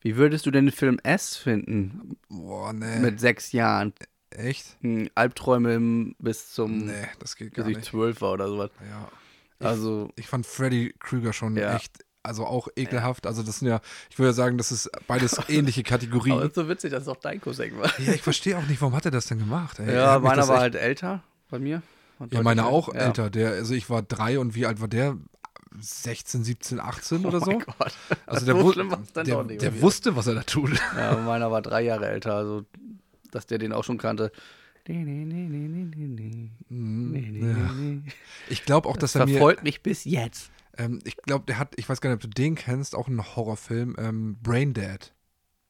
Wie 0.00 0.16
würdest 0.16 0.44
du 0.46 0.50
denn 0.50 0.66
den 0.66 0.72
Film 0.74 0.98
S 1.04 1.36
finden 1.36 2.16
Boah, 2.28 2.72
nee. 2.72 2.98
mit 2.98 3.20
sechs 3.20 3.52
Jahren? 3.52 3.92
Echt? 4.34 4.76
Hm, 4.80 5.08
Albträume 5.14 6.14
bis 6.18 6.52
zum, 6.52 6.86
Nee, 6.86 6.92
das 7.18 7.36
geht 7.36 7.54
bis 7.54 7.64
gar 7.64 7.68
ich 7.70 7.76
nicht. 7.78 7.88
zwölf 7.90 8.20
war 8.20 8.32
oder 8.32 8.48
sowas. 8.48 8.70
Ja. 8.88 9.08
Ich, 9.60 9.66
Also, 9.66 10.10
ich 10.16 10.26
fand 10.26 10.46
Freddy 10.46 10.94
Krueger 10.98 11.32
schon 11.32 11.56
Ja. 11.56 11.76
echt, 11.76 12.04
also 12.22 12.44
auch 12.46 12.68
ekelhaft. 12.76 13.26
Also 13.26 13.42
das 13.42 13.60
sind 13.60 13.68
ja, 13.68 13.80
ich 14.10 14.18
würde 14.18 14.30
ja 14.30 14.32
sagen, 14.32 14.58
das 14.58 14.72
ist 14.72 14.90
beides 15.06 15.38
ähnliche 15.48 15.82
Kategorien. 15.82 16.36
aber 16.36 16.46
ist 16.46 16.54
so 16.54 16.68
witzig, 16.68 16.90
dass 16.90 17.02
es 17.02 17.08
auch 17.08 17.16
dein 17.16 17.40
Cousin 17.40 17.78
war. 17.78 17.88
Ja, 18.00 18.12
ich 18.12 18.22
verstehe 18.22 18.58
auch 18.58 18.66
nicht, 18.66 18.80
warum 18.80 18.96
hat 18.96 19.04
er 19.04 19.10
das 19.10 19.26
denn 19.26 19.38
gemacht? 19.38 19.78
Ey? 19.78 19.94
Ja, 19.94 20.18
meiner 20.18 20.48
war 20.48 20.58
halt 20.60 20.74
älter 20.74 21.22
bei 21.50 21.58
mir. 21.58 21.82
Ja, 22.20 22.26
deutlich 22.26 22.42
meine 22.42 22.66
auch 22.66 22.92
ja. 22.92 23.00
älter. 23.00 23.30
Der, 23.30 23.50
also 23.50 23.74
ich 23.74 23.88
war 23.90 24.02
drei 24.02 24.38
und 24.38 24.54
wie 24.54 24.66
alt 24.66 24.80
war 24.80 24.88
der? 24.88 25.16
16, 25.80 26.44
17, 26.44 26.78
18 26.80 27.26
oder 27.26 27.38
oh 27.38 27.44
so? 27.44 27.50
Mein 27.50 27.58
Gott. 27.60 27.92
Also 28.26 28.46
der, 28.46 28.54
so 28.56 28.62
wu- 28.64 28.72
der, 28.72 28.84
doch 28.84 28.98
nicht 29.44 29.58
bei 29.58 29.68
der 29.68 29.82
wusste, 29.82 30.14
was 30.16 30.26
er 30.28 30.34
da 30.36 30.42
tut. 30.44 30.70
Ja, 30.96 31.16
meiner 31.18 31.50
war 31.50 31.62
drei 31.62 31.82
Jahre 31.82 32.06
älter, 32.08 32.34
also 32.34 32.64
dass 33.34 33.46
der 33.46 33.58
den 33.58 33.72
auch 33.72 33.84
schon 33.84 33.98
kannte. 33.98 34.30
Ja. 34.86 34.94
Ich 38.48 38.64
glaube 38.64 38.88
auch, 38.88 38.96
dass 38.96 39.12
Das 39.12 39.20
er 39.20 39.26
mir, 39.26 39.32
verfolgt 39.38 39.64
mich 39.64 39.82
bis 39.82 40.04
jetzt. 40.04 40.50
ähm, 40.76 41.00
ich 41.04 41.16
glaube, 41.16 41.44
der 41.46 41.58
hat, 41.58 41.74
ich 41.76 41.88
weiß 41.88 42.00
gar 42.00 42.10
nicht, 42.10 42.16
ob 42.16 42.22
du 42.30 42.42
den 42.42 42.54
kennst, 42.54 42.94
auch 42.94 43.08
einen 43.08 43.24
Horrorfilm, 43.36 43.96
ähm, 43.98 44.36
Brain 44.42 44.74
Dead. 44.74 45.12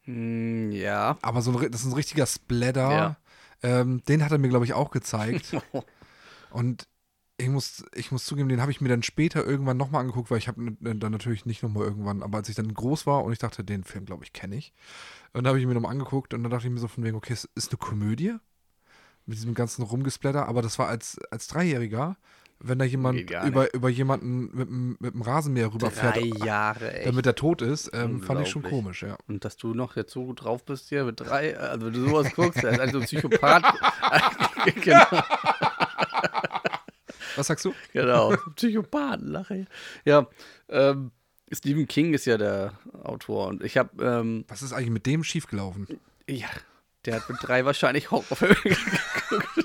Hm, 0.02 0.72
ja. 0.72 1.16
Aber 1.22 1.42
so 1.42 1.56
ein, 1.56 1.70
das 1.70 1.82
ist 1.82 1.86
ein 1.86 1.92
richtiger 1.94 2.26
Splatter. 2.26 2.90
Ja. 2.90 3.16
Ähm, 3.62 4.02
den 4.08 4.24
hat 4.24 4.32
er 4.32 4.38
mir, 4.38 4.48
glaube 4.48 4.64
ich, 4.64 4.74
auch 4.74 4.90
gezeigt. 4.90 5.56
Und 6.50 6.86
ich 7.36 7.48
muss, 7.48 7.84
ich 7.94 8.12
muss 8.12 8.24
zugeben, 8.24 8.48
den 8.48 8.60
habe 8.60 8.70
ich 8.70 8.80
mir 8.80 8.88
dann 8.88 9.02
später 9.02 9.44
irgendwann 9.44 9.76
nochmal 9.76 10.02
angeguckt, 10.02 10.30
weil 10.30 10.38
ich 10.38 10.46
habe 10.48 10.76
dann 10.80 11.12
natürlich 11.12 11.46
nicht 11.46 11.62
nochmal 11.62 11.82
irgendwann, 11.84 12.22
aber 12.22 12.38
als 12.38 12.48
ich 12.48 12.54
dann 12.54 12.72
groß 12.72 13.06
war 13.06 13.24
und 13.24 13.32
ich 13.32 13.38
dachte, 13.40 13.64
den 13.64 13.82
Film, 13.84 14.04
glaube 14.04 14.24
ich, 14.24 14.32
kenne 14.32 14.56
ich. 14.56 14.72
Und 15.32 15.42
dann 15.44 15.48
habe 15.48 15.58
ich 15.60 15.66
mir 15.66 15.74
nochmal 15.74 15.90
angeguckt 15.90 16.32
und 16.32 16.42
dann 16.44 16.50
dachte 16.52 16.66
ich 16.68 16.72
mir 16.72 16.78
so 16.80 16.86
von 16.88 17.02
wegen, 17.02 17.16
okay, 17.16 17.32
es 17.32 17.48
ist 17.56 17.70
eine 17.72 17.78
Komödie 17.78 18.36
mit 19.26 19.36
diesem 19.36 19.54
ganzen 19.54 19.82
Rumgesplatter, 19.82 20.46
aber 20.46 20.62
das 20.62 20.78
war 20.78 20.86
als, 20.88 21.18
als 21.30 21.48
Dreijähriger, 21.48 22.16
wenn 22.60 22.78
da 22.78 22.84
jemand 22.84 23.18
über, 23.48 23.74
über 23.74 23.88
jemanden 23.88 24.50
mit, 24.56 24.68
dem- 24.68 24.96
mit 25.00 25.12
dem 25.14 25.22
Rasenmäher 25.22 25.74
rüberfährt, 25.74 26.16
Drei 26.16 26.20
Jahre, 26.46 26.94
echt. 26.94 27.06
damit 27.08 27.26
er 27.26 27.34
tot 27.34 27.62
ist, 27.62 27.90
ähm, 27.94 28.20
fand 28.22 28.40
ich 28.42 28.48
schon 28.48 28.62
komisch, 28.62 29.02
ja. 29.02 29.16
Und 29.26 29.44
dass 29.44 29.56
du 29.56 29.74
noch 29.74 29.96
jetzt 29.96 30.12
so 30.12 30.24
gut 30.26 30.44
drauf 30.44 30.64
bist 30.64 30.88
hier 30.88 31.04
mit 31.04 31.18
drei, 31.20 31.58
also 31.58 31.86
wenn 31.86 31.92
du 31.94 32.00
sowas 32.08 32.32
guckst, 32.34 32.62
der 32.62 32.70
ist 32.72 32.78
eigentlich 32.80 32.92
so 32.92 32.98
ein 33.00 33.04
Psychopath. 33.06 33.64
genau, 34.84 35.22
Was 37.36 37.46
sagst 37.48 37.64
du? 37.64 37.74
genau. 37.92 38.34
Psychopathenlache. 38.56 39.66
Ja, 40.04 40.26
ähm, 40.68 41.10
Stephen 41.52 41.86
King 41.86 42.14
ist 42.14 42.24
ja 42.26 42.36
der 42.38 42.72
Autor 43.02 43.48
und 43.48 43.62
ich 43.62 43.76
habe, 43.76 44.02
ähm, 44.04 44.44
Was 44.48 44.62
ist 44.62 44.72
eigentlich 44.72 44.90
mit 44.90 45.06
dem 45.06 45.22
schiefgelaufen? 45.24 45.86
ja, 46.28 46.48
der 47.04 47.16
hat 47.16 47.28
mit 47.28 47.38
drei 47.42 47.64
wahrscheinlich 47.64 48.10
Horrorfilme 48.10 48.54
geguckt. 48.62 49.64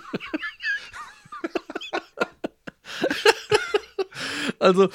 Also, 4.60 4.90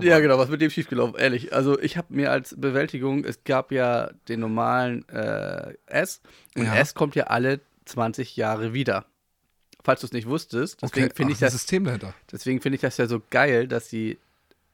ja 0.00 0.20
genau, 0.20 0.38
was 0.38 0.48
mit 0.50 0.60
dem 0.60 0.70
schiefgelaufen, 0.70 1.16
ehrlich. 1.18 1.52
Also 1.52 1.78
ich 1.80 1.96
habe 1.96 2.14
mir 2.14 2.30
als 2.30 2.54
Bewältigung, 2.56 3.24
es 3.24 3.42
gab 3.44 3.72
ja 3.72 4.10
den 4.28 4.40
normalen 4.40 5.08
äh, 5.08 5.74
S 5.86 6.20
und 6.56 6.66
Ja. 6.66 6.76
S 6.76 6.94
kommt 6.94 7.16
ja 7.16 7.24
alle 7.24 7.60
20 7.86 8.36
Jahre 8.36 8.72
wieder. 8.72 9.06
Falls 9.82 10.00
du 10.00 10.06
es 10.06 10.12
nicht 10.12 10.28
wusstest, 10.28 10.82
deswegen 10.82 11.10
finde 11.14 11.32
ach, 11.32 11.36
ich 11.36 11.40
das, 11.40 11.52
System 11.52 11.84
dahinter. 11.84 12.14
deswegen 12.30 12.60
finde 12.60 12.74
ich 12.76 12.82
das 12.82 12.96
ja 12.98 13.06
so 13.06 13.20
geil, 13.30 13.66
dass 13.66 13.88
sie 13.88 14.18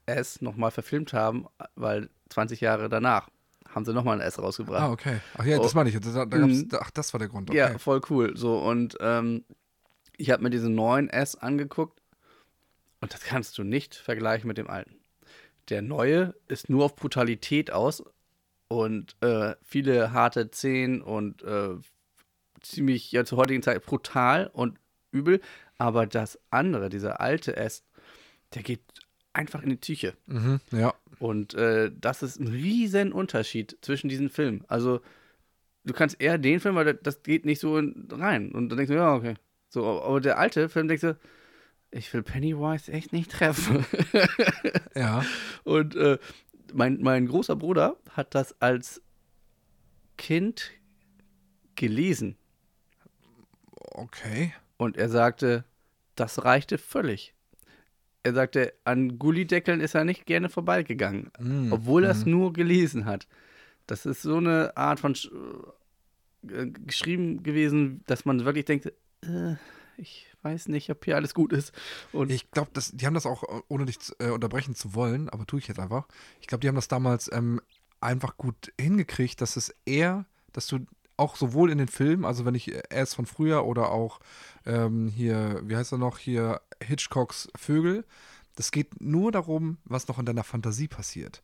S 0.07 0.41
nochmal 0.41 0.71
verfilmt 0.71 1.13
haben, 1.13 1.47
weil 1.77 2.09
20 2.31 2.61
Jahre 2.61 2.89
danach 2.89 3.29
haben 3.69 3.85
sie 3.85 3.93
nochmal 3.93 4.21
ein 4.21 4.27
S 4.27 4.39
rausgebracht. 4.39 4.83
Ah, 4.83 4.91
okay. 4.91 5.19
Ach 5.37 5.45
ja, 5.45 5.59
das 5.59 5.75
Oh. 5.75 5.77
meine 5.77 5.91
ich. 5.91 6.01
Da, 6.01 6.25
Mhm. 6.25 6.69
da, 6.69 6.79
ach, 6.83 6.91
das 6.91 7.13
war 7.13 7.19
der 7.19 7.29
Grund. 7.29 7.51
Okay. 7.51 7.59
Ja, 7.59 7.79
voll 7.79 8.01
cool. 8.11 8.37
So, 8.37 8.59
und 8.59 8.97
ähm, 9.01 9.45
ich 10.17 10.31
habe 10.31 10.43
mir 10.43 10.51
diesen 10.51 10.75
neuen 10.75 11.09
S 11.11 11.37
angeguckt 11.37 12.01
und 13.01 13.13
das 13.13 13.21
kannst 13.23 13.59
du 13.59 13.65
nicht 13.65 13.95
vergleichen 13.95 14.49
mit 14.49 14.59
dem 14.59 14.69
alten. 14.71 14.97
Der 15.69 15.83
neue 15.83 16.35
ist 16.49 16.71
nur 16.71 16.85
auf 16.85 16.97
Brutalität 16.97 17.71
aus 17.71 18.03
und 18.69 19.15
äh, 19.21 19.55
viele 19.63 20.13
harte 20.13 20.49
Szenen 20.53 21.03
und 21.03 21.43
äh, 21.43 21.75
ziemlich 22.63 23.13
ja 23.13 23.25
zur 23.25 23.39
heutigen 23.39 23.63
Zeit 23.63 23.85
brutal 23.85 24.49
und 24.53 24.79
übel. 25.17 25.41
Aber 25.79 26.07
das 26.07 26.39
andere, 26.51 26.89
dieser 26.89 27.21
alte 27.21 27.57
S, 27.57 27.85
der 28.55 28.63
geht 28.63 28.81
einfach 29.33 29.63
in 29.63 29.71
die 29.71 29.77
Psyche. 29.77 30.15
Mhm, 30.27 30.61
ja. 30.73 30.95
Und 31.19 31.55
äh, 31.55 31.91
das 31.99 32.23
ist 32.23 32.41
ein 32.41 32.49
riesen 32.49 33.13
Unterschied 33.13 33.77
zwischen 33.81 34.09
diesen 34.09 34.31
Filmen. 34.31 34.65
Also, 34.69 35.01
du 35.85 35.93
kannst 35.93 36.21
eher 36.21 36.39
den 36.39 36.61
Film, 36.61 36.75
weil 36.75 36.95
das 36.95 37.23
geht 37.23 37.45
nicht 37.45 37.61
so 37.61 37.79
in, 37.79 38.09
rein. 38.11 38.53
Und 38.53 38.69
dann 38.69 38.77
denkst 38.79 38.91
du, 38.91 38.97
ja, 38.97 39.15
okay. 39.15 39.35
So, 39.69 40.03
aber 40.03 40.21
der 40.21 40.39
alte 40.39 40.69
Film 40.69 40.89
denkst 40.89 41.03
du, 41.03 41.19
ich 41.91 42.13
will 42.13 42.23
Pennywise 42.23 42.93
echt 42.93 43.13
nicht 43.13 43.31
treffen. 43.31 43.85
Ja. 44.97 45.23
Und 45.65 45.95
äh, 45.95 46.17
mein, 46.73 47.03
mein 47.03 47.27
großer 47.27 47.55
Bruder 47.55 47.97
hat 48.13 48.35
das 48.35 48.59
als 48.63 49.03
Kind 50.17 50.73
gelesen. 51.75 52.37
Okay. 53.75 54.55
Und 54.77 54.97
er 54.97 55.09
sagte, 55.09 55.65
das 56.15 56.45
reichte 56.45 56.79
völlig. 56.79 57.35
Er 58.23 58.35
sagte, 58.35 58.73
an 58.85 59.19
Gullideckeln 59.19 59.81
ist 59.81 59.95
er 59.95 60.05
nicht 60.05 60.27
gerne 60.27 60.49
vorbeigegangen, 60.49 61.31
Mm, 61.39 61.73
obwohl 61.73 62.05
er 62.05 62.11
es 62.11 62.25
mhm. 62.25 62.33
nur 62.33 62.53
gelesen 62.53 63.05
hat. 63.05 63.27
Das 63.87 64.05
ist 64.05 64.23
so 64.23 64.39
eine 64.39 64.77
Art 64.77 64.99
von 65.01 65.15
Sch- 65.15 65.31
äh, 66.49 66.67
geschrieben 66.67 67.43
gewesen, 67.43 68.03
dass 68.07 68.25
man 68.25 68.45
wirklich 68.45 68.65
denkt, 68.65 68.87
äh, 68.87 69.55
ich 69.97 70.27
weiß 70.43 70.69
nicht, 70.69 70.91
ob 70.91 71.05
hier 71.05 71.17
alles 71.17 71.35
gut 71.35 71.53
ist. 71.53 71.73
Und 72.13 72.31
Ich 72.31 72.51
glaube, 72.51 72.71
die 72.93 73.07
haben 73.07 73.15
das 73.15 73.27
auch, 73.27 73.43
äh, 73.45 73.63
ohne 73.69 73.87
dich 73.87 73.97
äh, 74.19 74.31
unterbrechen 74.31 74.75
zu 74.75 74.95
wollen, 74.95 75.29
aber 75.29 75.47
tue 75.47 75.61
ich 75.61 75.69
jetzt 75.69 75.79
einfach. 75.81 76.07
Ich 76.41 76.47
glaube, 76.49 76.61
die 76.63 76.69
haben 76.69 76.75
das 76.75 76.89
damals 76.89 77.31
ähm, 77.33 77.61
einfach 78.01 78.37
gut 78.37 78.73
hingekriegt, 78.81 79.41
dass 79.41 79.57
es 79.57 79.75
eher, 79.87 80.27
dass 80.53 80.67
du 80.67 80.81
auch 81.17 81.37
sowohl 81.37 81.71
in 81.71 81.79
den 81.79 81.89
Filmen, 81.89 82.25
also 82.25 82.45
wenn 82.45 82.55
ich 82.55 82.73
erst 82.91 83.17
von 83.17 83.27
früher 83.27 83.65
oder 83.65 83.91
auch 83.91 84.21
ähm, 84.65 85.09
hier, 85.09 85.61
wie 85.65 85.77
heißt 85.77 85.93
er 85.93 85.99
noch, 85.99 86.19
hier 86.19 86.61
Hitchcocks 86.83 87.49
Vögel, 87.57 88.05
das 88.57 88.71
geht 88.71 89.01
nur 89.01 89.33
darum, 89.33 89.79
was 89.85 90.09
noch 90.09 90.19
in 90.19 90.27
deiner 90.27 90.45
Fantasie 90.45 90.89
passiert. 90.89 91.43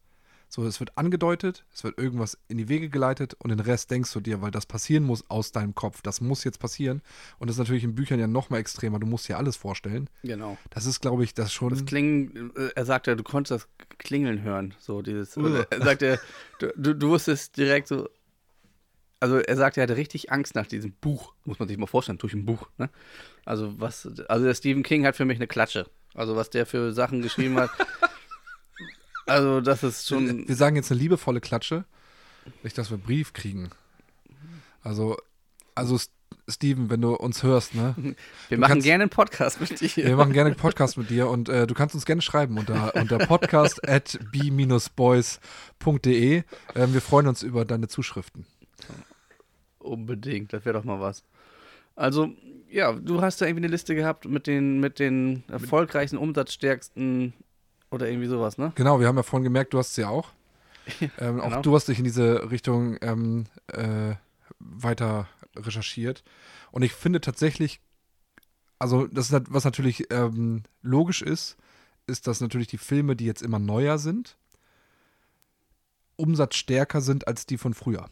So, 0.54 0.66
es 0.66 0.80
wird 0.80 0.98
angedeutet, 0.98 1.64
es 1.72 1.82
wird 1.82 1.96
irgendwas 1.96 2.36
in 2.48 2.58
die 2.58 2.68
Wege 2.68 2.90
geleitet 2.90 3.32
und 3.38 3.48
den 3.48 3.60
Rest 3.60 3.90
denkst 3.90 4.12
du 4.12 4.20
dir, 4.20 4.42
weil 4.42 4.50
das 4.50 4.66
passieren 4.66 5.02
muss 5.02 5.24
aus 5.30 5.50
deinem 5.50 5.74
Kopf. 5.74 6.02
Das 6.02 6.20
muss 6.20 6.44
jetzt 6.44 6.58
passieren. 6.58 7.00
Und 7.38 7.48
das 7.48 7.54
ist 7.54 7.58
natürlich 7.58 7.84
in 7.84 7.94
Büchern 7.94 8.20
ja 8.20 8.26
noch 8.26 8.50
mal 8.50 8.58
extremer. 8.58 8.98
Du 8.98 9.06
musst 9.06 9.26
dir 9.26 9.38
alles 9.38 9.56
vorstellen. 9.56 10.10
genau. 10.22 10.58
Das 10.68 10.84
ist, 10.84 11.00
glaube 11.00 11.24
ich, 11.24 11.32
das 11.32 11.54
schon. 11.54 11.70
Das 11.70 11.86
Klingen, 11.86 12.52
äh, 12.54 12.68
er 12.74 12.84
sagte, 12.84 13.16
du 13.16 13.22
konntest 13.22 13.62
das 13.62 13.68
Klingeln 13.96 14.42
hören. 14.42 14.74
So 14.78 15.00
dieses, 15.00 15.38
er 15.38 15.66
sagte, 15.82 16.20
du, 16.58 16.70
du, 16.76 16.94
du 16.96 17.08
wusstest 17.08 17.56
direkt 17.56 17.88
so, 17.88 18.10
also 19.22 19.38
er 19.38 19.56
sagte, 19.56 19.80
er 19.80 19.84
hatte 19.84 19.96
richtig 19.96 20.32
Angst 20.32 20.56
nach 20.56 20.66
diesem 20.66 20.92
Buch. 20.94 21.32
Muss 21.44 21.60
man 21.60 21.68
sich 21.68 21.78
mal 21.78 21.86
vorstellen, 21.86 22.18
durch 22.18 22.34
ein 22.34 22.44
Buch. 22.44 22.68
Ne? 22.76 22.90
Also 23.44 23.72
was, 23.78 24.08
also 24.28 24.44
der 24.44 24.54
Stephen 24.54 24.82
King 24.82 25.06
hat 25.06 25.14
für 25.14 25.24
mich 25.24 25.38
eine 25.38 25.46
Klatsche. 25.46 25.86
Also 26.12 26.34
was 26.34 26.50
der 26.50 26.66
für 26.66 26.92
Sachen 26.92 27.22
geschrieben 27.22 27.56
hat. 27.60 27.70
also 29.26 29.60
das 29.60 29.84
ist 29.84 30.08
schon, 30.08 30.48
wir 30.48 30.56
sagen 30.56 30.74
jetzt 30.74 30.90
eine 30.90 31.00
liebevolle 31.00 31.40
Klatsche. 31.40 31.84
Nicht, 32.64 32.76
dass 32.76 32.90
wir 32.90 32.96
einen 32.96 33.04
Brief 33.04 33.32
kriegen. 33.32 33.70
Also, 34.82 35.16
also 35.76 36.00
Steven, 36.48 36.90
wenn 36.90 37.00
du 37.00 37.14
uns 37.14 37.44
hörst, 37.44 37.76
ne? 37.76 37.94
wir 38.48 38.58
machen 38.58 38.72
kannst- 38.72 38.84
gerne 38.84 39.04
einen 39.04 39.10
Podcast 39.10 39.60
mit 39.60 39.80
dir. 39.80 40.04
Wir 40.04 40.16
machen 40.16 40.32
gerne 40.32 40.48
einen 40.48 40.58
Podcast 40.58 40.98
mit 40.98 41.10
dir 41.10 41.28
und 41.28 41.48
äh, 41.48 41.68
du 41.68 41.74
kannst 41.74 41.94
uns 41.94 42.04
gerne 42.06 42.22
schreiben 42.22 42.58
unter, 42.58 42.96
unter 42.96 43.18
podcast 43.26 43.88
at 43.88 44.18
b-boys.de. 44.32 44.82
Ähm, 46.74 46.92
wir 46.92 47.00
freuen 47.00 47.28
uns 47.28 47.44
über 47.44 47.64
deine 47.64 47.86
Zuschriften. 47.86 48.46
Unbedingt, 49.82 50.52
das 50.52 50.64
wäre 50.64 50.78
doch 50.78 50.84
mal 50.84 51.00
was. 51.00 51.24
Also, 51.94 52.30
ja, 52.70 52.92
du 52.92 53.20
hast 53.20 53.40
da 53.40 53.46
irgendwie 53.46 53.64
eine 53.64 53.72
Liste 53.72 53.94
gehabt 53.94 54.24
mit 54.24 54.46
den, 54.46 54.80
mit 54.80 54.98
den 54.98 55.44
erfolgreichsten, 55.48 56.16
umsatzstärksten 56.16 57.34
oder 57.90 58.08
irgendwie 58.08 58.28
sowas, 58.28 58.56
ne? 58.58 58.72
Genau, 58.74 58.98
wir 58.98 59.06
haben 59.06 59.16
ja 59.16 59.22
vorhin 59.22 59.44
gemerkt, 59.44 59.74
du 59.74 59.78
hast 59.78 59.90
es 59.90 59.96
ja 59.96 60.08
auch. 60.08 60.30
Ähm, 61.18 61.36
genau. 61.36 61.42
Auch 61.42 61.62
du 61.62 61.74
hast 61.76 61.86
dich 61.86 61.98
in 61.98 62.04
diese 62.04 62.50
Richtung 62.50 62.96
ähm, 63.02 63.44
äh, 63.68 64.14
weiter 64.58 65.28
recherchiert. 65.54 66.24
Und 66.72 66.82
ich 66.82 66.92
finde 66.92 67.20
tatsächlich, 67.20 67.80
also 68.80 69.06
das 69.06 69.30
ist, 69.30 69.44
was 69.48 69.64
natürlich 69.64 70.06
ähm, 70.10 70.64
logisch 70.82 71.22
ist, 71.22 71.56
ist, 72.08 72.26
dass 72.26 72.40
natürlich 72.40 72.66
die 72.66 72.78
Filme, 72.78 73.14
die 73.14 73.26
jetzt 73.26 73.42
immer 73.42 73.60
neuer 73.60 73.98
sind, 73.98 74.36
umsatzstärker 76.16 77.00
sind 77.00 77.28
als 77.28 77.46
die 77.46 77.58
von 77.58 77.74
früher. 77.74 78.08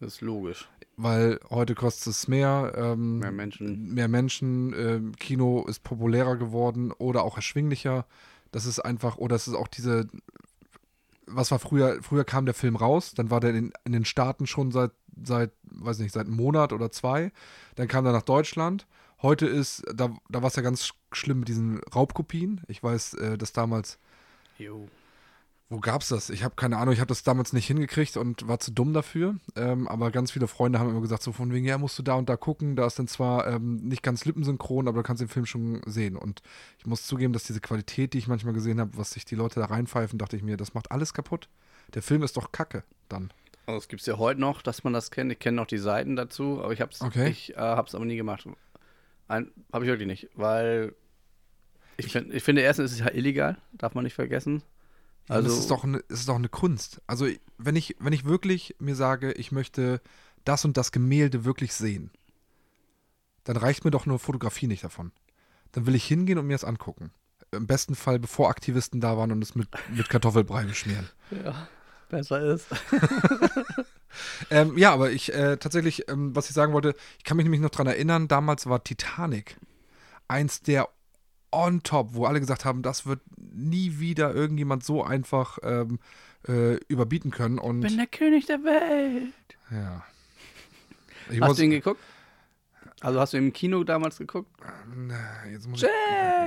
Das 0.00 0.14
ist 0.14 0.20
logisch. 0.22 0.68
Weil 0.96 1.40
heute 1.50 1.74
kostet 1.74 2.08
es 2.12 2.28
mehr, 2.28 2.72
ähm, 2.76 3.18
Mehr 3.18 3.32
Menschen. 3.32 3.92
mehr 3.94 4.06
Menschen, 4.08 4.72
ähm, 4.74 5.16
Kino 5.16 5.64
ist 5.66 5.82
populärer 5.82 6.36
geworden 6.36 6.92
oder 6.92 7.24
auch 7.24 7.36
erschwinglicher. 7.36 8.06
Das 8.52 8.64
ist 8.66 8.78
einfach, 8.78 9.16
oder 9.16 9.34
es 9.34 9.48
ist 9.48 9.54
auch 9.54 9.66
diese, 9.66 10.06
was 11.26 11.50
war 11.50 11.58
früher, 11.58 12.00
früher 12.02 12.24
kam 12.24 12.44
der 12.44 12.54
Film 12.54 12.76
raus, 12.76 13.12
dann 13.14 13.30
war 13.30 13.40
der 13.40 13.50
in, 13.54 13.72
in 13.84 13.92
den 13.92 14.04
Staaten 14.04 14.46
schon 14.46 14.70
seit, 14.70 14.92
seit, 15.24 15.50
weiß 15.64 15.98
nicht, 15.98 16.12
seit 16.12 16.26
einem 16.26 16.36
Monat 16.36 16.72
oder 16.72 16.92
zwei. 16.92 17.32
Dann 17.74 17.88
kam 17.88 18.06
er 18.06 18.12
nach 18.12 18.22
Deutschland. 18.22 18.86
Heute 19.22 19.46
ist, 19.46 19.82
da, 19.92 20.14
da 20.28 20.42
war 20.42 20.48
es 20.48 20.56
ja 20.56 20.62
ganz 20.62 20.84
sch- 20.84 20.92
schlimm 21.12 21.40
mit 21.40 21.48
diesen 21.48 21.80
Raubkopien. 21.94 22.60
Ich 22.68 22.82
weiß, 22.82 23.14
äh, 23.14 23.38
dass 23.38 23.52
damals 23.52 23.98
Jo. 24.58 24.86
Wo 25.74 25.80
gab's 25.80 26.08
das? 26.08 26.30
Ich 26.30 26.44
habe 26.44 26.54
keine 26.54 26.76
Ahnung, 26.78 26.94
ich 26.94 27.00
habe 27.00 27.08
das 27.08 27.24
damals 27.24 27.52
nicht 27.52 27.66
hingekriegt 27.66 28.16
und 28.16 28.46
war 28.46 28.60
zu 28.60 28.70
dumm 28.70 28.92
dafür. 28.92 29.34
Ähm, 29.56 29.88
aber 29.88 30.12
ganz 30.12 30.30
viele 30.30 30.46
Freunde 30.46 30.78
haben 30.78 30.88
immer 30.88 31.00
gesagt, 31.00 31.24
so 31.24 31.32
von 31.32 31.52
wegen, 31.52 31.66
ja, 31.66 31.78
musst 31.78 31.98
du 31.98 32.04
da 32.04 32.14
und 32.14 32.28
da 32.28 32.36
gucken. 32.36 32.76
Da 32.76 32.86
ist 32.86 32.98
dann 32.98 33.08
zwar 33.08 33.48
ähm, 33.48 33.76
nicht 33.76 34.04
ganz 34.04 34.24
lippensynchron, 34.24 34.86
aber 34.86 34.98
du 34.98 35.02
kannst 35.02 35.20
den 35.20 35.28
Film 35.28 35.46
schon 35.46 35.82
sehen. 35.84 36.16
Und 36.16 36.42
ich 36.78 36.86
muss 36.86 37.06
zugeben, 37.06 37.32
dass 37.32 37.42
diese 37.42 37.60
Qualität, 37.60 38.12
die 38.12 38.18
ich 38.18 38.28
manchmal 38.28 38.54
gesehen 38.54 38.78
habe, 38.78 38.96
was 38.96 39.10
sich 39.10 39.24
die 39.24 39.34
Leute 39.34 39.58
da 39.58 39.66
reinpfeifen, 39.66 40.16
dachte 40.16 40.36
ich 40.36 40.44
mir, 40.44 40.56
das 40.56 40.74
macht 40.74 40.92
alles 40.92 41.12
kaputt. 41.12 41.48
Der 41.94 42.02
Film 42.02 42.22
ist 42.22 42.36
doch 42.36 42.52
Kacke 42.52 42.84
dann. 43.08 43.32
Also 43.66 43.78
es 43.78 43.88
gibt 43.88 44.00
es 44.00 44.06
ja 44.06 44.16
heute 44.16 44.40
noch, 44.40 44.62
dass 44.62 44.84
man 44.84 44.92
das 44.92 45.10
kennt. 45.10 45.32
Ich 45.32 45.40
kenne 45.40 45.56
noch 45.56 45.66
die 45.66 45.78
Seiten 45.78 46.14
dazu, 46.14 46.62
aber 46.62 46.72
ich 46.72 46.80
hab's, 46.80 47.02
Okay. 47.02 47.28
ich, 47.30 47.54
äh, 47.56 47.60
hab's 47.60 47.96
aber 47.96 48.04
nie 48.04 48.16
gemacht. 48.16 48.46
Ein, 49.26 49.50
habe 49.72 49.84
ich 49.86 49.90
wirklich 49.90 50.06
nicht, 50.06 50.28
weil 50.36 50.94
ich, 51.96 52.12
find, 52.12 52.32
ich 52.32 52.42
finde 52.44 52.62
erstens 52.62 52.92
ist 52.92 53.00
es 53.00 53.04
ja 53.06 53.12
illegal, 53.12 53.56
darf 53.72 53.94
man 53.94 54.04
nicht 54.04 54.14
vergessen. 54.14 54.62
Also 55.28 55.48
das 55.48 55.58
ist 55.58 55.70
doch, 55.70 55.84
eine, 55.84 56.02
es 56.08 56.20
ist 56.20 56.28
doch 56.28 56.36
eine 56.36 56.48
Kunst. 56.48 57.00
Also 57.06 57.26
wenn 57.58 57.76
ich, 57.76 57.96
wenn 57.98 58.12
ich 58.12 58.24
wirklich 58.24 58.76
mir 58.78 58.94
sage, 58.94 59.32
ich 59.32 59.52
möchte 59.52 60.00
das 60.44 60.64
und 60.64 60.76
das 60.76 60.92
Gemälde 60.92 61.44
wirklich 61.44 61.72
sehen, 61.72 62.10
dann 63.44 63.56
reicht 63.56 63.84
mir 63.84 63.90
doch 63.90 64.06
nur 64.06 64.18
Fotografie 64.18 64.66
nicht 64.66 64.84
davon. 64.84 65.12
Dann 65.72 65.86
will 65.86 65.94
ich 65.94 66.04
hingehen 66.04 66.38
und 66.38 66.46
mir 66.46 66.54
das 66.54 66.64
angucken. 66.64 67.10
Im 67.52 67.66
besten 67.66 67.94
Fall, 67.94 68.18
bevor 68.18 68.50
Aktivisten 68.50 69.00
da 69.00 69.16
waren 69.16 69.32
und 69.32 69.42
es 69.42 69.54
mit, 69.54 69.68
mit 69.90 70.08
Kartoffelbrei 70.08 70.64
beschmieren. 70.64 71.08
ja, 71.30 71.68
besser 72.08 72.40
ist. 72.40 72.66
Ähm, 74.50 74.76
ja, 74.78 74.92
aber 74.92 75.10
ich 75.10 75.32
äh, 75.34 75.56
tatsächlich, 75.56 76.08
ähm, 76.08 76.34
was 76.34 76.48
ich 76.48 76.54
sagen 76.54 76.72
wollte, 76.72 76.94
ich 77.18 77.24
kann 77.24 77.36
mich 77.36 77.44
nämlich 77.44 77.60
noch 77.60 77.70
dran 77.70 77.86
erinnern, 77.86 78.28
damals 78.28 78.66
war 78.66 78.84
Titanic 78.84 79.56
eins 80.28 80.62
der 80.62 80.88
on 81.54 81.82
top, 81.82 82.14
wo 82.14 82.26
alle 82.26 82.40
gesagt 82.40 82.64
haben, 82.64 82.82
das 82.82 83.06
wird 83.06 83.20
nie 83.36 83.98
wieder 83.98 84.34
irgendjemand 84.34 84.84
so 84.84 85.02
einfach 85.04 85.58
ähm, 85.62 85.98
äh, 86.48 86.74
überbieten 86.88 87.30
können. 87.30 87.58
Und 87.58 87.80
Bin 87.80 87.96
der 87.96 88.06
König 88.06 88.46
der 88.46 88.62
Welt. 88.64 89.32
ja. 89.70 90.04
Ich 91.30 91.40
Hast 91.40 91.48
muss, 91.48 91.56
du 91.56 91.64
ihn 91.64 91.70
geguckt? 91.70 92.00
Also 93.00 93.18
hast 93.18 93.32
du 93.32 93.38
ihn 93.38 93.44
im 93.46 93.52
Kino 93.52 93.82
damals 93.84 94.18
geguckt? 94.18 94.50
Jetzt 95.50 95.66
muss 95.68 95.80
Jack! 95.80 95.90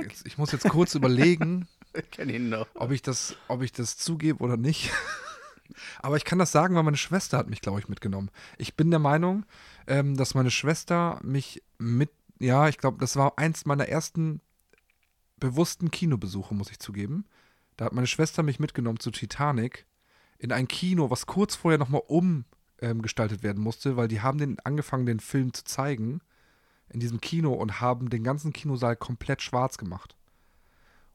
Ich, 0.02 0.12
jetzt, 0.12 0.26
ich 0.26 0.38
muss 0.38 0.52
jetzt 0.52 0.68
kurz 0.68 0.94
überlegen, 0.94 1.66
Ich 1.94 2.10
kenne 2.12 2.32
ihn 2.34 2.48
noch. 2.48 2.66
ob 2.74 2.92
ich 2.92 3.02
das, 3.02 3.34
ob 3.48 3.62
ich 3.62 3.72
das 3.72 3.96
zugebe 3.96 4.42
oder 4.42 4.56
nicht. 4.56 4.90
Aber 6.00 6.16
ich 6.16 6.24
kann 6.24 6.38
das 6.38 6.52
sagen, 6.52 6.74
weil 6.76 6.82
meine 6.82 6.96
Schwester 6.96 7.38
hat 7.38 7.48
mich, 7.50 7.60
glaube 7.60 7.80
ich, 7.80 7.88
mitgenommen. 7.88 8.30
Ich 8.56 8.74
bin 8.74 8.90
der 8.90 9.00
Meinung, 9.00 9.44
ähm, 9.86 10.16
dass 10.16 10.34
meine 10.34 10.50
Schwester 10.50 11.18
mich 11.22 11.62
mit, 11.78 12.10
ja, 12.38 12.68
ich 12.68 12.78
glaube, 12.78 12.98
das 13.00 13.16
war 13.16 13.36
eins 13.36 13.66
meiner 13.66 13.88
ersten 13.88 14.40
bewussten 15.40 15.90
Kinobesuche, 15.90 16.54
muss 16.54 16.70
ich 16.70 16.78
zugeben. 16.78 17.24
Da 17.76 17.86
hat 17.86 17.92
meine 17.92 18.06
Schwester 18.06 18.42
mich 18.42 18.58
mitgenommen 18.58 19.00
zu 19.00 19.10
Titanic 19.10 19.86
in 20.38 20.52
ein 20.52 20.68
Kino, 20.68 21.10
was 21.10 21.26
kurz 21.26 21.54
vorher 21.54 21.78
nochmal 21.78 22.02
umgestaltet 22.06 23.42
werden 23.42 23.62
musste, 23.62 23.96
weil 23.96 24.08
die 24.08 24.20
haben 24.20 24.38
den 24.38 24.58
angefangen, 24.60 25.06
den 25.06 25.20
Film 25.20 25.52
zu 25.52 25.64
zeigen 25.64 26.20
in 26.90 27.00
diesem 27.00 27.20
Kino 27.20 27.52
und 27.52 27.80
haben 27.80 28.10
den 28.10 28.24
ganzen 28.24 28.52
Kinosaal 28.52 28.96
komplett 28.96 29.42
schwarz 29.42 29.78
gemacht. 29.78 30.16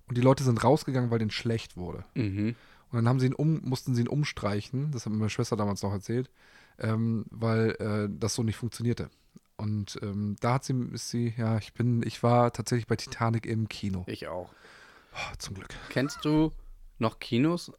Und 0.08 0.18
die 0.18 0.22
Leute 0.22 0.44
sind 0.44 0.64
rausgegangen, 0.64 1.10
weil 1.12 1.20
denen 1.20 1.32
schlecht 1.32 1.78
wurde. 1.78 2.06
Mhm. 2.16 2.56
Und 2.90 2.98
dann 2.98 3.08
haben 3.08 3.20
sie 3.20 3.28
ihn 3.28 3.34
um, 3.34 3.62
mussten 3.64 3.96
sie 3.96 4.02
ihn 4.02 4.08
umstreichen, 4.08 4.92
das 4.92 5.06
hat 5.06 5.14
mir 5.14 5.18
meine 5.18 5.30
Schwester 5.30 5.56
damals 5.56 5.82
noch 5.82 5.92
erzählt, 5.92 6.30
ähm, 6.78 7.26
weil 7.32 7.72
äh, 7.80 8.08
das 8.10 8.36
so 8.36 8.44
nicht 8.44 8.58
funktionierte. 8.58 9.10
Und 9.58 9.98
ähm, 10.02 10.36
da 10.42 10.56
hat 10.56 10.64
sie, 10.66 10.74
ist 10.92 11.10
sie, 11.10 11.34
ja, 11.38 11.58
ich 11.58 11.74
bin, 11.74 12.04
ich 12.06 12.24
war 12.24 12.52
tatsächlich 12.52 12.88
bei 12.88 12.96
Titanic 12.96 13.46
im 13.46 13.70
Kino. 13.70 14.04
Ich 14.08 14.28
auch. 14.28 14.52
Oh, 15.14 15.36
zum 15.38 15.56
Glück. 15.56 15.70
Kennst 15.90 16.26
du 16.26 16.52
noch 17.00 17.20
Kinos? 17.20 17.72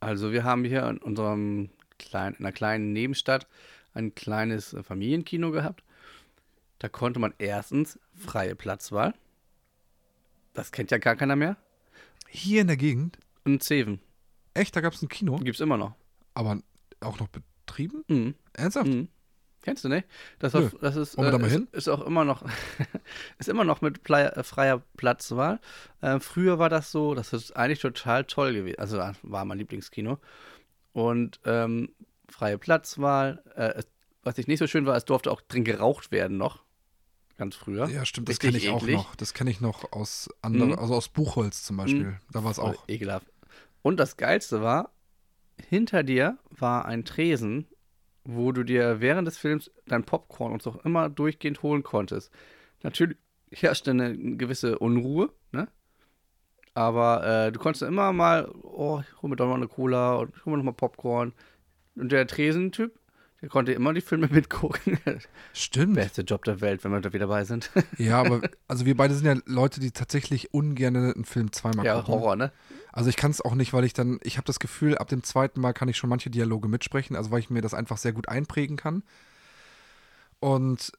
Also 0.00 0.32
wir 0.32 0.42
haben 0.44 0.64
hier 0.64 0.88
in 0.88 0.98
unserem 0.98 1.70
kleinen, 1.98 2.34
in 2.36 2.44
einer 2.44 2.52
kleinen 2.52 2.92
Nebenstadt 2.92 3.46
ein 3.94 4.14
kleines 4.14 4.72
äh, 4.72 4.82
Familienkino 4.82 5.50
gehabt. 5.50 5.84
Da 6.78 6.88
konnte 6.88 7.20
man 7.20 7.34
erstens 7.38 7.98
freie 8.14 8.56
Platzwahl. 8.56 9.14
Das 10.54 10.72
kennt 10.72 10.90
ja 10.90 10.98
gar 10.98 11.14
keiner 11.16 11.36
mehr. 11.36 11.56
Hier 12.28 12.62
in 12.62 12.66
der 12.66 12.76
Gegend, 12.78 13.18
Und 13.44 13.62
Zeven. 13.62 14.00
echt, 14.54 14.74
da 14.74 14.80
gab 14.80 14.94
es 14.94 15.02
ein 15.02 15.08
Kino, 15.08 15.36
Gibt's 15.36 15.60
immer 15.60 15.76
noch. 15.76 15.94
aber 16.34 16.58
auch 17.00 17.20
noch 17.20 17.28
betrieben? 17.28 18.02
Mhm. 18.08 18.34
Ernsthaft? 18.54 18.88
Mhm. 18.88 19.08
Kennst 19.62 19.84
du 19.84 19.88
nicht? 19.88 20.06
Das, 20.40 20.54
auf, 20.54 20.74
das 20.80 20.96
ist, 20.96 21.16
wir 21.16 21.30
da 21.30 21.36
ist, 21.46 21.56
ist 21.72 21.88
auch 21.88 22.04
immer 22.04 22.24
noch 22.24 22.44
ist 23.38 23.48
immer 23.48 23.64
noch 23.64 23.80
mit 23.80 24.02
plei- 24.02 24.26
äh, 24.26 24.42
freier 24.42 24.82
Platzwahl. 24.96 25.60
Äh, 26.00 26.18
früher 26.20 26.58
war 26.58 26.68
das 26.68 26.90
so, 26.92 27.14
das 27.14 27.32
ist 27.32 27.56
eigentlich 27.56 27.78
total 27.80 28.24
toll 28.24 28.52
gewesen. 28.54 28.78
Also 28.78 28.98
war 29.22 29.44
mein 29.44 29.58
Lieblingskino. 29.58 30.18
Und 30.92 31.40
ähm, 31.44 31.90
freie 32.28 32.58
Platzwahl. 32.58 33.42
Äh, 33.54 33.82
was 34.24 34.38
ich 34.38 34.46
nicht 34.46 34.58
so 34.58 34.66
schön 34.66 34.84
war, 34.86 34.96
es 34.96 35.04
durfte 35.04 35.30
auch 35.30 35.40
drin 35.40 35.64
geraucht 35.64 36.10
werden 36.12 36.36
noch. 36.36 36.62
Ganz 37.38 37.56
früher. 37.56 37.88
Ja, 37.88 38.04
stimmt, 38.04 38.28
das 38.28 38.38
kenne 38.38 38.58
ich 38.58 38.68
auch 38.68 38.82
eklig. 38.82 38.96
noch. 38.96 39.14
Das 39.16 39.32
kenne 39.34 39.50
ich 39.50 39.60
noch 39.60 39.92
aus 39.92 40.28
anderen, 40.42 40.70
Mhm. 40.72 40.78
also 40.78 40.94
aus 40.94 41.08
Buchholz 41.08 41.62
zum 41.62 41.76
Beispiel. 41.78 42.18
Da 42.30 42.44
war 42.44 42.50
es 42.50 42.58
auch. 42.58 42.86
Ekelhaft. 42.88 43.26
Und 43.80 43.96
das 43.98 44.16
Geilste 44.16 44.60
war, 44.62 44.92
hinter 45.68 46.02
dir 46.02 46.38
war 46.50 46.84
ein 46.84 47.04
Tresen, 47.04 47.66
wo 48.24 48.52
du 48.52 48.62
dir 48.62 49.00
während 49.00 49.26
des 49.26 49.38
Films 49.38 49.70
dein 49.86 50.04
Popcorn 50.04 50.52
und 50.52 50.62
so 50.62 50.78
immer 50.84 51.08
durchgehend 51.08 51.62
holen 51.62 51.82
konntest. 51.82 52.32
Natürlich 52.82 53.16
herrschte 53.50 53.90
eine 53.90 54.16
gewisse 54.36 54.78
Unruhe, 54.78 55.30
ne? 55.52 55.68
Aber 56.74 57.26
äh, 57.26 57.52
du 57.52 57.58
konntest 57.60 57.82
immer 57.82 58.12
mal, 58.12 58.50
oh, 58.62 59.02
ich 59.02 59.22
hol 59.22 59.28
mir 59.28 59.36
doch 59.36 59.46
mal 59.46 59.56
eine 59.56 59.68
Cola 59.68 60.14
und 60.16 60.34
ich 60.34 60.44
hol 60.44 60.52
mir 60.52 60.58
noch 60.58 60.64
mal 60.64 60.72
Popcorn. 60.72 61.34
Und 61.96 62.12
der 62.12 62.26
Tresentyp, 62.26 62.98
der 63.42 63.48
konnte 63.48 63.72
immer 63.72 63.92
die 63.92 64.00
Filme 64.00 64.28
mitgucken. 64.30 64.98
Stimmt. 65.52 65.94
Beste 65.94 66.22
Job 66.22 66.44
der 66.44 66.60
Welt, 66.60 66.84
wenn 66.84 66.92
wir 66.92 67.00
da 67.00 67.12
wieder 67.12 67.26
dabei 67.26 67.44
sind. 67.44 67.70
Ja, 67.98 68.20
aber 68.20 68.40
also 68.68 68.86
wir 68.86 68.96
beide 68.96 69.14
sind 69.14 69.26
ja 69.26 69.34
Leute, 69.46 69.80
die 69.80 69.90
tatsächlich 69.90 70.54
ungern 70.54 70.96
einen 70.96 71.24
Film 71.24 71.52
zweimal 71.52 71.84
ja, 71.84 71.96
gucken. 71.96 72.14
Horror, 72.14 72.36
ne? 72.36 72.52
Also 72.92 73.10
ich 73.10 73.16
kann 73.16 73.32
es 73.32 73.40
auch 73.40 73.54
nicht, 73.54 73.72
weil 73.72 73.84
ich 73.84 73.92
dann, 73.92 74.20
ich 74.22 74.36
habe 74.36 74.44
das 74.46 74.60
Gefühl, 74.60 74.96
ab 74.96 75.08
dem 75.08 75.24
zweiten 75.24 75.60
Mal 75.60 75.72
kann 75.72 75.88
ich 75.88 75.96
schon 75.96 76.08
manche 76.08 76.30
Dialoge 76.30 76.68
mitsprechen, 76.68 77.16
also 77.16 77.30
weil 77.30 77.40
ich 77.40 77.50
mir 77.50 77.62
das 77.62 77.74
einfach 77.74 77.96
sehr 77.96 78.12
gut 78.12 78.28
einprägen 78.28 78.76
kann. 78.76 79.02
Und 80.38 80.92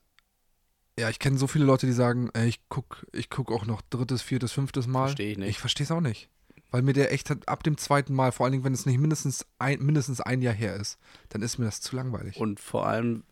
ja, 0.98 1.08
ich 1.08 1.18
kenne 1.18 1.38
so 1.38 1.46
viele 1.46 1.64
Leute, 1.64 1.86
die 1.86 1.92
sagen, 1.92 2.30
ey, 2.34 2.46
ich 2.46 2.60
guck, 2.68 3.06
ich 3.12 3.30
guck 3.30 3.50
auch 3.50 3.64
noch 3.64 3.80
drittes, 3.82 4.22
viertes, 4.22 4.52
fünftes 4.52 4.86
Mal. 4.86 5.06
Versteh 5.06 5.32
ich 5.32 5.38
nicht. 5.38 5.48
Ich 5.48 5.58
verstehe 5.58 5.84
es 5.84 5.90
auch 5.90 6.00
nicht. 6.00 6.28
Weil 6.74 6.82
mir 6.82 6.92
der 6.92 7.12
echt 7.12 7.30
hat, 7.30 7.48
ab 7.48 7.62
dem 7.62 7.78
zweiten 7.78 8.12
Mal, 8.14 8.32
vor 8.32 8.46
allen 8.46 8.50
Dingen, 8.50 8.64
wenn 8.64 8.74
es 8.74 8.84
nicht 8.84 8.98
mindestens 8.98 9.46
ein, 9.60 9.78
mindestens 9.78 10.20
ein 10.20 10.42
Jahr 10.42 10.52
her 10.52 10.74
ist, 10.74 10.98
dann 11.28 11.40
ist 11.40 11.56
mir 11.56 11.66
das 11.66 11.80
zu 11.80 11.94
langweilig. 11.94 12.36
Und 12.36 12.58
vor 12.58 12.88
allem, 12.88 13.22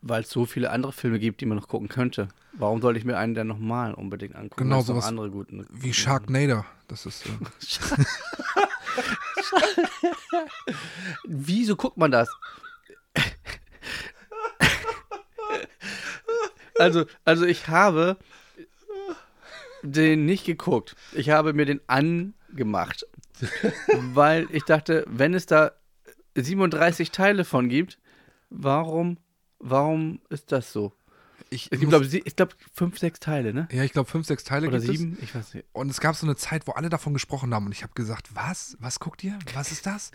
weil 0.00 0.22
es 0.22 0.30
so 0.30 0.46
viele 0.46 0.70
andere 0.70 0.92
Filme 0.92 1.18
gibt, 1.18 1.40
die 1.40 1.46
man 1.46 1.58
noch 1.58 1.66
gucken 1.66 1.88
könnte. 1.88 2.28
Warum 2.52 2.80
sollte 2.80 3.00
ich 3.00 3.04
mir 3.04 3.18
einen 3.18 3.34
der 3.34 3.42
nochmal 3.42 3.94
unbedingt 3.94 4.36
angucken? 4.36 4.62
Genau 4.62 4.76
noch 4.76 4.86
sowas 4.86 5.06
andere 5.06 5.28
guten. 5.28 5.66
Wie 5.72 5.92
Sharknado. 5.92 6.64
Das 6.86 7.04
ist. 7.04 7.26
Äh, 7.26 7.30
Wieso 11.24 11.74
guckt 11.74 11.96
man 11.96 12.12
das? 12.12 12.28
also, 16.78 17.06
also 17.24 17.44
ich 17.44 17.66
habe 17.66 18.18
den 19.82 20.26
nicht 20.26 20.46
geguckt. 20.46 20.94
Ich 21.12 21.30
habe 21.30 21.54
mir 21.54 21.66
den 21.66 21.80
angemacht. 22.54 23.06
weil 24.14 24.46
ich 24.50 24.64
dachte, 24.64 25.04
wenn 25.08 25.34
es 25.34 25.46
da 25.46 25.72
37 26.36 27.10
Teile 27.10 27.44
von 27.44 27.68
gibt, 27.68 27.98
warum, 28.50 29.18
warum 29.58 30.20
ist 30.30 30.52
das 30.52 30.72
so? 30.72 30.92
ich 31.50 31.70
glaube 31.70 32.06
ich, 32.06 32.36
glaube, 32.36 32.54
fünf, 32.72 32.98
sechs 32.98 33.20
Teile, 33.20 33.52
ne? 33.52 33.68
ja, 33.70 33.84
ich 33.84 33.92
glaube, 33.92 34.10
fünf, 34.10 34.26
sechs 34.26 34.42
Teile 34.42 34.66
Oder 34.66 34.78
gibt 34.78 34.92
es. 34.92 34.98
sieben? 34.98 35.18
Ich 35.22 35.34
weiß 35.34 35.54
nicht. 35.54 35.66
Und 35.72 35.88
es 35.88 36.00
gab 36.00 36.16
so 36.16 36.26
eine 36.26 36.34
Zeit, 36.34 36.66
wo 36.66 36.72
alle 36.72 36.88
davon 36.88 37.12
gesprochen 37.12 37.54
haben 37.54 37.66
und 37.66 37.72
ich 37.72 37.82
habe 37.84 37.92
gesagt, 37.94 38.34
was? 38.34 38.76
Was 38.80 38.98
guckt 38.98 39.22
ihr? 39.22 39.38
Was 39.52 39.70
ist 39.70 39.86
das? 39.86 40.10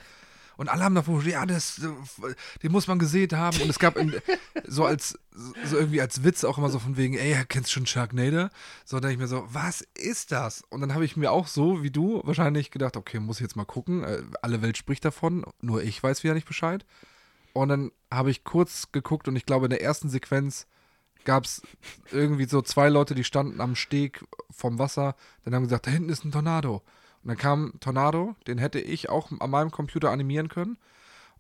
Und 0.60 0.68
alle 0.68 0.84
haben 0.84 0.94
davon 0.94 1.26
ja, 1.26 1.46
das, 1.46 1.80
äh, 1.80 2.36
den 2.62 2.74
muss 2.74 2.86
man 2.86 3.00
gesehen 3.00 3.32
haben. 3.32 3.62
Und 3.62 3.70
es 3.70 3.80
gab 3.80 3.96
in, 3.96 4.14
so 4.68 4.84
als, 4.84 5.18
so 5.32 5.78
irgendwie 5.78 6.02
als 6.02 6.26
Witz 6.26 6.44
auch 6.44 6.58
immer 6.58 6.70
so 6.70 6.80
von 6.80 6.98
wegen, 6.98 7.14
ey, 7.14 7.46
kennst 7.48 7.70
du 7.70 7.76
schon 7.76 7.86
Sharknado? 7.86 8.50
So, 8.84 9.00
dann 9.00 9.04
denke 9.10 9.14
ich 9.14 9.20
mir 9.20 9.28
so, 9.28 9.48
was 9.54 9.88
ist 9.96 10.34
das? 10.34 10.62
Und 10.70 10.82
dann 10.82 10.94
habe 10.94 11.06
ich 11.06 11.16
mir 11.16 11.32
auch 11.32 11.48
so, 11.48 11.82
wie 11.82 11.92
du, 11.92 12.22
wahrscheinlich 12.26 12.72
gedacht, 12.72 12.98
okay, 12.98 13.22
muss 13.22 13.38
ich 13.38 13.44
jetzt 13.44 13.56
mal 13.56 13.64
gucken. 13.64 14.04
Äh, 14.04 14.22
Alle 14.42 14.62
Welt 14.62 14.76
spricht 14.76 15.06
davon, 15.06 15.46
nur 15.62 15.82
ich 15.82 16.04
weiß 16.04 16.26
wieder 16.26 16.34
nicht 16.34 16.46
Bescheid. 16.46 16.86
Und 17.54 17.70
dann 17.70 17.94
habe 18.12 18.30
ich 18.30 18.44
kurz 18.44 18.92
geguckt 18.92 19.30
und 19.30 19.38
ich 19.38 19.46
glaube, 19.46 19.68
in 19.68 19.70
der 19.70 19.82
ersten 19.82 20.10
Sequenz 20.10 20.68
gab 21.24 21.46
es 21.46 21.62
irgendwie 22.12 22.50
so 22.50 22.62
zwei 22.62 22.90
Leute, 22.90 23.16
die 23.16 23.24
standen 23.24 23.62
am 23.62 23.78
Steg 23.78 24.26
vom 24.52 24.78
Wasser. 24.78 25.16
Dann 25.46 25.56
haben 25.56 25.64
gesagt, 25.64 25.88
da 25.88 25.92
hinten 25.92 26.10
ist 26.10 26.26
ein 26.26 26.34
Tornado. 26.34 26.82
Und 27.30 27.36
dann 27.36 27.42
kam 27.42 27.66
ein 27.76 27.80
Tornado, 27.80 28.36
den 28.48 28.58
hätte 28.58 28.80
ich 28.80 29.08
auch 29.10 29.32
an 29.40 29.52
meinem 29.52 29.70
Computer 29.70 30.10
animieren 30.10 30.50
können. 30.50 30.80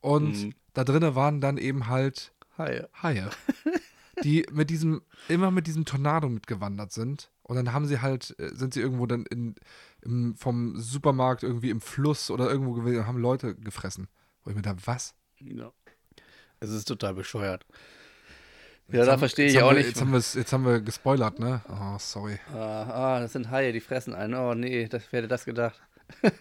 Und 0.01 0.43
Mhm. 0.45 0.53
da 0.75 0.83
drinnen 0.83 1.15
waren 1.15 1.41
dann 1.41 1.57
eben 1.57 1.87
halt 1.87 2.31
Hi. 2.59 2.83
Haie, 3.01 3.27
die 4.23 4.45
mit 4.51 4.69
diesem, 4.69 5.01
immer 5.29 5.49
mit 5.49 5.65
diesem 5.65 5.85
Tornado 5.85 6.29
mitgewandert 6.29 6.91
sind. 6.91 7.31
Und 7.41 7.55
dann 7.55 7.73
haben 7.73 7.87
sie 7.87 8.01
halt, 8.01 8.35
äh, 8.37 8.53
sind 8.53 8.75
sie 8.75 8.81
irgendwo 8.81 9.07
dann 9.07 9.25
in, 9.25 9.55
im, 10.01 10.35
vom 10.35 10.77
Supermarkt 10.79 11.41
irgendwie 11.41 11.71
im 11.71 11.81
Fluss 11.81 12.29
oder 12.29 12.51
irgendwo 12.51 12.73
gewesen 12.73 12.99
und 12.99 13.07
haben 13.07 13.17
Leute 13.17 13.55
gefressen. 13.55 14.07
Wo 14.43 14.51
ich 14.51 14.55
mir 14.55 14.61
da, 14.61 14.75
was? 14.85 15.15
Ja. 15.39 15.71
Es 16.59 16.69
ist 16.69 16.85
total 16.87 17.15
bescheuert. 17.15 17.65
Ja, 18.91 19.05
da 19.05 19.17
verstehe 19.17 19.47
ich 19.47 19.61
auch 19.61 19.69
wir, 19.71 19.77
nicht. 19.77 19.87
Jetzt 19.89 20.01
haben, 20.01 20.13
jetzt 20.13 20.53
haben 20.53 20.65
wir 20.65 20.81
gespoilert, 20.81 21.39
ne? 21.39 21.61
Oh, 21.69 21.97
sorry. 21.99 22.39
Ah, 22.53 22.83
ah, 23.15 23.19
das 23.19 23.33
sind 23.33 23.51
Haie, 23.51 23.71
die 23.71 23.79
fressen 23.81 24.13
einen. 24.15 24.33
Oh 24.33 24.53
nee, 24.55 24.87
das 24.87 25.03
wer 25.11 25.19
hätte 25.19 25.27
das 25.27 25.45
gedacht. 25.45 25.79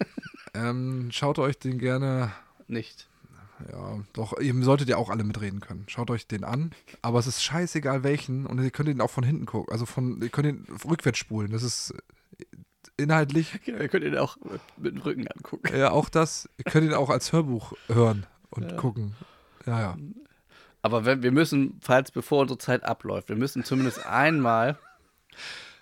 Ähm, 0.54 1.10
schaut 1.12 1.38
euch 1.38 1.58
den 1.58 1.78
gerne, 1.78 2.32
Nicht. 2.68 3.06
ja, 3.70 3.98
doch, 4.14 4.38
ihr 4.40 4.54
solltet 4.62 4.88
ja 4.88 4.96
auch 4.96 5.10
alle 5.10 5.22
mitreden 5.22 5.60
können. 5.60 5.84
Schaut 5.88 6.10
euch 6.10 6.26
den 6.26 6.42
an, 6.42 6.72
aber 7.02 7.18
es 7.18 7.26
ist 7.26 7.42
scheißegal 7.44 8.02
welchen 8.02 8.46
und 8.46 8.58
ihr 8.60 8.70
könnt 8.70 8.88
ihn 8.88 9.02
auch 9.02 9.10
von 9.10 9.24
hinten 9.24 9.44
gucken, 9.44 9.70
also 9.70 9.84
von, 9.84 10.20
ihr 10.22 10.30
könnt 10.30 10.48
ihn 10.48 10.66
rückwärts 10.88 11.18
spulen. 11.18 11.52
Das 11.52 11.62
ist 11.62 11.94
äh, 12.38 12.44
inhaltlich, 12.96 13.60
Genau, 13.66 13.78
ihr 13.80 13.88
könnt 13.88 14.04
ihn 14.06 14.16
auch 14.16 14.38
mit, 14.40 14.60
mit 14.78 14.94
dem 14.94 15.02
Rücken 15.02 15.28
angucken. 15.28 15.76
ja, 15.76 15.90
auch 15.90 16.08
das, 16.08 16.48
ihr 16.56 16.64
könnt 16.64 16.86
ihn 16.86 16.94
auch 16.94 17.10
als 17.10 17.30
Hörbuch 17.32 17.74
hören 17.88 18.26
und 18.50 18.70
Ja. 18.72 18.76
gucken. 18.78 19.14
Ja, 19.66 19.80
ja. 19.80 19.96
Aber 20.82 21.04
wenn, 21.04 21.22
wir 21.22 21.32
müssen, 21.32 21.78
falls 21.80 22.10
bevor 22.10 22.42
unsere 22.42 22.58
Zeit 22.58 22.84
abläuft, 22.84 23.28
wir 23.28 23.36
müssen 23.36 23.64
zumindest 23.64 24.06
einmal 24.06 24.78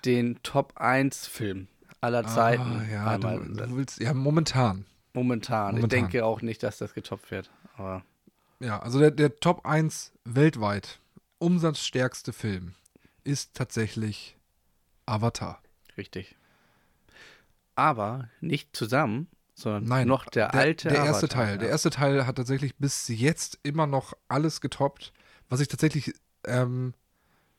den 0.04 0.42
Top 0.42 0.72
1 0.76 1.26
Film 1.26 1.68
aller 2.00 2.26
Zeiten 2.26 2.62
Ah, 2.86 2.92
ja, 2.92 3.06
einmal 3.06 3.38
du, 3.40 3.66
du 3.66 3.76
willst, 3.76 4.00
ja, 4.00 4.14
momentan. 4.14 4.86
Momentan. 5.12 5.74
Momentan. 5.76 5.76
Ich 5.78 5.88
denke 5.88 6.24
auch 6.24 6.42
nicht, 6.42 6.62
dass 6.62 6.78
das 6.78 6.94
getoppt 6.94 7.30
wird. 7.30 7.50
Aber 7.76 8.04
Ja, 8.60 8.78
also 8.80 8.98
der, 8.98 9.10
der 9.10 9.36
Top 9.36 9.66
1 9.66 10.12
weltweit 10.24 10.98
umsatzstärkste 11.38 12.32
Film 12.32 12.74
ist 13.24 13.54
tatsächlich 13.54 14.36
Avatar. 15.06 15.60
richtig. 15.96 16.36
aber 17.74 18.28
nicht 18.40 18.74
zusammen, 18.74 19.28
sondern 19.56 19.84
Nein, 19.84 20.06
noch 20.06 20.26
der, 20.26 20.54
alte 20.54 20.88
Der 20.88 20.98
erste 20.98 21.26
Avatar, 21.26 21.46
Teil. 21.46 21.58
Der 21.58 21.68
ja. 21.68 21.72
erste 21.72 21.90
Teil 21.90 22.26
hat 22.26 22.36
tatsächlich 22.36 22.76
bis 22.76 23.08
jetzt 23.08 23.58
immer 23.62 23.86
noch 23.86 24.12
alles 24.28 24.60
getoppt. 24.60 25.12
Was 25.48 25.60
ich 25.60 25.68
tatsächlich 25.68 26.12
ähm, 26.44 26.92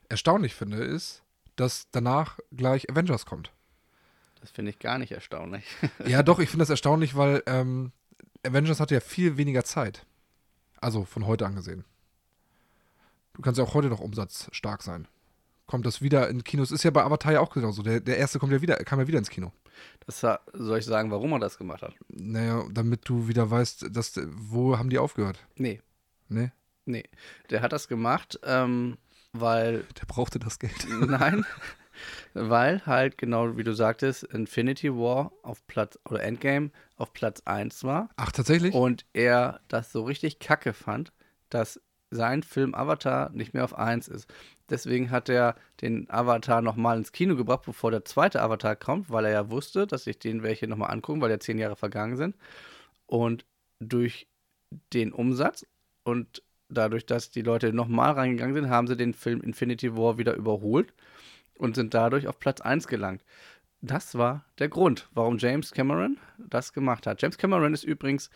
erstaunlich 0.07 0.53
finde, 0.53 0.77
ist, 0.77 1.23
dass 1.55 1.87
danach 1.91 2.37
gleich 2.51 2.89
Avengers 2.89 3.25
kommt. 3.25 3.51
Das 4.39 4.51
finde 4.51 4.69
ich 4.69 4.77
gar 4.77 4.99
nicht 4.99 5.11
erstaunlich. 5.11 5.65
Ja, 6.05 6.21
doch, 6.23 6.37
ich 6.37 6.49
finde 6.49 6.61
das 6.61 6.69
erstaunlich, 6.69 7.15
weil 7.15 7.41
ähm, 7.47 7.91
Avengers 8.45 8.79
hatte 8.79 8.93
ja 8.93 9.01
viel 9.01 9.37
weniger 9.37 9.63
Zeit. 9.63 10.05
Also 10.79 11.03
von 11.03 11.25
heute 11.25 11.47
angesehen. 11.47 11.83
Du 13.33 13.41
kannst 13.41 13.57
ja 13.57 13.63
auch 13.63 13.73
heute 13.73 13.87
noch 13.87 13.99
umsatzstark 13.99 14.83
sein. 14.83 15.07
Kommt 15.67 15.85
das 15.85 16.01
wieder 16.01 16.29
in 16.29 16.43
Kinos? 16.43 16.71
Ist 16.71 16.83
ja 16.83 16.91
bei 16.91 17.03
Avatar 17.03 17.33
ja 17.33 17.39
auch 17.41 17.49
genauso. 17.53 17.83
Der, 17.83 17.99
der 17.99 18.17
erste 18.17 18.39
kommt 18.39 18.53
ja 18.53 18.61
wieder, 18.61 18.77
kam 18.77 18.99
ja 18.99 19.07
wieder 19.07 19.19
ins 19.19 19.29
Kino. 19.29 19.51
Das 20.05 20.21
soll 20.53 20.79
ich 20.79 20.85
sagen, 20.85 21.11
warum 21.11 21.33
er 21.33 21.39
das 21.39 21.57
gemacht 21.57 21.81
hat? 21.83 21.93
Naja, 22.07 22.63
damit 22.71 23.01
du 23.07 23.27
wieder 23.27 23.51
weißt, 23.51 23.87
dass, 23.95 24.19
wo 24.27 24.77
haben 24.77 24.89
die 24.89 24.97
aufgehört? 24.97 25.45
Nee, 25.55 25.81
Ne? 26.29 26.51
nee. 26.85 27.03
Der 27.49 27.61
hat 27.61 27.73
das 27.73 27.87
gemacht, 27.87 28.39
ähm, 28.43 28.97
weil 29.33 29.85
Der 29.99 30.05
brauchte 30.07 30.39
das 30.39 30.57
Geld. 30.59 30.87
Nein, 31.07 31.45
weil 32.33 32.85
halt 32.85 33.17
genau 33.17 33.57
wie 33.57 33.63
du 33.63 33.73
sagtest, 33.73 34.23
Infinity 34.23 34.93
War 34.93 35.31
auf 35.43 35.65
Platz 35.67 35.99
oder 36.09 36.23
Endgame 36.23 36.71
auf 36.95 37.13
Platz 37.13 37.41
1 37.45 37.83
war 37.83 38.09
Ach, 38.15 38.31
tatsächlich? 38.31 38.73
und 38.73 39.05
er 39.13 39.59
das 39.67 39.91
so 39.91 40.03
richtig 40.03 40.39
kacke 40.39 40.73
fand, 40.73 41.11
dass 41.49 41.79
sein 42.11 42.43
Film 42.43 42.73
Avatar 42.73 43.29
nicht 43.31 43.53
mehr 43.53 43.63
auf 43.63 43.77
1 43.77 44.07
ist. 44.07 44.27
Deswegen 44.69 45.11
hat 45.11 45.29
er 45.29 45.55
den 45.81 46.09
Avatar 46.09 46.61
nochmal 46.61 46.97
ins 46.97 47.11
Kino 47.11 47.35
gebracht, 47.35 47.63
bevor 47.65 47.91
der 47.91 48.05
zweite 48.05 48.41
Avatar 48.41 48.75
kommt, 48.75 49.09
weil 49.09 49.25
er 49.25 49.31
ja 49.31 49.49
wusste, 49.49 49.87
dass 49.87 50.05
sich 50.05 50.19
den 50.19 50.43
welche 50.43 50.67
nochmal 50.67 50.91
angucken, 50.91 51.21
weil 51.21 51.31
ja 51.31 51.39
zehn 51.39 51.57
Jahre 51.57 51.75
vergangen 51.75 52.17
sind. 52.17 52.35
Und 53.05 53.45
durch 53.79 54.27
den 54.93 55.13
Umsatz 55.13 55.65
und 56.03 56.43
dadurch, 56.69 57.05
dass 57.05 57.29
die 57.31 57.41
Leute 57.41 57.73
nochmal 57.73 58.13
reingegangen 58.13 58.55
sind, 58.55 58.69
haben 58.69 58.87
sie 58.87 58.97
den 58.97 59.13
Film 59.13 59.41
Infinity 59.41 59.95
War 59.95 60.17
wieder 60.17 60.35
überholt 60.35 60.93
und 61.57 61.75
sind 61.75 61.93
dadurch 61.93 62.27
auf 62.27 62.39
Platz 62.39 62.61
1 62.61 62.87
gelangt. 62.87 63.23
Das 63.81 64.17
war 64.17 64.43
der 64.59 64.69
Grund, 64.69 65.07
warum 65.13 65.37
James 65.37 65.71
Cameron 65.71 66.17
das 66.37 66.73
gemacht 66.73 67.07
hat. 67.07 67.21
James 67.21 67.37
Cameron 67.37 67.73
ist 67.73 67.83
übrigens 67.83 68.29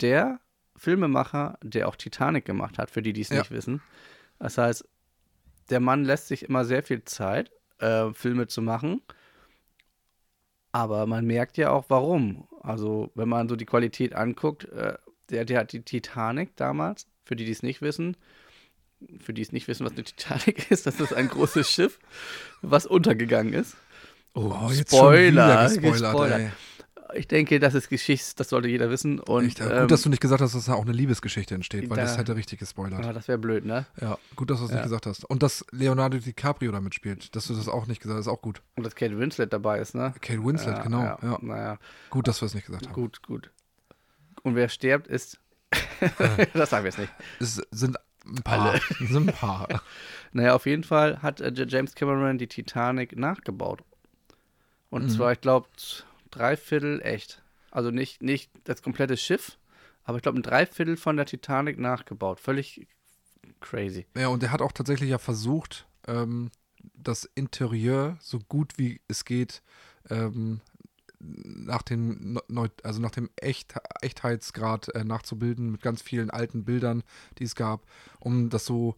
der 0.00 0.40
Filmemacher, 0.76 1.58
der 1.62 1.88
auch 1.88 1.96
Titanic 1.96 2.44
gemacht 2.44 2.78
hat, 2.78 2.90
für 2.90 3.02
die, 3.02 3.12
die 3.12 3.20
es 3.20 3.28
Ja. 3.30 3.38
nicht 3.38 3.50
wissen. 3.50 3.82
Das 4.38 4.58
heißt, 4.58 4.84
der 5.70 5.80
Mann 5.80 6.04
lässt 6.04 6.28
sich 6.28 6.44
immer 6.44 6.64
sehr 6.64 6.82
viel 6.82 7.04
Zeit, 7.04 7.50
äh, 7.78 8.12
Filme 8.12 8.46
zu 8.46 8.62
machen. 8.62 9.00
Aber 10.72 11.06
man 11.06 11.26
merkt 11.26 11.58
ja 11.58 11.70
auch, 11.70 11.84
warum. 11.88 12.48
Also, 12.62 13.10
wenn 13.14 13.28
man 13.28 13.48
so 13.48 13.56
die 13.56 13.66
Qualität 13.66 14.14
anguckt, 14.14 14.64
äh, 14.70 14.96
der, 15.30 15.44
der 15.44 15.60
hat 15.60 15.72
die 15.72 15.82
Titanic 15.82 16.56
damals, 16.56 17.06
für 17.24 17.36
die, 17.36 17.44
die 17.44 17.52
es 17.52 17.62
nicht 17.62 17.82
wissen, 17.82 18.16
für 19.18 19.32
die 19.34 19.42
es 19.42 19.52
nicht 19.52 19.68
wissen, 19.68 19.84
was 19.84 19.92
eine 19.92 20.04
Titanic 20.04 20.70
ist, 20.70 20.86
das 20.86 21.00
ist 21.00 21.12
ein 21.12 21.28
großes 21.28 21.70
Schiff, 21.70 21.98
was 22.62 22.86
untergegangen 22.86 23.52
ist. 23.52 23.76
Oh, 24.34 24.70
jetzt 24.70 24.88
Spoiler, 24.94 25.68
schon 25.68 25.82
wieder 25.82 25.90
gespoilert, 25.92 26.12
gespoilert. 26.12 26.52
Ich 27.14 27.28
denke, 27.28 27.58
das 27.60 27.74
ist 27.74 27.88
Geschichts, 27.88 28.34
das 28.34 28.48
sollte 28.48 28.68
jeder 28.68 28.88
wissen. 28.90 29.18
Und, 29.20 29.46
Echt, 29.46 29.60
äh, 29.60 29.64
ähm, 29.64 29.80
gut, 29.82 29.90
dass 29.90 30.02
du 30.02 30.08
nicht 30.08 30.20
gesagt 30.20 30.40
hast, 30.40 30.54
dass 30.54 30.64
da 30.66 30.74
auch 30.74 30.82
eine 30.82 30.92
Liebesgeschichte 30.92 31.54
entsteht, 31.54 31.88
weil 31.90 31.96
da- 31.96 32.02
das 32.02 32.16
hätte 32.18 32.34
richtig 32.36 32.58
gespoilert. 32.58 33.04
ah, 33.04 33.12
das 33.12 33.28
wäre 33.28 33.38
blöd, 33.38 33.64
ne? 33.64 33.86
Ja, 34.00 34.18
gut, 34.36 34.50
dass 34.50 34.58
du 34.58 34.64
es 34.64 34.70
Ja. 34.70 34.76
nicht 34.76 34.84
gesagt 34.84 35.06
hast. 35.06 35.24
Und 35.24 35.42
dass 35.42 35.64
Leonardo 35.72 36.18
DiCaprio 36.18 36.72
da 36.72 36.80
mitspielt, 36.80 37.34
dass 37.36 37.46
du 37.46 37.54
das 37.54 37.68
auch 37.68 37.86
nicht 37.86 38.00
gesagt 38.00 38.18
hast, 38.18 38.26
ist 38.26 38.32
auch 38.32 38.40
gut. 38.42 38.62
Und 38.76 38.84
dass 38.84 38.94
Kate 38.94 39.18
Winslet 39.18 39.52
dabei 39.52 39.78
ist, 39.78 39.94
ne? 39.94 40.14
Kate 40.20 40.44
Winslet, 40.44 40.76
ja, 40.78 40.82
genau. 40.82 41.02
Ja, 41.02 41.18
Ja. 41.22 41.38
Naja, 41.42 41.78
Gut, 42.10 42.28
dass 42.28 42.40
wir 42.40 42.46
es 42.46 42.54
nicht 42.54 42.66
gesagt 42.66 42.86
haben. 42.86 42.92
gut, 42.94 43.22
gut. 43.22 43.50
Und 44.42 44.54
wer 44.56 44.68
stirbt, 44.68 45.06
ist. 45.08 45.38
das 46.54 46.70
sagen 46.70 46.84
wir 46.84 46.90
jetzt 46.90 46.98
nicht. 46.98 47.12
Es 47.40 47.60
sind 47.70 47.96
ein 48.26 48.42
paar. 48.42 48.74
Es 48.74 49.08
sind 49.08 49.28
ein 49.28 49.34
paar. 49.34 49.68
Naja, 50.34 50.54
auf 50.54 50.64
jeden 50.64 50.82
Fall 50.84 51.20
hat 51.20 51.40
äh, 51.42 51.52
James 51.68 51.94
Cameron 51.94 52.38
die 52.38 52.46
Titanic 52.46 53.16
nachgebaut. 53.18 53.82
Und 54.88 55.04
Mhm. 55.04 55.08
zwar, 55.10 55.32
ich 55.32 55.40
glaube, 55.42 55.68
drei 56.32 56.56
Viertel 56.56 57.00
echt. 57.02 57.42
Also 57.70 57.90
nicht, 57.90 58.22
nicht 58.22 58.50
das 58.64 58.82
komplette 58.82 59.16
Schiff, 59.16 59.58
aber 60.04 60.16
ich 60.16 60.22
glaube, 60.22 60.38
ein 60.38 60.42
Dreiviertel 60.42 60.96
von 60.96 61.16
der 61.16 61.26
Titanic 61.26 61.78
nachgebaut. 61.78 62.40
Völlig 62.40 62.86
crazy. 63.60 64.06
Ja, 64.16 64.28
und 64.28 64.42
er 64.42 64.50
hat 64.50 64.60
auch 64.60 64.72
tatsächlich 64.72 65.10
ja 65.10 65.18
versucht, 65.18 65.86
ähm, 66.06 66.50
das 66.94 67.24
Interieur 67.34 68.18
so 68.20 68.40
gut 68.40 68.72
wie 68.76 69.00
es 69.08 69.24
geht 69.24 69.62
ähm, 70.10 70.60
nach 71.20 71.82
dem, 71.82 72.40
Neu 72.48 72.68
also 72.82 73.00
nach 73.00 73.12
dem 73.12 73.30
Echt 73.36 73.74
Echtheitsgrad 74.00 74.92
äh, 74.94 75.04
nachzubilden 75.04 75.70
mit 75.70 75.80
ganz 75.80 76.02
vielen 76.02 76.30
alten 76.30 76.64
Bildern, 76.64 77.04
die 77.38 77.44
es 77.44 77.54
gab, 77.54 77.86
um 78.18 78.50
das 78.50 78.66
so 78.66 78.96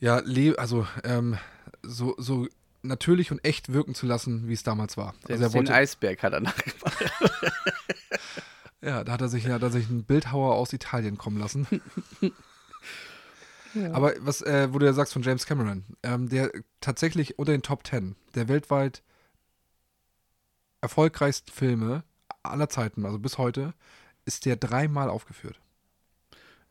ja, 0.00 0.22
also 0.56 0.86
ähm, 1.02 1.36
so, 1.82 2.14
so 2.18 2.46
natürlich 2.88 3.30
und 3.30 3.44
echt 3.44 3.72
wirken 3.72 3.94
zu 3.94 4.06
lassen, 4.06 4.48
wie 4.48 4.54
es 4.54 4.62
damals 4.62 4.96
war. 4.96 5.14
Also 5.24 5.26
Selbst 5.26 5.42
er 5.42 5.48
den 5.48 5.54
wollte, 5.54 5.74
Eisberg 5.74 6.22
hat 6.22 6.32
er 6.32 6.40
nachgebaut. 6.40 6.92
ja, 8.80 9.04
da 9.04 9.12
hat 9.12 9.20
er 9.20 9.28
sich 9.28 9.44
ja, 9.44 9.58
da 9.58 9.66
er 9.66 9.72
sich 9.72 9.88
einen 9.88 10.04
Bildhauer 10.04 10.54
aus 10.54 10.72
Italien 10.72 11.18
kommen 11.18 11.38
lassen. 11.38 11.66
Aber 13.92 14.14
was, 14.20 14.42
äh, 14.42 14.72
wo 14.72 14.78
du 14.78 14.86
ja 14.86 14.92
sagst 14.92 15.12
von 15.12 15.22
James 15.22 15.46
Cameron, 15.46 15.84
ähm, 16.02 16.28
der 16.28 16.50
tatsächlich 16.80 17.38
unter 17.38 17.52
den 17.52 17.62
Top 17.62 17.84
Ten 17.84 18.16
der 18.34 18.48
weltweit 18.48 19.02
erfolgreichsten 20.80 21.52
Filme 21.52 22.04
aller 22.42 22.68
Zeiten, 22.68 23.04
also 23.04 23.18
bis 23.18 23.38
heute, 23.38 23.74
ist 24.24 24.46
der 24.46 24.56
dreimal 24.56 25.10
aufgeführt. 25.10 25.60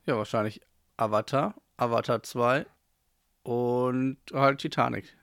Ja, 0.06 0.16
wahrscheinlich 0.16 0.60
Avatar, 0.96 1.54
Avatar 1.76 2.22
2 2.22 2.66
und 3.42 4.18
halt 4.32 4.58
Titanic. 4.58 5.17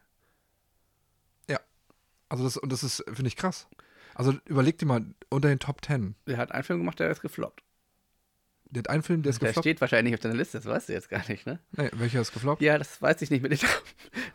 Also 2.30 2.44
das, 2.44 2.58
und 2.58 2.72
das 2.72 2.84
ist, 2.84 3.04
finde 3.08 3.28
ich, 3.28 3.36
krass. 3.36 3.68
Also 4.14 4.34
überleg 4.46 4.78
dir 4.78 4.86
mal, 4.86 5.06
unter 5.30 5.50
den 5.50 5.60
Top 5.60 5.82
Ten. 5.82 6.16
Der 6.28 6.38
hat 6.38 6.52
einen 6.52 6.64
Film 6.64 6.80
gemacht, 6.80 7.00
der 7.00 7.10
ist 7.12 7.22
gefloppt. 7.22 7.64
Der 8.72 8.80
hat 8.80 8.90
einen 8.90 9.04
Film, 9.04 9.22
der 9.22 9.30
ist 9.30 9.42
Der 9.42 9.50
gefloppt. 9.50 9.64
steht 9.64 9.82
wahrscheinlich 9.82 10.12
nicht 10.12 10.20
auf 10.20 10.24
deiner 10.24 10.36
Liste, 10.36 10.58
das 10.58 10.66
weißt 10.66 10.90
du 10.90 10.94
jetzt 10.94 11.10
gar 11.10 11.28
nicht, 11.30 11.46
ne? 11.46 11.60
Nee, 11.74 11.90
welcher 11.94 12.22
ist 12.22 12.34
gefloppt? 12.34 12.62
Ja, 12.62 12.78
das 12.78 13.02
weiß 13.02 13.22
ich 13.22 13.30
nicht 13.30 13.42
mit 13.44 13.52
den. 13.52 13.60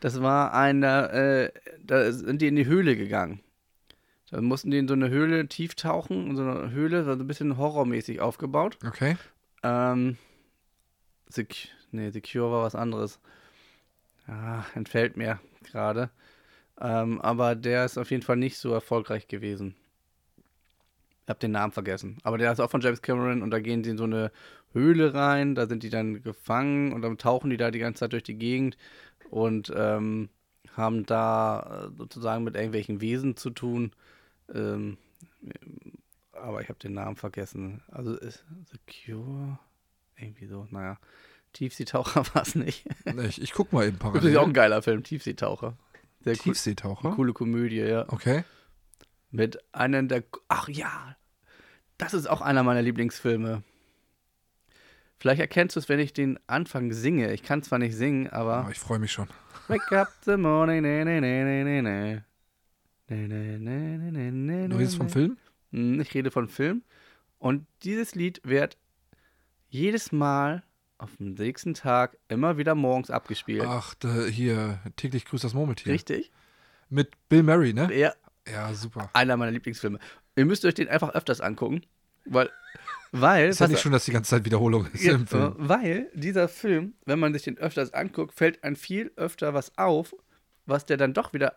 Das 0.01 0.23
war 0.23 0.55
einer, 0.55 1.13
äh, 1.13 1.53
da 1.83 2.11
sind 2.13 2.41
die 2.41 2.47
in 2.49 2.57
die 2.57 2.67
Höhle 2.67 2.97
gegangen. 2.97 3.41
Da 4.31 4.41
mussten 4.41 4.71
die 4.71 4.79
in 4.79 4.87
so 4.89 4.95
eine 4.95 5.11
Höhle 5.11 5.49
tief 5.49 5.75
tauchen, 5.75 6.29
in 6.31 6.37
so 6.37 6.43
eine 6.43 6.71
Höhle, 6.71 7.05
so 7.05 7.11
ein 7.11 7.27
bisschen 7.27 7.57
horrormäßig 7.59 8.21
aufgebaut. 8.21 8.79
Okay. 8.87 9.17
Ähm, 9.63 10.17
Sec 11.29 11.69
nee, 11.91 12.11
Secure 12.11 12.51
war 12.53 12.63
was 12.63 12.75
anderes. 12.77 13.19
Ah, 14.27 14.63
entfällt 14.75 15.17
mir 15.17 15.41
gerade. 15.65 16.11
Ähm, 16.81 17.21
aber 17.21 17.55
der 17.55 17.85
ist 17.85 17.99
auf 17.99 18.11
jeden 18.11 18.23
Fall 18.23 18.37
nicht 18.37 18.57
so 18.59 18.73
erfolgreich 18.73 19.29
gewesen. 19.29 19.75
Ich 21.25 21.29
habe 21.29 21.39
den 21.41 21.53
Namen 21.53 21.73
vergessen. 21.73 22.19
Aber 22.23 22.39
der 22.39 22.51
ist 22.53 22.61
auch 22.61 22.71
von 22.71 22.81
James 22.81 23.03
Cameron 23.03 23.43
und 23.43 23.51
da 23.51 23.61
gehen 23.61 23.85
sie 23.85 23.91
in 23.91 23.99
so 23.99 24.05
eine 24.05 24.33
Höhle 24.73 25.15
rein, 25.15 25.55
da 25.55 25.67
sind 25.67 25.83
die 25.83 25.91
dann 25.91 26.23
gefangen 26.23 26.93
und 26.93 27.03
dann 27.03 27.19
tauchen 27.19 27.51
die 27.51 27.57
da 27.57 27.71
die 27.71 27.79
ganze 27.79 28.01
Zeit 28.01 28.13
durch 28.13 28.23
die 28.23 28.39
Gegend 28.39 28.77
und 29.31 29.73
ähm, 29.77 30.29
haben 30.77 31.05
da 31.07 31.89
äh, 31.93 31.97
sozusagen 31.99 32.45
mit 32.45 32.55
irgendwelchen 32.57 33.01
Wesen 33.01 33.37
zu 33.37 33.51
tun. 33.51 33.93
Ähm, 34.55 34.97
aber 36.33 36.63
ich 36.63 36.69
habe 36.69 36.79
den 36.79 36.95
Namen 36.95 37.17
vergessen. 37.17 37.83
Also 37.89 38.15
ist 38.17 38.45
Secure, 38.71 39.59
irgendwie 40.17 40.47
so, 40.47 40.67
naja. 40.71 40.99
Tiefseetaucher 41.53 42.25
war 42.35 42.43
es 42.43 42.55
nicht. 42.55 42.87
Nee, 43.05 43.27
Ich, 43.27 43.43
ich 43.43 43.53
guck 43.53 43.73
mal 43.73 43.87
eben 43.87 43.99
Das 43.99 44.07
ist 44.09 44.13
parallel. 44.13 44.39
auch 44.39 44.47
ein 44.47 44.53
geiler 44.53 44.83
Film, 44.83 45.03
Tiefseetaucher. 45.03 45.77
Sehr 46.23 46.35
cool, 46.35 46.39
Tiefseetaucher. 46.53 47.13
coole 47.13 47.33
Komödie, 47.33 47.77
ja. 47.79 48.05
Okay. 48.09 48.45
Mit 49.31 49.59
einem 49.75 50.09
der. 50.09 50.25
Ach 50.49 50.69
ja, 50.69 51.17
das 51.99 52.15
ist 52.15 52.27
auch 52.29 52.41
einer 52.41 52.63
meiner 52.63 52.83
Lieblingsfilme. 52.83 53.63
Vielleicht 55.19 55.41
erkennst 55.41 55.77
du 55.77 55.81
es, 55.81 55.89
wenn 55.89 56.01
ich 56.01 56.13
den 56.13 56.39
Anfang 56.47 56.93
singe. 56.93 57.33
Ich 57.33 57.43
kann 57.43 57.63
zwar 57.63 57.79
nicht 57.79 57.95
singen, 57.95 58.29
aber. 58.29 58.65
Oh, 58.67 58.71
ich 58.71 58.79
freue 58.79 58.99
mich 58.99 59.13
schon. 59.13 59.29
Wake 59.69 59.93
up 59.93 60.09
the 60.25 60.37
morning, 60.37 60.83
ne, 60.83 61.05
ne, 61.05 61.21
ne, 61.21 61.45
ne, 61.45 61.65
ne, 61.65 61.83
ne. 61.83 62.25
Ne, 63.09 63.29
ne, 63.29 63.59
ne, 63.59 63.99
ne, 63.99 64.13
ne, 64.13 64.33
ne, 64.33 64.69
Du 64.69 64.77
redest 64.77 64.97
vom 64.97 65.07
ne. 65.07 65.13
Film? 65.13 65.37
Hm, 65.73 66.01
Ich 66.01 66.15
rede 66.15 66.31
von 66.31 66.49
Film. 66.49 66.83
Und 67.39 67.67
dieses 67.83 68.15
Lied 68.15 68.41
wird 68.45 68.77
jedes 69.69 70.11
Mal 70.13 70.63
auf 71.01 71.17
dem 71.17 71.35
nächsten 71.35 71.75
Tag 71.75 72.17
immer 72.29 72.57
wieder 72.59 72.75
morgens 72.75 73.11
abgespielt. 73.11 73.65
Ach, 73.67 73.95
da, 73.95 74.25
hier, 74.25 74.79
täglich 74.97 75.25
grüßt 75.25 75.45
das 75.45 75.55
Murmeltier. 75.55 75.93
Richtig? 75.93 76.31
Mit 76.89 77.11
Bill 77.29 77.43
Murray, 77.43 77.73
ne? 77.73 77.93
Ja, 77.97 78.13
Ja, 78.51 78.73
super. 78.75 79.11
einer 79.13 79.37
meiner 79.37 79.53
Lieblingsfilme. 79.53 79.99
Ihr 80.37 80.45
müsst 80.45 80.65
euch 80.65 80.75
den 80.75 80.89
einfach 80.89 81.11
öfters 81.15 81.41
angucken, 81.41 81.83
weil, 82.25 82.51
weil, 83.13 83.49
Ist 83.49 83.61
ja 83.61 83.69
nicht 83.69 83.81
schon, 83.81 83.93
dass 83.93 84.05
die 84.05 84.13
ganze 84.13 84.31
Zeit 84.31 84.45
Wiederholung 84.45 84.87
ist 84.93 85.05
ja, 85.05 85.15
im 85.15 85.27
Film. 85.27 85.55
weil 85.57 86.11
dieser 86.15 86.49
Film, 86.49 86.95
wenn 87.07 87.19
man 87.19 87.33
sich 87.33 87.43
den 87.43 87.59
öfters 87.59 87.93
anguckt, 87.95 88.35
fällt 88.35 88.63
einem 88.65 88.77
viel 88.77 89.13
öfter 89.17 89.55
was 89.55 89.77
auf, 89.79 90.15
was 90.67 90.87
der 90.87 90.97
dann 90.97 91.15
doch 91.15 91.33
wieder 91.33 91.57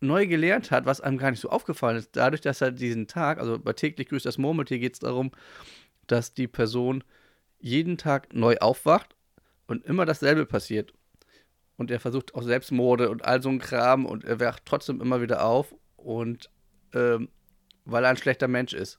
neu 0.00 0.26
gelernt 0.26 0.70
hat, 0.70 0.86
was 0.86 1.00
einem 1.00 1.18
gar 1.18 1.30
nicht 1.30 1.40
so 1.40 1.50
aufgefallen 1.50 1.98
ist, 1.98 2.10
dadurch, 2.16 2.40
dass 2.40 2.60
er 2.60 2.72
diesen 2.72 3.06
Tag, 3.06 3.38
also 3.38 3.58
bei 3.58 3.72
täglich 3.72 4.08
grüßt 4.08 4.24
das 4.26 4.38
Murmeltier, 4.38 4.78
geht 4.78 4.94
es 4.94 5.00
darum, 5.00 5.30
dass 6.06 6.32
die 6.34 6.48
Person 6.48 7.04
jeden 7.60 7.98
Tag 7.98 8.32
neu 8.34 8.56
aufwacht 8.58 9.14
und 9.66 9.84
immer 9.84 10.06
dasselbe 10.06 10.46
passiert. 10.46 10.92
Und 11.76 11.90
er 11.90 12.00
versucht 12.00 12.34
auch 12.34 12.42
Selbstmorde 12.42 13.10
und 13.10 13.24
all 13.24 13.42
so 13.42 13.48
ein 13.48 13.58
Kram 13.58 14.04
und 14.04 14.24
er 14.24 14.40
wacht 14.40 14.64
trotzdem 14.66 15.00
immer 15.00 15.22
wieder 15.22 15.44
auf 15.44 15.74
und 15.96 16.50
ähm, 16.92 17.28
weil 17.84 18.04
er 18.04 18.10
ein 18.10 18.16
schlechter 18.16 18.48
Mensch 18.48 18.74
ist. 18.74 18.98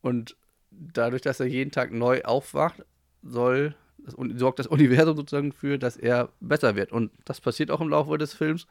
Und 0.00 0.36
dadurch, 0.70 1.22
dass 1.22 1.40
er 1.40 1.46
jeden 1.46 1.70
Tag 1.70 1.92
neu 1.92 2.22
aufwacht, 2.22 2.84
soll 3.22 3.74
das, 3.98 4.14
sorgt 4.36 4.58
das 4.58 4.66
Universum 4.68 5.16
sozusagen 5.16 5.52
für, 5.52 5.78
dass 5.78 5.96
er 5.96 6.30
besser 6.40 6.76
wird. 6.76 6.92
Und 6.92 7.12
das 7.24 7.40
passiert 7.40 7.70
auch 7.70 7.80
im 7.80 7.88
Laufe 7.88 8.16
des 8.18 8.34
Films 8.34 8.66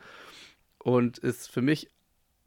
und 0.79 1.17
ist 1.19 1.49
für 1.49 1.61
mich 1.61 1.89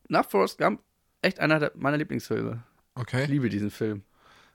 nach 0.08 0.28
Forrest 0.28 0.58
Gump 0.58 0.80
echt 1.22 1.40
einer 1.40 1.70
meiner 1.74 1.96
Lieblingsfilme. 1.96 2.62
Okay. 2.94 3.24
Ich 3.24 3.28
liebe 3.28 3.48
diesen 3.48 3.70
Film. 3.70 4.02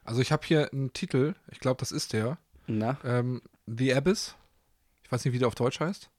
Also 0.10 0.24
ich 0.24 0.32
habe 0.32 0.44
hier 0.44 0.74
einen 0.74 0.92
Titel, 0.92 1.36
ich 1.52 1.60
glaube, 1.60 1.80
das 1.80 1.92
ist 1.92 2.14
der. 2.14 2.40
Na? 2.66 2.98
Ähm, 3.04 3.44
The 3.68 3.94
Abyss. 3.94 4.36
Ich 5.04 5.12
weiß 5.12 5.24
nicht, 5.24 5.36
wie 5.36 5.38
der 5.38 5.48
auf 5.48 5.54
Deutsch 5.54 5.80
heißt. 5.80 6.10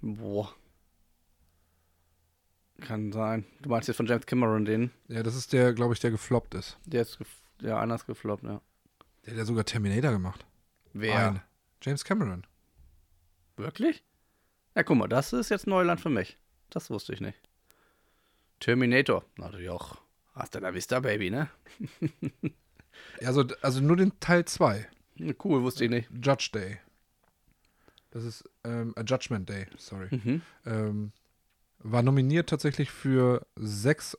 Boah. 0.00 0.52
Kann 2.80 3.12
sein. 3.12 3.46
Du 3.60 3.70
meinst 3.70 3.86
jetzt 3.86 3.98
von 3.98 4.06
James 4.06 4.26
Cameron 4.26 4.64
den? 4.64 4.90
Ja, 5.06 5.22
das 5.22 5.36
ist 5.36 5.52
der, 5.52 5.72
glaube 5.72 5.94
ich, 5.94 6.00
der 6.00 6.10
gefloppt 6.10 6.56
ist. 6.56 6.78
Der 6.84 7.02
ist 7.02 7.16
gef 7.18 7.28
ja, 7.60 7.78
anders 7.78 8.04
gefloppt, 8.04 8.42
ja. 8.42 8.60
Der 9.24 9.34
hat 9.34 9.38
ja 9.38 9.44
sogar 9.44 9.64
Terminator 9.64 10.10
gemacht. 10.10 10.44
Wer? 10.92 11.28
Ein. 11.28 11.42
James 11.80 12.02
Cameron. 12.02 12.44
Wirklich? 13.56 14.02
Ja, 14.74 14.82
guck 14.82 14.96
mal, 14.96 15.06
das 15.06 15.32
ist 15.32 15.48
jetzt 15.48 15.68
Neuland 15.68 16.00
für 16.00 16.10
mich. 16.10 16.38
Das 16.70 16.90
wusste 16.90 17.12
ich 17.12 17.20
nicht. 17.20 17.38
Terminator. 18.58 19.24
Natürlich 19.36 19.70
auch. 19.70 19.98
Hasta 20.40 20.58
la 20.58 20.72
vista, 20.72 21.00
Baby, 21.00 21.30
ne? 21.30 21.48
Also, 23.24 23.44
also 23.62 23.80
nur 23.80 23.96
den 23.96 24.18
Teil 24.20 24.44
2. 24.46 24.88
Cool, 25.44 25.62
wusste 25.62 25.84
ich 25.84 25.90
nicht. 25.90 26.08
Judge 26.10 26.50
Day. 26.54 26.78
Das 28.10 28.24
ist 28.24 28.48
ähm, 28.64 28.94
a 28.96 29.02
Judgment 29.02 29.48
Day, 29.48 29.66
sorry. 29.76 30.08
Mhm. 30.10 30.42
Ähm, 30.66 31.12
war 31.78 32.02
nominiert 32.02 32.48
tatsächlich 32.48 32.90
für 32.90 33.46
sechs 33.56 34.18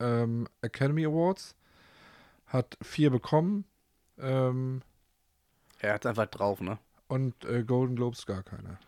ähm, 0.00 0.48
Academy 0.60 1.06
Awards. 1.06 1.54
Hat 2.46 2.76
vier 2.82 3.10
bekommen. 3.10 3.64
Ähm, 4.18 4.82
Er 5.78 5.94
hat 5.94 6.06
einfach 6.06 6.26
drauf, 6.26 6.60
ne? 6.60 6.78
und 7.06 7.44
äh, 7.44 7.62
Golden 7.62 7.94
Globes 7.96 8.26
gar 8.26 8.42
keine. 8.42 8.78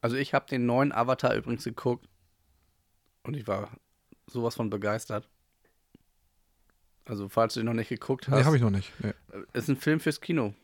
Also 0.00 0.16
ich 0.16 0.34
habe 0.34 0.46
den 0.46 0.66
neuen 0.66 0.92
Avatar 0.92 1.34
übrigens 1.34 1.64
geguckt 1.64 2.08
und 3.24 3.34
ich 3.34 3.46
war 3.46 3.70
sowas 4.26 4.54
von 4.54 4.70
begeistert. 4.70 5.28
Also 7.04 7.28
falls 7.28 7.54
du 7.54 7.60
ihn 7.60 7.66
noch 7.66 7.74
nicht 7.74 7.88
geguckt 7.88 8.28
hast, 8.28 8.38
Nee, 8.38 8.44
habe 8.44 8.56
ich 8.56 8.62
noch 8.62 8.70
nicht. 8.70 8.92
Nee. 9.02 9.12
ist 9.52 9.68
ein 9.68 9.76
Film 9.76 10.00
fürs 10.00 10.20
Kino. 10.20 10.54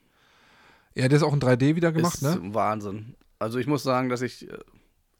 Ja, 0.94 1.08
der 1.08 1.16
ist 1.16 1.22
auch 1.22 1.32
in 1.32 1.40
3D 1.40 1.76
wieder 1.76 1.92
gemacht, 1.92 2.14
ist 2.14 2.22
ne? 2.22 2.38
Wahnsinn. 2.54 3.14
Also 3.38 3.58
ich 3.58 3.66
muss 3.66 3.82
sagen, 3.82 4.08
dass 4.08 4.22
ich, 4.22 4.48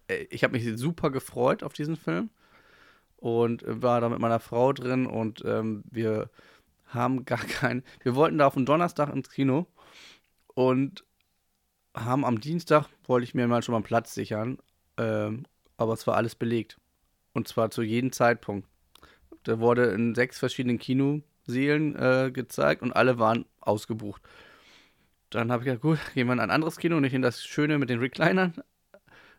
äh, 0.09 0.25
ich 0.31 0.43
habe 0.45 0.59
mich 0.59 0.79
super 0.79 1.11
gefreut 1.11 1.63
auf 1.63 1.73
diesen 1.73 1.97
Film 1.97 2.31
und 3.17 3.65
war 3.67 4.01
da 4.01 4.09
mit 4.09 4.19
meiner 4.19 4.41
Frau 4.41 4.73
drin 4.73 5.07
und 5.07 5.43
ähm, 5.45 5.85
wir 5.91 6.31
haben 6.87 7.25
gar 7.25 7.39
keinen, 7.39 7.83
wir 8.03 8.15
wollten 8.15 8.39
da 8.39 8.47
auf 8.47 8.55
den 8.55 8.67
Donnerstag 8.67 9.13
ins 9.15 9.31
Kino 9.31 9.67
und 10.55 11.05
haben 11.95 12.25
am 12.25 12.41
Dienstag, 12.41 12.87
wollte 13.07 13.25
ich 13.25 13.35
mir 13.35 13.47
mal 13.49 13.63
schon 13.63 13.73
mal 13.73 13.79
einen 13.79 13.85
Platz 13.85 14.15
sichern, 14.15 14.59
ähm, 14.97 15.45
aber 15.77 15.93
es 15.95 16.07
war 16.07 16.17
alles 16.17 16.35
belegt. 16.35 16.79
Und 17.35 17.47
zwar 17.47 17.71
zu 17.71 17.83
jedem 17.83 18.11
Zeitpunkt. 18.13 18.67
Der 19.49 19.61
wurde 19.61 19.87
in 19.87 20.15
sechs 20.15 20.39
verschiedenen 20.39 20.79
Kinosälen 20.79 21.97
äh, 21.97 22.31
gezeigt 22.31 22.83
und 22.83 22.93
alle 22.93 23.19
waren 23.19 23.47
ausgebucht. 23.61 24.21
Dann 25.31 25.51
habe 25.51 25.63
ich 25.63 25.65
gedacht, 25.65 25.81
gut, 25.81 25.99
gehen 26.15 26.27
wir 26.27 26.35
in 26.35 26.41
ein 26.41 26.51
anderes 26.51 26.77
Kino, 26.77 27.01
nicht 27.01 27.15
in 27.15 27.23
das 27.23 27.43
Schöne 27.43 27.79
mit 27.79 27.89
den 27.89 27.99
Reclinern. 27.99 28.53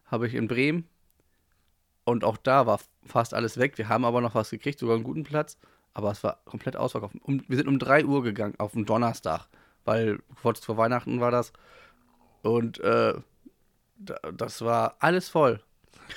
Habe 0.06 0.26
ich 0.26 0.34
in 0.34 0.48
Bremen. 0.48 0.88
Und 2.06 2.24
auch 2.24 2.38
da 2.38 2.66
war 2.66 2.80
fast 3.06 3.36
alles 3.36 3.60
weg. 3.60 3.78
Wir 3.78 3.88
haben 3.88 4.04
aber 4.04 4.20
noch 4.20 4.34
was 4.34 4.50
gekriegt, 4.50 4.80
sogar 4.80 4.96
einen 4.96 5.04
guten 5.04 5.24
Platz. 5.24 5.60
Aber 5.94 6.10
es 6.10 6.24
war 6.24 6.42
komplett 6.44 6.76
ausverkauft. 6.76 7.16
Um, 7.22 7.44
wir 7.48 7.58
sind 7.58 7.68
um 7.68 7.78
3 7.78 8.06
Uhr 8.06 8.24
gegangen, 8.24 8.56
auf 8.58 8.72
den 8.72 8.86
Donnerstag. 8.86 9.48
Weil 9.86 10.18
kurz 10.42 10.66
vor 10.66 10.78
Weihnachten 10.78 11.20
war 11.20 11.30
das. 11.30 11.54
Und 12.42 12.80
äh, 12.80 13.14
da, 14.00 14.16
das 14.36 14.62
war 14.62 14.96
alles 14.98 15.30
voll. 15.30 15.62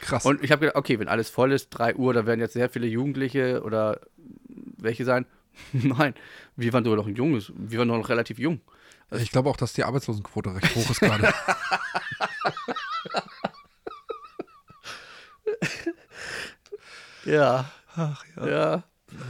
Krass. 0.01 0.25
Und 0.25 0.43
ich 0.43 0.51
habe 0.51 0.61
gedacht, 0.61 0.77
okay, 0.77 0.99
wenn 0.99 1.09
alles 1.09 1.31
voll 1.31 1.53
ist, 1.53 1.71
3 1.71 1.97
Uhr, 1.97 2.13
da 2.15 2.27
werden 2.27 2.41
jetzt 2.41 2.55
sehr 2.55 2.69
viele 2.69 2.87
Jugendliche 2.87 3.63
oder 3.63 4.01
welche 4.49 5.05
sein. 5.05 5.27
Nein, 5.73 6.15
wir 6.57 6.73
waren 6.73 6.85
sogar 6.85 6.97
noch 6.97 7.07
ein 7.07 7.15
junges, 7.15 7.53
wir 7.55 7.79
waren 7.79 7.89
noch 7.89 8.09
relativ 8.09 8.39
jung. 8.39 8.61
ich 9.11 9.31
glaube 9.31 9.51
auch, 9.51 9.57
dass 9.57 9.75
die 9.75 9.85
Arbeitslosenquote 9.85 10.55
recht 10.55 10.75
hoch 10.75 10.91
ist 10.91 11.01
gerade. 11.01 11.33
Ja, 17.25 17.71
Ach 17.97 18.25
ja. 18.37 18.85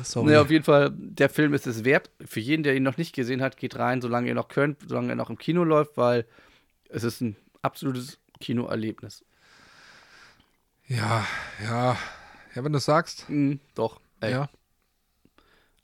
Sorry. 0.04 0.26
Naja, 0.26 0.42
auf 0.42 0.50
jeden 0.50 0.64
Fall, 0.64 0.92
der 0.94 1.28
Film 1.28 1.54
ist 1.54 1.66
es 1.66 1.84
wert. 1.84 2.10
Für 2.24 2.38
jeden, 2.40 2.62
der 2.62 2.76
ihn 2.76 2.84
noch 2.84 2.96
nicht 2.96 3.14
gesehen 3.14 3.42
hat, 3.42 3.56
geht 3.56 3.76
rein, 3.76 4.00
solange 4.00 4.28
ihr 4.28 4.34
noch 4.34 4.48
könnt, 4.48 4.78
solange 4.86 5.10
er 5.10 5.16
noch 5.16 5.30
im 5.30 5.38
Kino 5.38 5.64
läuft, 5.64 5.96
weil 5.96 6.24
es 6.88 7.02
ist 7.02 7.20
ein 7.20 7.36
absolutes 7.62 8.18
Kinoerlebnis. 8.40 9.24
Ja, 10.86 11.26
ja. 11.62 11.96
Ja, 12.54 12.64
wenn 12.64 12.72
du 12.72 12.78
es 12.78 12.84
sagst. 12.84 13.28
Mhm, 13.28 13.60
doch. 13.74 14.00
Ey, 14.20 14.32
Ja. 14.32 14.48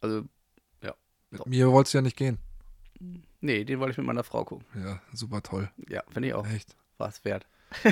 Also, 0.01 0.25
Mit 1.31 1.47
mir 1.47 1.71
wolltest 1.71 1.93
du 1.93 1.99
ja 1.99 2.03
nicht 2.03 2.17
gehen. 2.17 2.39
nee, 3.41 3.65
den 3.65 3.81
wollte 3.81 3.93
ich 3.93 3.99
mit 3.99 4.07
meiner 4.07 4.25
Frau 4.25 4.45
gucken. 4.45 4.65
Ja, 4.83 5.01
super 5.13 5.43
toll. 5.43 5.71
Ja, 5.89 6.03
finde 6.11 6.29
ich 6.29 6.35
auch. 6.35 6.47
Echt. 6.47 6.77
War 6.97 7.09
es 7.09 7.25
wert. 7.25 7.47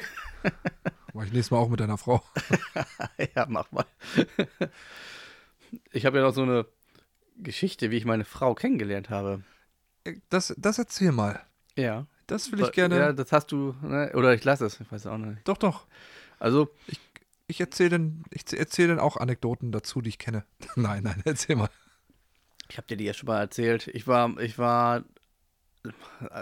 Mach 1.12 1.24
ich 1.24 1.32
nächstes 1.32 1.50
Mal 1.50 1.58
auch 1.58 1.68
mit 1.68 1.80
deiner 1.80 1.98
Frau. 1.98 2.22
ja, 3.34 3.46
mach 3.48 3.70
mal. 3.72 3.86
ich 5.92 6.04
habe 6.06 6.18
ja 6.18 6.24
noch 6.24 6.34
so 6.34 6.42
eine 6.42 6.66
Geschichte, 7.36 7.90
wie 7.90 7.96
ich 7.96 8.04
meine 8.04 8.24
Frau 8.24 8.54
kennengelernt 8.54 9.10
habe. 9.10 9.42
Das, 10.28 10.54
das 10.58 10.78
erzähl 10.78 11.12
mal. 11.12 11.40
Ja. 11.74 12.06
Das 12.26 12.52
will 12.52 12.60
ich 12.60 12.72
gerne. 12.72 12.98
Ja, 12.98 13.12
das 13.12 13.32
hast 13.32 13.52
du, 13.52 13.74
ne? 13.82 14.12
oder 14.14 14.34
ich 14.34 14.44
lasse 14.44 14.66
es, 14.66 14.80
ich 14.80 14.90
weiß 14.90 15.06
auch 15.06 15.18
nicht. 15.18 15.46
Doch, 15.46 15.56
doch. 15.56 15.86
Also, 16.38 16.68
Ich 17.48 17.60
erzähle 17.60 17.90
dann, 17.90 18.24
ich 18.30 18.44
erzähl 18.52 18.88
dann 18.88 18.98
auch 18.98 19.16
Anekdoten 19.16 19.70
dazu, 19.72 20.00
die 20.00 20.08
ich 20.08 20.18
kenne. 20.18 20.44
nein, 20.76 21.04
nein, 21.04 21.22
erzähl 21.24 21.56
mal. 21.56 21.70
ich 22.68 22.76
habe 22.76 22.86
dir 22.88 22.96
die 22.96 23.04
ja 23.04 23.14
schon 23.14 23.28
mal 23.28 23.40
erzählt. 23.40 23.88
Ich 23.88 24.06
war, 24.06 24.38
ich 24.40 24.58
war 24.58 25.04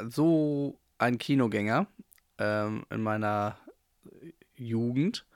so 0.08 0.78
ein 0.98 1.18
Kinogänger 1.18 1.86
ähm, 2.38 2.86
in 2.90 3.02
meiner 3.02 3.58
Jugend 4.56 5.26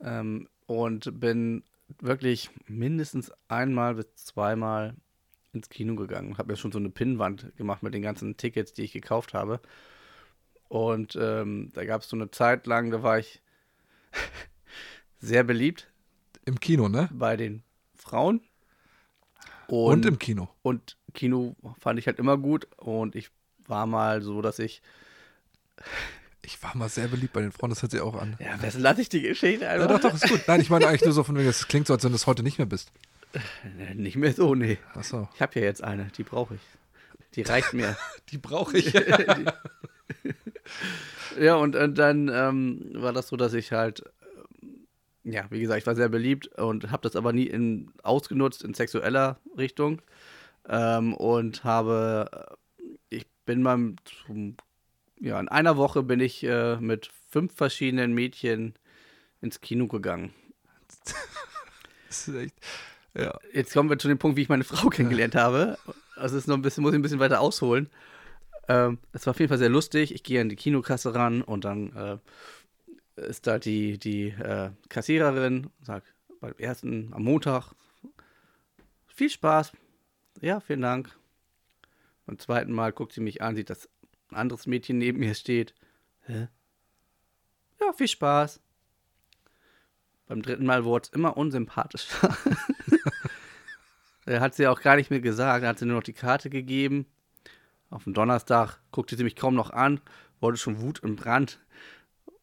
ähm, 0.00 0.48
und 0.66 1.18
bin 1.18 1.62
wirklich 2.00 2.50
mindestens 2.66 3.32
einmal 3.48 3.94
bis 3.94 4.14
zweimal 4.16 4.94
ins 5.52 5.70
Kino 5.70 5.94
gegangen. 5.96 6.36
Habe 6.36 6.52
mir 6.52 6.56
schon 6.56 6.72
so 6.72 6.78
eine 6.78 6.90
Pinnwand 6.90 7.56
gemacht 7.56 7.82
mit 7.82 7.94
den 7.94 8.02
ganzen 8.02 8.36
Tickets, 8.36 8.74
die 8.74 8.82
ich 8.82 8.92
gekauft 8.92 9.32
habe. 9.32 9.60
Und 10.68 11.16
ähm, 11.18 11.70
da 11.72 11.84
gab 11.86 12.02
es 12.02 12.10
so 12.10 12.16
eine 12.16 12.30
Zeit 12.30 12.66
lang, 12.66 12.90
da 12.90 13.02
war 13.02 13.18
ich 13.18 13.40
sehr 15.20 15.44
beliebt 15.44 15.88
Im 16.44 16.60
Kino, 16.60 16.88
ne? 16.88 17.08
bei 17.12 17.36
den 17.36 17.62
Frauen. 17.94 18.40
Und, 19.66 20.06
im 20.06 20.18
Kino. 20.18 20.48
und 20.62 20.96
Kino 21.12 21.54
fand 21.78 21.98
ich 21.98 22.06
halt 22.06 22.18
immer 22.18 22.38
gut 22.38 22.66
und 22.78 23.14
ich 23.14 23.30
war 23.66 23.86
mal 23.86 24.22
so, 24.22 24.42
dass 24.42 24.58
ich. 24.58 24.82
Ich 26.40 26.62
war 26.62 26.74
mal 26.74 26.88
sehr 26.88 27.08
beliebt 27.08 27.34
bei 27.34 27.42
den 27.42 27.52
Frauen, 27.52 27.68
das 27.68 27.82
hört 27.82 27.90
sich 27.92 28.00
auch 28.00 28.14
an. 28.14 28.34
Ja, 28.38 28.62
wessen 28.62 28.80
lasse 28.80 29.02
ich 29.02 29.10
die 29.10 29.20
Geschichte 29.20 29.64
Ja, 29.66 29.72
einfach? 29.72 29.88
doch, 29.88 30.00
doch, 30.00 30.14
ist 30.14 30.28
gut. 30.30 30.40
Nein, 30.46 30.62
ich 30.62 30.70
meine 30.70 30.86
eigentlich 30.86 31.04
nur 31.04 31.12
so 31.12 31.22
von 31.22 31.36
wegen, 31.36 31.46
es 31.46 31.68
klingt 31.68 31.86
so, 31.86 31.92
als 31.92 32.04
wenn 32.04 32.12
du 32.12 32.16
es 32.16 32.26
heute 32.26 32.42
nicht 32.42 32.56
mehr 32.56 32.66
bist. 32.66 32.90
Nee, 33.76 33.92
Nicht 33.94 34.16
mehr 34.16 34.32
so, 34.32 34.54
nee. 34.54 34.78
Achso. 34.94 35.28
Ich 35.34 35.42
habe 35.42 35.58
ja 35.60 35.66
jetzt 35.66 35.84
eine, 35.84 36.06
die 36.16 36.22
brauche 36.22 36.54
ich. 36.54 36.60
Die 37.34 37.42
reicht 37.42 37.74
mir. 37.74 37.98
Die 38.30 38.38
brauche 38.38 38.78
ich. 38.78 38.94
Ja, 41.38 41.56
und, 41.56 41.76
und 41.76 41.98
dann 41.98 42.28
ähm, 42.32 42.90
war 42.94 43.12
das 43.12 43.28
so, 43.28 43.36
dass 43.36 43.54
ich 43.54 43.72
halt, 43.72 44.02
ähm, 44.62 44.86
ja, 45.24 45.44
wie 45.50 45.60
gesagt, 45.60 45.80
ich 45.80 45.86
war 45.86 45.94
sehr 45.94 46.08
beliebt 46.08 46.48
und 46.58 46.90
habe 46.90 47.02
das 47.02 47.16
aber 47.16 47.32
nie 47.32 47.46
in, 47.46 47.90
ausgenutzt 48.02 48.62
in 48.64 48.74
sexueller 48.74 49.38
Richtung. 49.56 50.02
Ähm, 50.68 51.14
und 51.14 51.64
habe, 51.64 52.56
äh, 53.10 53.16
ich 53.16 53.26
bin 53.46 53.62
mal 53.62 53.94
zum, 54.26 54.56
ja, 55.18 55.40
in 55.40 55.48
einer 55.48 55.76
Woche 55.76 56.02
bin 56.02 56.20
ich 56.20 56.44
äh, 56.44 56.76
mit 56.76 57.10
fünf 57.30 57.54
verschiedenen 57.54 58.12
Mädchen 58.12 58.74
ins 59.40 59.60
Kino 59.60 59.86
gegangen. 59.86 60.32
Das 62.08 62.26
ist 62.26 62.34
echt. 62.34 62.54
Ja. 63.14 63.38
Jetzt 63.52 63.74
kommen 63.74 63.90
wir 63.90 63.98
zu 63.98 64.08
dem 64.08 64.16
Punkt, 64.16 64.38
wie 64.38 64.42
ich 64.42 64.48
meine 64.48 64.64
Frau 64.64 64.88
kennengelernt 64.88 65.34
habe. 65.34 65.78
Also 66.16 66.36
es 66.36 66.44
ist 66.44 66.46
noch 66.48 66.56
ein 66.56 66.62
bisschen, 66.62 66.82
muss 66.82 66.92
ich 66.92 66.98
ein 66.98 67.02
bisschen 67.02 67.20
weiter 67.20 67.40
ausholen. 67.40 67.90
Ähm, 68.68 68.98
es 69.12 69.26
war 69.26 69.32
auf 69.32 69.40
jeden 69.40 69.48
Fall 69.48 69.58
sehr 69.58 69.70
lustig. 69.70 70.14
Ich 70.14 70.22
gehe 70.22 70.40
an 70.40 70.48
die 70.48 70.56
Kinokasse 70.56 71.14
ran 71.14 71.42
und 71.42 71.64
dann 71.64 71.96
äh, 71.96 72.18
ist 73.26 73.46
da 73.46 73.58
die, 73.58 73.98
die 73.98 74.28
äh, 74.28 74.70
Kassiererin, 74.88 75.70
sagt 75.82 76.14
beim 76.40 76.54
ersten 76.58 77.12
am 77.12 77.24
Montag, 77.24 77.72
viel 79.08 79.30
Spaß. 79.30 79.72
Ja, 80.40 80.60
vielen 80.60 80.82
Dank. 80.82 81.10
Beim 82.26 82.38
zweiten 82.38 82.72
Mal 82.72 82.92
guckt 82.92 83.12
sie 83.12 83.20
mich 83.20 83.42
an, 83.42 83.56
sieht, 83.56 83.70
dass 83.70 83.88
ein 84.30 84.36
anderes 84.36 84.66
Mädchen 84.66 84.98
neben 84.98 85.18
mir 85.18 85.34
steht. 85.34 85.74
Hä? 86.26 86.48
Ja, 87.80 87.92
viel 87.92 88.08
Spaß. 88.08 88.60
Beim 90.26 90.42
dritten 90.42 90.66
Mal 90.66 90.84
wurde 90.84 91.04
es 91.06 91.14
immer 91.14 91.36
unsympathischer. 91.36 92.36
er 94.26 94.40
hat 94.42 94.54
sie 94.54 94.66
auch 94.66 94.82
gar 94.82 94.96
nicht 94.96 95.10
mehr 95.10 95.20
gesagt, 95.20 95.64
hat 95.64 95.78
sie 95.78 95.86
nur 95.86 95.96
noch 95.96 96.02
die 96.02 96.12
Karte 96.12 96.50
gegeben. 96.50 97.06
Auf 97.90 98.04
dem 98.04 98.14
Donnerstag 98.14 98.80
guckte 98.90 99.16
sie 99.16 99.24
mich 99.24 99.36
kaum 99.36 99.54
noch 99.54 99.70
an, 99.70 100.00
wurde 100.40 100.56
schon 100.56 100.80
Wut 100.80 101.00
und 101.00 101.16
Brand 101.16 101.58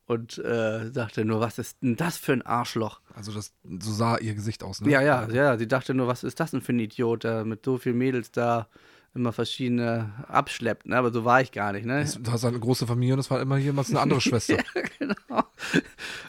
und 0.07 0.37
äh, 0.39 0.91
dachte 0.91 1.25
nur, 1.25 1.39
was 1.39 1.57
ist 1.57 1.81
denn 1.81 1.95
das 1.95 2.17
für 2.17 2.33
ein 2.33 2.43
Arschloch? 2.43 3.01
Also 3.15 3.31
das, 3.31 3.53
so 3.63 3.91
sah 3.91 4.17
ihr 4.17 4.35
Gesicht 4.35 4.63
aus, 4.63 4.81
ne? 4.81 4.91
Ja, 4.91 5.01
ja, 5.01 5.27
ja. 5.29 5.57
Sie 5.57 5.67
dachte 5.67 5.93
nur, 5.93 6.07
was 6.07 6.23
ist 6.23 6.39
das 6.39 6.51
denn 6.51 6.61
für 6.61 6.73
ein 6.73 6.79
Idiot, 6.79 7.23
der 7.23 7.45
mit 7.45 7.65
so 7.65 7.77
vielen 7.77 7.97
Mädels 7.97 8.31
da 8.31 8.67
immer 9.15 9.31
verschiedene 9.31 10.13
abschleppt, 10.27 10.87
ne? 10.87 10.97
Aber 10.97 11.11
so 11.11 11.25
war 11.25 11.41
ich 11.41 11.51
gar 11.51 11.71
nicht, 11.71 11.85
ne? 11.85 12.05
Du 12.19 12.31
hast 12.31 12.45
eine 12.45 12.59
große 12.59 12.85
Familie 12.85 13.13
und 13.13 13.19
es 13.19 13.31
war 13.31 13.41
immer 13.41 13.57
jemals 13.57 13.89
eine 13.89 14.01
andere 14.01 14.21
Schwester. 14.21 14.57
ja, 14.57 14.81
genau. 14.99 15.43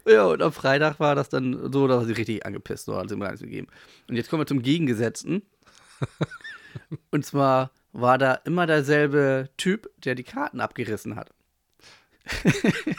Ja, 0.07 0.25
und 0.27 0.41
am 0.41 0.53
Freitag 0.53 1.01
war 1.01 1.15
das 1.15 1.29
dann 1.29 1.71
so, 1.73 1.87
da 1.87 1.97
war 1.99 2.05
sie 2.07 2.13
richtig 2.13 2.47
angepisst, 2.47 2.87
so 2.87 2.97
hat 2.97 3.09
sie 3.09 3.17
mir 3.17 3.25
gar 3.25 3.33
nichts 3.33 3.43
gegeben. 3.45 3.67
Und 4.09 4.17
jetzt 4.17 4.31
kommen 4.31 4.41
wir 4.41 4.47
zum 4.47 4.63
Gegengesetzten. 4.63 5.43
und 7.11 7.27
zwar 7.27 7.73
war 8.01 8.19
da 8.19 8.35
immer 8.35 8.67
derselbe 8.67 9.49
Typ, 9.57 9.91
der 10.05 10.15
die 10.15 10.25
Karten 10.25 10.61
abgerissen 10.61 11.17
hat. 11.17 11.31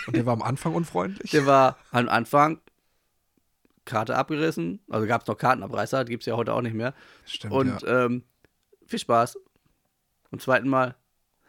Und 0.08 0.16
der 0.16 0.26
war 0.26 0.34
am 0.34 0.41
Anfang 0.41 0.74
unfreundlich? 0.74 1.32
Der 1.32 1.45
war 1.45 1.78
am 1.91 2.10
Anfang 2.10 2.62
Karte 3.86 4.16
abgerissen. 4.16 4.80
Also 4.89 5.06
gab 5.06 5.22
es 5.22 5.28
noch 5.28 5.38
Kartenabreißer, 5.38 6.04
die 6.04 6.12
gibt 6.12 6.24
es 6.24 6.28
ja 6.28 6.36
heute 6.36 6.54
auch 6.54 6.62
nicht 6.62 6.74
mehr. 6.74 6.93
Stimmt, 7.26 7.54
Und 7.54 7.82
ja. 7.84 8.06
ähm, 8.06 8.24
viel 8.88 9.00
Spaß. 9.00 9.38
Beim 10.32 10.39
zweiten 10.39 10.68
Mal, 10.68 10.95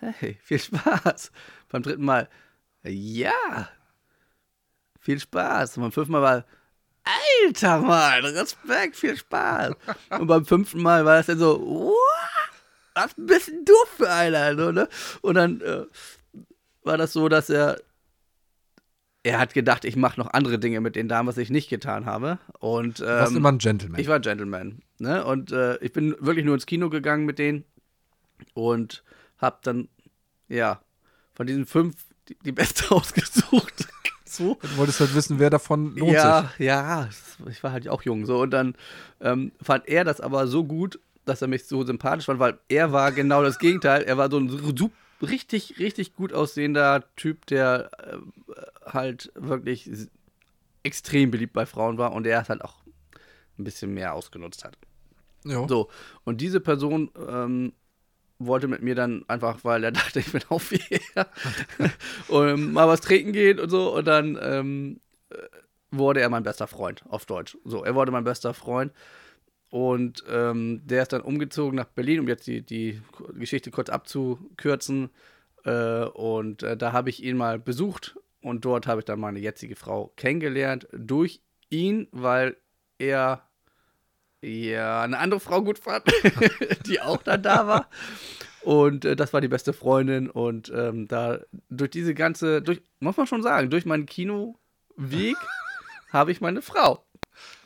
hey, 0.00 0.38
viel 0.42 0.58
Spaß. 0.58 1.32
Beim 1.70 1.82
dritten 1.82 2.04
Mal, 2.04 2.28
ja, 2.84 3.68
viel 5.00 5.18
Spaß. 5.20 5.76
Und 5.78 5.84
beim 5.84 5.92
fünften 5.92 6.12
Mal 6.12 6.22
war, 6.22 6.44
alter 7.44 7.78
Mann, 7.80 8.24
Respekt, 8.24 8.96
viel 8.96 9.16
Spaß. 9.16 9.72
Und 10.18 10.26
beim 10.26 10.44
fünften 10.44 10.82
Mal 10.82 11.04
war 11.04 11.18
es 11.18 11.26
dann 11.26 11.38
so, 11.38 11.60
wow, 11.60 12.37
was 13.02 13.14
bist 13.16 13.48
denn 13.48 13.64
du 13.64 13.74
für 13.96 14.10
einer? 14.10 14.56
So, 14.56 14.72
ne? 14.72 14.88
Und 15.20 15.34
dann 15.34 15.60
äh, 15.60 15.84
war 16.82 16.96
das 16.96 17.12
so, 17.12 17.28
dass 17.28 17.50
er 17.50 17.78
er 19.24 19.38
hat 19.38 19.52
gedacht, 19.52 19.84
ich 19.84 19.96
mache 19.96 20.18
noch 20.18 20.32
andere 20.32 20.58
Dinge 20.58 20.80
mit 20.80 20.96
den 20.96 21.08
Damen, 21.08 21.28
was 21.28 21.36
ich 21.36 21.50
nicht 21.50 21.68
getan 21.68 22.06
habe. 22.06 22.38
Und, 22.60 23.00
Du 23.00 23.06
warst 23.06 23.32
ähm, 23.32 23.38
immer 23.38 23.52
ein 23.52 23.58
Gentleman. 23.58 24.00
ich 24.00 24.08
war 24.08 24.20
Gentleman. 24.20 24.80
Ne? 24.98 25.24
Und 25.24 25.52
äh, 25.52 25.76
ich 25.78 25.92
bin 25.92 26.16
wirklich 26.20 26.44
nur 26.44 26.54
ins 26.54 26.66
Kino 26.66 26.88
gegangen 26.88 27.26
mit 27.26 27.38
denen 27.38 27.64
und 28.54 29.02
hab 29.38 29.62
dann, 29.62 29.88
ja, 30.48 30.80
von 31.34 31.46
diesen 31.46 31.66
fünf 31.66 31.96
die, 32.28 32.36
die 32.44 32.52
beste 32.52 32.90
ausgesucht. 32.94 33.88
so. 34.24 34.56
du 34.60 34.76
wolltest 34.76 35.00
halt 35.00 35.14
wissen, 35.14 35.38
wer 35.38 35.50
davon 35.50 35.96
lohnt 35.96 36.12
ja, 36.12 36.50
ja, 36.58 37.08
ich 37.50 37.62
war 37.62 37.72
halt 37.72 37.88
auch 37.88 38.02
jung. 38.02 38.24
So. 38.24 38.40
Und 38.40 38.50
dann 38.50 38.74
ähm, 39.20 39.52
fand 39.60 39.88
er 39.88 40.04
das 40.04 40.20
aber 40.20 40.46
so 40.46 40.64
gut, 40.64 41.00
dass 41.28 41.42
er 41.42 41.48
mich 41.48 41.66
so 41.66 41.84
sympathisch 41.84 42.26
fand, 42.26 42.40
weil 42.40 42.58
er 42.68 42.92
war 42.92 43.12
genau 43.12 43.42
das 43.42 43.58
Gegenteil. 43.58 44.02
Er 44.02 44.16
war 44.16 44.30
so 44.30 44.38
ein 44.38 44.48
richtig, 45.22 45.78
richtig 45.78 46.14
gut 46.14 46.32
aussehender 46.32 47.04
Typ, 47.16 47.46
der 47.46 47.90
äh, 47.98 48.16
halt 48.86 49.32
wirklich 49.34 49.90
extrem 50.82 51.30
beliebt 51.30 51.52
bei 51.52 51.66
Frauen 51.66 51.98
war 51.98 52.12
und 52.12 52.26
er 52.26 52.40
es 52.40 52.48
halt 52.48 52.62
auch 52.62 52.82
ein 53.58 53.64
bisschen 53.64 53.92
mehr 53.94 54.14
ausgenutzt 54.14 54.64
hat. 54.64 54.78
Ja. 55.44 55.66
So, 55.68 55.88
und 56.24 56.40
diese 56.40 56.60
Person 56.60 57.10
ähm, 57.28 57.72
wollte 58.38 58.68
mit 58.68 58.82
mir 58.82 58.94
dann 58.94 59.24
einfach, 59.28 59.64
weil 59.64 59.84
er 59.84 59.92
dachte, 59.92 60.20
ich 60.20 60.32
bin 60.32 60.42
auch 60.48 60.62
wie 60.70 60.82
er, 61.14 61.26
und 62.28 62.72
mal 62.72 62.88
was 62.88 63.00
trinken 63.00 63.32
gehen 63.32 63.58
und 63.58 63.70
so. 63.70 63.94
Und 63.94 64.06
dann 64.06 64.38
ähm, 64.40 65.00
äh, 65.30 65.36
wurde 65.90 66.20
er 66.20 66.28
mein 66.28 66.42
bester 66.42 66.66
Freund, 66.66 67.02
auf 67.08 67.26
Deutsch. 67.26 67.56
So, 67.64 67.84
er 67.84 67.94
wurde 67.94 68.12
mein 68.12 68.24
bester 68.24 68.54
Freund. 68.54 68.92
Und 69.70 70.24
ähm, 70.30 70.80
der 70.84 71.02
ist 71.02 71.12
dann 71.12 71.20
umgezogen 71.20 71.76
nach 71.76 71.86
Berlin, 71.86 72.20
um 72.20 72.28
jetzt 72.28 72.46
die, 72.46 72.62
die 72.62 73.02
Geschichte 73.34 73.70
kurz 73.70 73.90
abzukürzen. 73.90 75.10
Äh, 75.64 76.04
und 76.04 76.62
äh, 76.62 76.76
da 76.76 76.92
habe 76.92 77.10
ich 77.10 77.22
ihn 77.22 77.36
mal 77.36 77.58
besucht 77.58 78.16
und 78.40 78.64
dort 78.64 78.86
habe 78.86 79.00
ich 79.00 79.04
dann 79.04 79.20
meine 79.20 79.40
jetzige 79.40 79.76
Frau 79.76 80.12
kennengelernt. 80.16 80.88
Durch 80.92 81.42
ihn, 81.68 82.08
weil 82.12 82.56
er 82.98 83.42
ja 84.40 85.02
eine 85.02 85.18
andere 85.18 85.40
Frau 85.40 85.62
gut 85.62 85.78
fand, 85.78 86.04
die 86.86 87.00
auch 87.00 87.22
dann 87.22 87.42
da 87.42 87.66
war. 87.66 87.90
Und 88.62 89.04
äh, 89.04 89.16
das 89.16 89.32
war 89.32 89.40
die 89.40 89.48
beste 89.48 89.72
Freundin. 89.72 90.30
Und 90.30 90.72
ähm, 90.74 91.08
da 91.08 91.40
durch 91.68 91.90
diese 91.90 92.14
ganze, 92.14 92.62
durch, 92.62 92.80
muss 93.00 93.16
man 93.16 93.26
schon 93.26 93.42
sagen, 93.42 93.70
durch 93.70 93.86
meinen 93.86 94.06
Kinoweg 94.06 95.36
habe 96.12 96.32
ich 96.32 96.40
meine 96.40 96.62
Frau. 96.62 97.04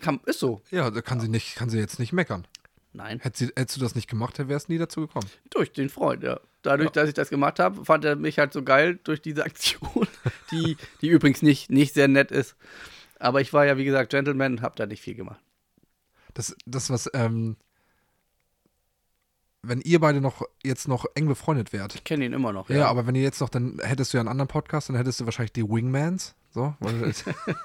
Kam, 0.00 0.20
ist 0.26 0.40
so. 0.40 0.62
Ja, 0.70 0.90
da 0.90 1.00
kann 1.02 1.20
sie 1.20 1.28
nicht, 1.28 1.56
kann 1.56 1.70
sie 1.70 1.78
jetzt 1.78 1.98
nicht 1.98 2.12
meckern. 2.12 2.46
Nein. 2.92 3.20
Hätt 3.20 3.36
sie, 3.36 3.46
hättest 3.56 3.76
du 3.76 3.80
das 3.80 3.94
nicht 3.94 4.08
gemacht, 4.08 4.36
wärst 4.48 4.68
nie 4.68 4.78
dazu 4.78 5.02
gekommen. 5.02 5.28
Durch 5.50 5.72
den 5.72 5.88
Freund, 5.88 6.22
ja. 6.22 6.40
Dadurch, 6.62 6.90
dass 6.90 7.08
ich 7.08 7.14
das 7.14 7.30
gemacht 7.30 7.58
habe, 7.58 7.84
fand 7.84 8.04
er 8.04 8.16
mich 8.16 8.38
halt 8.38 8.52
so 8.52 8.62
geil 8.62 9.00
durch 9.02 9.20
diese 9.20 9.44
Aktion, 9.44 10.06
die, 10.50 10.76
die 11.00 11.08
übrigens 11.08 11.42
nicht, 11.42 11.70
nicht 11.70 11.94
sehr 11.94 12.08
nett 12.08 12.30
ist. 12.30 12.54
Aber 13.18 13.40
ich 13.40 13.52
war 13.52 13.66
ja, 13.66 13.76
wie 13.76 13.84
gesagt, 13.84 14.10
Gentleman 14.10 14.54
und 14.54 14.62
habe 14.62 14.76
da 14.76 14.86
nicht 14.86 15.00
viel 15.00 15.14
gemacht. 15.14 15.40
Das, 16.34 16.56
das 16.66 16.90
was, 16.90 17.10
ähm, 17.14 17.56
wenn 19.62 19.80
ihr 19.80 20.00
beide 20.00 20.20
noch 20.20 20.42
jetzt 20.62 20.88
noch 20.88 21.06
eng 21.14 21.28
befreundet 21.28 21.72
wärt. 21.72 21.94
Ich 21.94 22.04
kenne 22.04 22.24
ihn 22.24 22.32
immer 22.32 22.52
noch. 22.52 22.68
Ja. 22.68 22.88
aber 22.88 23.06
wenn 23.06 23.14
ihr 23.14 23.22
jetzt 23.22 23.40
noch, 23.40 23.48
dann 23.48 23.78
hättest 23.82 24.12
du 24.12 24.18
ja 24.18 24.20
einen 24.20 24.28
anderen 24.28 24.48
Podcast, 24.48 24.88
dann 24.88 24.96
hättest 24.96 25.20
du 25.20 25.24
wahrscheinlich 25.24 25.52
die 25.52 25.68
Wingmans, 25.68 26.34
so, 26.52 26.74
weil 26.80 27.12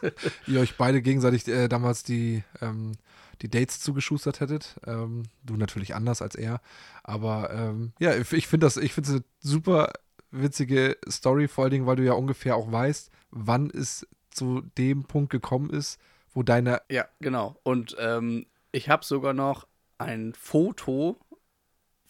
ihr 0.47 0.59
euch 0.59 0.77
beide 0.77 1.01
gegenseitig 1.01 1.47
äh, 1.47 1.67
damals 1.67 2.03
die, 2.03 2.43
ähm, 2.61 2.93
die 3.41 3.49
Dates 3.49 3.81
zugeschustert 3.81 4.39
hättet. 4.39 4.79
Ähm, 4.85 5.23
du 5.43 5.57
natürlich 5.57 5.93
anders 5.93 6.21
als 6.21 6.35
er. 6.35 6.61
Aber 7.03 7.51
ähm, 7.53 7.91
ja, 7.99 8.15
ich, 8.15 8.31
ich 8.31 8.47
finde 8.47 8.65
das, 8.65 8.77
ich 8.77 8.93
finde 8.93 9.09
es 9.09 9.15
eine 9.15 9.23
super 9.39 9.91
witzige 10.31 10.97
Story, 11.09 11.47
vor 11.47 11.65
allen 11.65 11.71
Dingen, 11.71 11.85
weil 11.85 11.97
du 11.97 12.03
ja 12.03 12.13
ungefähr 12.13 12.55
auch 12.55 12.71
weißt, 12.71 13.11
wann 13.31 13.69
es 13.69 14.07
zu 14.31 14.61
dem 14.77 15.03
Punkt 15.03 15.31
gekommen 15.31 15.69
ist, 15.69 15.99
wo 16.33 16.43
deine 16.43 16.81
Ja, 16.89 17.05
genau. 17.19 17.57
Und 17.63 17.95
ähm, 17.99 18.45
ich 18.71 18.89
habe 18.89 19.03
sogar 19.03 19.33
noch 19.33 19.67
ein 19.97 20.33
Foto 20.33 21.19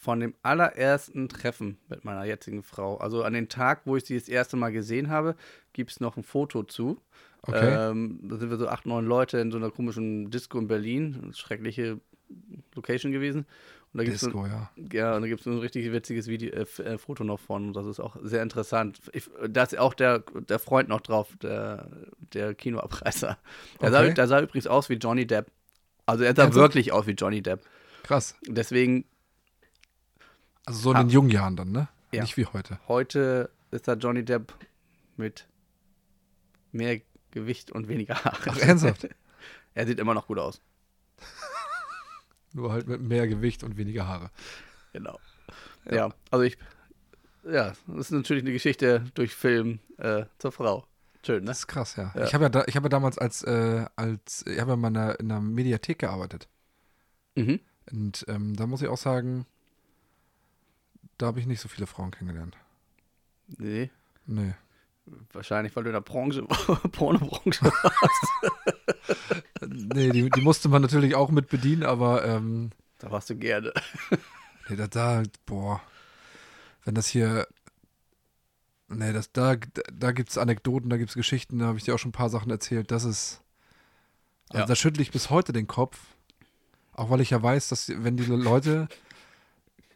von 0.07 0.21
dem 0.21 0.35
allerersten 0.41 1.27
Treffen 1.27 1.79
mit 1.89 2.05
meiner 2.05 2.23
jetzigen 2.23 2.63
Frau. 2.63 2.95
Also 2.95 3.23
an 3.23 3.33
den 3.33 3.49
Tag, 3.49 3.81
wo 3.83 3.97
ich 3.97 4.05
sie 4.05 4.17
das 4.17 4.29
erste 4.29 4.55
Mal 4.55 4.71
gesehen 4.71 5.09
habe, 5.09 5.35
gibt 5.73 5.91
es 5.91 5.99
noch 5.99 6.15
ein 6.15 6.23
Foto 6.23 6.63
zu. 6.63 7.01
Okay. 7.41 7.89
Ähm, 7.89 8.21
da 8.23 8.37
sind 8.37 8.49
wir 8.49 8.55
so 8.55 8.69
acht, 8.69 8.85
neun 8.85 9.05
Leute 9.05 9.37
in 9.39 9.51
so 9.51 9.57
einer 9.57 9.69
komischen 9.69 10.31
Disco 10.31 10.59
in 10.59 10.69
Berlin. 10.69 11.33
Schreckliche 11.35 11.99
Location 12.73 13.11
gewesen. 13.11 13.39
Und 13.91 13.97
da 13.97 14.05
gibt's 14.05 14.21
so, 14.21 14.27
Disco, 14.27 14.45
ja. 14.45 14.71
ja, 14.93 15.13
und 15.17 15.23
da 15.23 15.27
gibt 15.27 15.41
es 15.41 15.45
ein 15.45 15.57
richtig 15.57 15.91
witziges 15.91 16.29
Video, 16.29 16.51
äh, 16.51 16.61
äh, 16.83 16.97
Foto 16.97 17.25
noch 17.25 17.41
von. 17.41 17.67
Und 17.67 17.73
das 17.73 17.85
ist 17.85 17.99
auch 17.99 18.15
sehr 18.23 18.41
interessant. 18.43 19.01
Ich, 19.11 19.29
da 19.49 19.63
ist 19.63 19.77
auch 19.77 19.93
der, 19.93 20.19
der 20.47 20.59
Freund 20.59 20.87
noch 20.87 21.01
drauf, 21.01 21.35
der, 21.41 21.89
der 22.31 22.55
Kinoabreißer. 22.55 23.37
Der, 23.81 23.91
sah, 23.91 23.99
Okay. 24.03 24.13
der 24.13 24.27
sah 24.29 24.39
übrigens 24.39 24.67
aus 24.67 24.87
wie 24.87 24.93
Johnny 24.93 25.27
Depp. 25.27 25.47
Also 26.05 26.23
er 26.23 26.33
sah 26.33 26.43
Ernsthaft? 26.43 26.63
wirklich 26.63 26.93
aus 26.93 27.07
wie 27.07 27.11
Johnny 27.11 27.41
Depp. 27.41 27.59
Krass. 28.03 28.35
Deswegen, 28.47 29.03
Also 30.67 30.79
so 30.81 30.91
in 30.91 30.97
den 30.97 31.09
jungen 31.09 31.29
Jahren 31.29 31.55
dann, 31.55 31.71
ne? 31.71 31.87
Ja. 32.11 32.23
Nicht 32.23 32.35
wie 32.35 32.45
heute. 32.45 32.77
heute 32.89 33.49
ist 33.71 33.87
da 33.87 33.93
Johnny 33.93 34.25
Depp 34.25 34.53
mit 35.15 35.47
mehr 36.73 36.99
Gewicht 37.31 37.71
und 37.71 37.87
weniger 37.87 38.15
Haare. 38.15 38.51
Ach, 38.51 38.57
ernsthaft? 38.57 39.07
Er 39.73 39.85
sieht 39.85 39.99
immer 39.99 40.15
noch 40.15 40.25
gut 40.25 40.39
aus. 40.39 40.59
Nur 42.53 42.71
halt 42.71 42.87
mit 42.87 42.99
mehr 42.99 43.27
Gewicht 43.27 43.63
und 43.63 43.77
weniger 43.77 44.07
Haare. 44.07 44.31
Genau. 44.91 45.19
Ja, 45.89 46.11
also 46.31 46.43
ich, 46.43 46.57
ja, 47.43 47.73
das 47.85 48.07
ist 48.07 48.11
natürlich 48.11 48.41
eine 48.41 48.53
Geschichte 48.53 49.05
durch 49.13 49.35
Film 49.35 49.79
äh, 49.99 50.25
zur 50.39 50.51
Frau. 50.51 50.87
Schön, 51.23 51.43
ne? 51.43 51.51
Das 51.51 51.59
ist 51.59 51.67
krass, 51.67 51.95
ja. 51.95 52.11
Ja. 52.15 52.25
Ich 52.25 52.33
habe 52.33 52.45
ja, 52.45 52.49
da, 52.49 52.63
ich 52.65 52.75
hab 52.75 52.81
ja 52.81 52.89
damals 52.89 53.19
als, 53.19 53.43
äh, 53.43 53.85
als 53.95 54.43
ich 54.47 54.59
habe 54.59 54.71
ja 54.71 54.75
mal 54.75 54.87
in 54.87 54.97
einer, 54.97 55.19
in 55.19 55.31
einer 55.31 55.41
Mediathek 55.41 55.99
gearbeitet. 55.99 56.49
Mhm. 57.35 57.59
Und 57.91 58.25
ähm, 58.27 58.55
da 58.55 58.65
muss 58.65 58.81
ich 58.81 58.87
auch 58.87 58.97
sagen, 58.97 59.45
da 61.17 61.27
habe 61.27 61.39
ich 61.39 61.45
nicht 61.47 61.59
so 61.61 61.67
viele 61.69 61.87
Frauen 61.87 62.11
kennengelernt. 62.11 62.55
Nee, 63.57 63.89
Nee. 64.25 64.53
wahrscheinlich, 65.33 65.75
weil 65.75 65.83
du 65.83 65.89
in 65.89 65.93
der 65.93 66.01
Branche, 66.01 66.43
Pornobranche 66.91 67.63
warst. 67.65 69.43
Nee, 69.69 70.11
die, 70.11 70.29
die 70.29 70.41
musste 70.41 70.69
man 70.69 70.81
natürlich 70.81 71.15
auch 71.15 71.29
mit 71.31 71.47
bedienen, 71.49 71.83
aber 71.83 72.23
ähm, 72.25 72.71
Da 72.99 73.09
warst 73.11 73.29
du 73.29 73.35
gerne. 73.35 73.73
nee, 74.69 74.75
da, 74.75 74.87
da, 74.87 75.23
boah, 75.45 75.81
wenn 76.85 76.95
das 76.95 77.07
hier 77.07 77.47
Nee, 78.89 79.11
das, 79.11 79.31
da, 79.33 79.55
da 79.91 80.11
gibt 80.13 80.29
es 80.29 80.37
Anekdoten, 80.37 80.89
da 80.89 80.95
gibt 80.97 81.09
es 81.09 81.15
Geschichten, 81.15 81.59
da 81.59 81.65
habe 81.65 81.77
ich 81.77 81.83
dir 81.83 81.93
auch 81.95 81.99
schon 81.99 82.09
ein 82.09 82.13
paar 82.13 82.29
Sachen 82.29 82.49
erzählt. 82.51 82.89
Das 82.91 83.03
ist. 83.03 83.41
Also 84.49 84.61
Ja. 84.61 84.65
da 84.65 84.75
schüttle 84.75 85.01
ich 85.03 85.11
bis 85.11 85.29
heute 85.29 85.51
den 85.51 85.67
Kopf. 85.67 85.99
Auch 86.93 87.09
weil 87.09 87.19
ich 87.21 87.31
ja 87.31 87.41
weiß, 87.43 87.67
dass 87.67 87.89
wenn 87.89 88.15
die 88.15 88.23
Leute. 88.25 88.87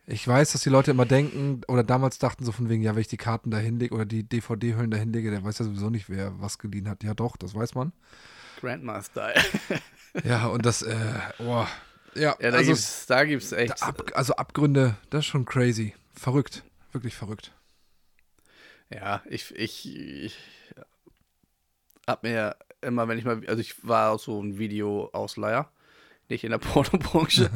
Ich 0.08 0.28
weiß, 0.28 0.52
dass 0.54 0.62
die 0.62 0.70
Leute 0.70 0.92
immer 0.92 1.06
denken 1.06 1.62
oder 1.68 1.84
damals 1.84 2.18
dachten 2.18 2.44
so 2.44 2.52
von 2.52 2.70
wegen, 2.70 2.82
ja, 2.82 2.96
wenn 2.96 3.02
ich 3.02 3.08
die 3.08 3.18
Karten 3.18 3.52
da 3.52 3.58
hinlege 3.58 3.94
oder 3.94 4.06
die 4.06 4.24
DVD-Hüllen 4.24 4.92
da 4.92 4.98
hinlege, 4.98 5.30
der 5.32 5.44
weiß 5.44 5.60
ja 5.60 5.66
sowieso 5.66 5.90
nicht, 5.90 6.10
wer 6.10 6.40
was 6.42 6.58
geliehen 6.58 6.90
hat. 6.90 7.04
Ja, 7.04 7.14
doch, 7.14 7.38
das 7.38 7.54
weiß 7.56 7.76
man. 7.76 7.94
Grandmaster. 8.60 9.34
Ja, 10.26 10.48
und 10.48 10.66
das, 10.66 10.82
äh, 10.82 11.20
oh. 11.40 11.66
Ja, 12.16 12.36
Ja, 12.42 12.52
da 12.52 12.58
also, 12.58 12.72
gibt's, 12.72 13.06
da 13.06 13.24
gibt's 13.24 13.54
echt. 13.54 13.82
da 13.82 13.86
ab, 13.86 14.12
also 14.14 14.36
Abgründe, 14.36 14.98
das 15.10 15.20
ist 15.20 15.28
schon 15.28 15.46
crazy. 15.46 15.94
Verrückt. 16.14 16.66
Wirklich 16.92 17.16
verrückt. 17.16 17.54
Ja, 18.90 19.22
ich, 19.30 19.56
ich, 19.56 19.96
ich 19.96 20.38
hab 22.06 22.24
mir 22.24 22.58
immer, 22.82 23.08
wenn 23.08 23.18
ich 23.18 23.24
mal, 23.24 23.42
also 23.48 23.62
ich 23.62 23.88
war 23.88 24.12
auch 24.12 24.20
so 24.20 24.42
ein 24.42 24.58
Videoausleiher, 24.58 25.72
nicht 26.32 26.44
in 26.44 26.50
der 26.50 26.58
Pornobranche, 26.58 27.52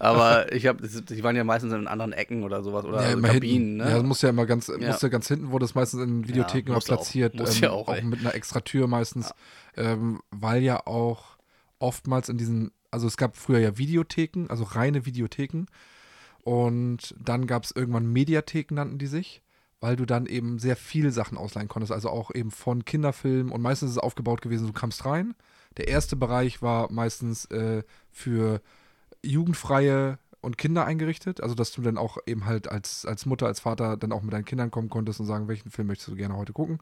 aber 0.00 0.52
ich 0.52 0.66
habe, 0.66 0.86
die 0.86 1.22
waren 1.22 1.36
ja 1.36 1.44
meistens 1.44 1.72
in 1.72 1.86
anderen 1.86 2.12
Ecken 2.12 2.42
oder 2.42 2.62
sowas 2.64 2.84
oder 2.84 2.98
also 2.98 3.16
immer 3.18 3.28
Kabinen, 3.28 3.52
hinten. 3.52 3.76
ne? 3.76 3.84
Ja, 3.84 3.94
das 3.98 4.02
muss 4.02 4.22
ja 4.22 4.30
immer 4.30 4.46
ganz, 4.46 4.66
Ja. 4.68 4.88
muss 4.88 5.00
ja 5.02 5.08
ganz 5.08 5.28
hinten, 5.28 5.50
wurde 5.52 5.64
es 5.64 5.74
meistens 5.76 6.02
in 6.02 6.26
Videotheken 6.26 6.72
auch. 6.74 6.84
platziert. 6.84 7.34
Muss 7.34 7.56
ähm, 7.56 7.62
ja 7.62 7.70
auch, 7.70 7.86
auch 7.88 7.94
ey. 7.94 8.02
mit 8.02 8.20
einer 8.20 8.34
extra 8.34 8.60
Tür 8.60 8.88
meistens. 8.88 9.32
Ähm, 9.76 10.20
weil 10.30 10.62
ja 10.62 10.86
auch 10.86 11.36
oftmals 11.78 12.28
in 12.28 12.38
diesen, 12.38 12.72
also 12.90 13.06
es 13.06 13.16
gab 13.16 13.36
früher 13.36 13.58
ja 13.58 13.78
Videotheken, 13.78 14.46
also 14.48 14.64
reine 14.64 15.06
Videotheken. 15.06 15.66
Und 16.42 17.14
dann 17.22 17.46
gab 17.46 17.64
es 17.64 17.72
irgendwann 17.72 18.06
Mediatheken, 18.12 18.74
nannten 18.74 18.98
die 18.98 19.06
sich, 19.08 19.42
weil 19.80 19.96
du 19.96 20.06
dann 20.06 20.26
eben 20.26 20.58
sehr 20.58 20.76
viele 20.76 21.10
Sachen 21.10 21.36
ausleihen 21.36 21.68
konntest. 21.68 21.92
Also 21.92 22.08
auch 22.08 22.30
eben 22.34 22.50
von 22.50 22.84
Kinderfilmen. 22.84 23.52
Und 23.52 23.60
meistens 23.62 23.90
ist 23.90 23.96
es 23.96 24.02
aufgebaut 24.02 24.40
gewesen, 24.42 24.66
du 24.66 24.72
kamst 24.72 25.04
rein. 25.04 25.34
Der 25.76 25.88
erste 25.88 26.16
Bereich 26.16 26.62
war 26.62 26.90
meistens 26.90 27.44
äh, 27.46 27.82
für 28.10 28.60
jugendfreie 29.22 30.18
und 30.40 30.58
Kinder 30.58 30.84
eingerichtet. 30.84 31.42
Also, 31.42 31.54
dass 31.54 31.72
du 31.72 31.82
dann 31.82 31.98
auch 31.98 32.18
eben 32.26 32.46
halt 32.46 32.68
als, 32.70 33.04
als 33.04 33.26
Mutter, 33.26 33.46
als 33.46 33.60
Vater 33.60 33.96
dann 33.96 34.12
auch 34.12 34.22
mit 34.22 34.32
deinen 34.32 34.44
Kindern 34.44 34.70
kommen 34.70 34.88
konntest 34.88 35.20
und 35.20 35.26
sagen, 35.26 35.48
welchen 35.48 35.70
Film 35.70 35.88
möchtest 35.88 36.08
du 36.08 36.16
gerne 36.16 36.36
heute 36.36 36.52
gucken. 36.52 36.78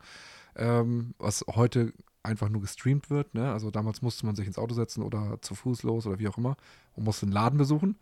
Ähm, 0.56 1.14
was 1.18 1.44
heute 1.48 1.92
einfach 2.22 2.48
nur 2.48 2.62
gestreamt 2.62 3.10
wird. 3.10 3.34
Ne? 3.34 3.52
Also, 3.52 3.70
damals 3.70 4.02
musste 4.02 4.26
man 4.26 4.36
sich 4.36 4.46
ins 4.46 4.58
Auto 4.58 4.74
setzen 4.74 5.02
oder 5.02 5.38
zu 5.40 5.54
Fuß 5.54 5.82
los 5.82 6.06
oder 6.06 6.18
wie 6.18 6.28
auch 6.28 6.38
immer 6.38 6.56
und 6.94 7.04
musste 7.04 7.26
einen 7.26 7.32
Laden 7.32 7.58
besuchen. 7.58 7.98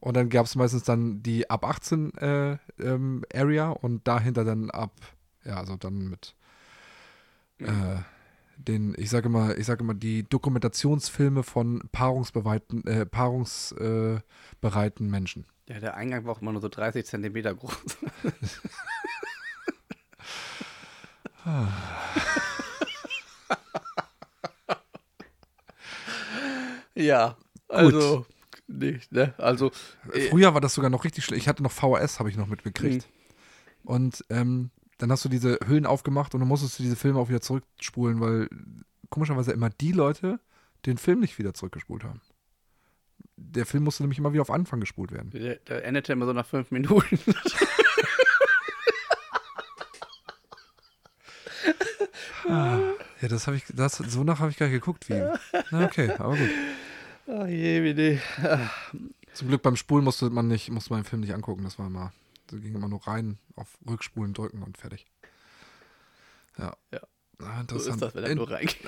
Und 0.00 0.16
dann 0.16 0.28
gab 0.28 0.46
es 0.46 0.54
meistens 0.54 0.82
dann 0.84 1.22
die 1.22 1.48
ab 1.48 1.64
18 1.64 2.14
äh, 2.18 2.58
ähm, 2.78 3.24
Area 3.34 3.70
und 3.70 4.06
dahinter 4.06 4.44
dann 4.44 4.70
ab, 4.70 4.92
ja, 5.44 5.56
also 5.56 5.76
dann 5.76 6.08
mit 6.08 6.34
äh, 7.58 7.96
den, 8.56 8.94
ich 8.98 9.10
sage 9.10 9.26
immer, 9.26 9.56
ich 9.56 9.66
sage 9.66 9.84
immer, 9.84 9.94
die 9.94 10.28
Dokumentationsfilme 10.28 11.42
von 11.42 11.82
paarungsbereiten, 11.92 12.86
äh, 12.86 13.06
paarungsbereiten 13.06 15.06
äh, 15.06 15.10
Menschen. 15.10 15.46
Ja, 15.68 15.80
der 15.80 15.96
Eingang 15.96 16.24
war 16.24 16.32
auch 16.32 16.40
immer 16.40 16.52
nur 16.52 16.62
so 16.62 16.68
30 16.68 17.04
Zentimeter 17.06 17.54
groß. 17.54 17.76
ja, 26.94 27.36
also 27.68 28.26
nicht, 28.68 29.12
ne? 29.12 29.34
Also, 29.38 29.70
äh, 30.12 30.28
Früher 30.28 30.52
war 30.54 30.60
das 30.60 30.74
sogar 30.74 30.90
noch 30.90 31.04
richtig 31.04 31.24
schlecht. 31.24 31.42
Ich 31.42 31.48
hatte 31.48 31.62
noch 31.62 31.72
VHS, 31.72 32.18
habe 32.18 32.30
ich 32.30 32.36
noch 32.36 32.48
mitgekriegt. 32.48 33.08
Und 33.84 34.24
ähm, 34.30 34.70
dann 34.98 35.10
hast 35.12 35.24
du 35.24 35.28
diese 35.28 35.58
Hüllen 35.66 35.86
aufgemacht 35.86 36.34
und 36.34 36.40
dann 36.40 36.48
musstest 36.48 36.78
du 36.78 36.82
diese 36.82 36.96
Filme 36.96 37.18
auch 37.18 37.28
wieder 37.28 37.40
zurückspulen, 37.40 38.20
weil 38.20 38.48
komischerweise 39.10 39.52
immer 39.52 39.70
die 39.70 39.92
Leute 39.92 40.40
den 40.86 40.98
Film 40.98 41.20
nicht 41.20 41.38
wieder 41.38 41.54
zurückgespult 41.54 42.04
haben. 42.04 42.20
Der 43.36 43.66
Film 43.66 43.84
musste 43.84 44.02
nämlich 44.02 44.18
immer 44.18 44.32
wieder 44.32 44.42
auf 44.42 44.50
Anfang 44.50 44.80
gespult 44.80 45.12
werden. 45.12 45.30
der, 45.30 45.56
der 45.56 45.84
endete 45.84 46.12
immer 46.12 46.26
so 46.26 46.32
nach 46.32 46.46
fünf 46.46 46.70
Minuten. 46.70 47.18
Ja, 53.20 53.28
das 53.28 53.46
habe 53.46 53.56
ich, 53.56 53.64
das, 53.72 53.96
so 53.96 54.24
nach 54.24 54.40
habe 54.40 54.50
ich 54.50 54.56
gar 54.56 54.66
nicht 54.66 54.74
geguckt, 54.74 55.08
wie. 55.08 55.22
Na, 55.70 55.84
okay, 55.84 56.10
aber 56.18 56.36
gut. 56.36 56.50
oh 57.26 57.44
je, 57.46 57.82
wie 57.82 57.94
die. 57.94 58.20
Zum 59.32 59.48
Glück 59.48 59.62
beim 59.62 59.76
Spulen 59.76 60.04
musste 60.04 60.30
man 60.30 60.48
nicht, 60.48 60.70
musste 60.70 60.92
man 60.92 61.02
den 61.02 61.08
Film 61.08 61.20
nicht 61.22 61.34
angucken. 61.34 61.64
Das 61.64 61.78
war 61.78 61.86
immer, 61.86 62.12
da 62.48 62.56
ging 62.58 62.74
immer 62.74 62.88
nur 62.88 63.06
rein, 63.06 63.38
auf 63.54 63.78
Rückspulen 63.88 64.34
drücken 64.34 64.62
und 64.62 64.76
fertig. 64.78 65.06
Ja. 66.58 66.76
Ja. 66.92 67.00
Ah, 67.42 67.64
So 67.68 67.76
ist 67.76 67.86
interessant. 67.86 68.02
das, 68.02 68.14
wenn 68.14 68.24
er 68.24 68.34
nur 68.34 68.50
reingeht. 68.50 68.78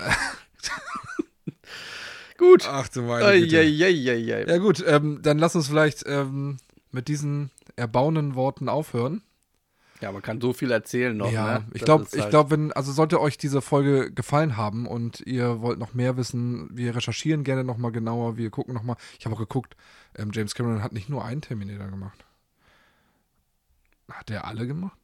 Gut. 2.38 2.66
Ach 2.68 2.88
du 2.88 3.02
meine 3.02 3.40
Güte. 3.40 3.59
Eieieiei. 3.59 4.44
Ja 4.46 4.59
gut, 4.59 4.82
ähm, 4.86 5.20
dann 5.22 5.38
lass 5.38 5.56
uns 5.56 5.66
vielleicht 5.68 6.04
ähm, 6.06 6.59
mit 6.92 7.09
diesen 7.09 7.50
erbauenden 7.76 8.34
Worten 8.36 8.68
aufhören. 8.68 9.22
Ja, 10.00 10.12
man 10.12 10.22
kann 10.22 10.40
so 10.40 10.52
viel 10.52 10.70
erzählen 10.70 11.16
noch. 11.16 11.32
ja, 11.32 11.59
ne? 11.59 11.66
ich 11.74 11.82
glaube, 11.82 12.06
ich 12.12 12.20
halt- 12.20 12.30
glaube, 12.30 12.52
wenn, 12.52 12.72
also 12.72 12.92
sollte 12.92 13.20
euch 13.20 13.36
diese 13.36 13.61
Folge 13.61 14.12
gefallen 14.12 14.56
haben 14.56 14.86
und 14.86 15.20
ihr 15.26 15.61
wollt 15.61 15.80
noch 15.80 15.92
mehr 15.94 16.16
wissen, 16.16 16.68
wir 16.72 16.94
recherchieren 16.94 17.42
gerne 17.42 17.64
nochmal 17.64 17.90
genauer, 17.90 18.36
wir 18.36 18.50
gucken 18.50 18.72
nochmal. 18.74 18.94
Ich 19.18 19.24
habe 19.26 19.34
auch 19.34 19.40
geguckt, 19.40 19.74
ähm, 20.14 20.30
James 20.32 20.54
Cameron 20.54 20.84
hat 20.84 20.92
nicht 20.92 21.09
nur 21.09 21.24
einen 21.24 21.40
Terminator 21.42 21.88
gemacht. 21.88 22.24
Hat 24.11 24.30
er 24.30 24.46
alle 24.46 24.66
gemacht? 24.66 24.98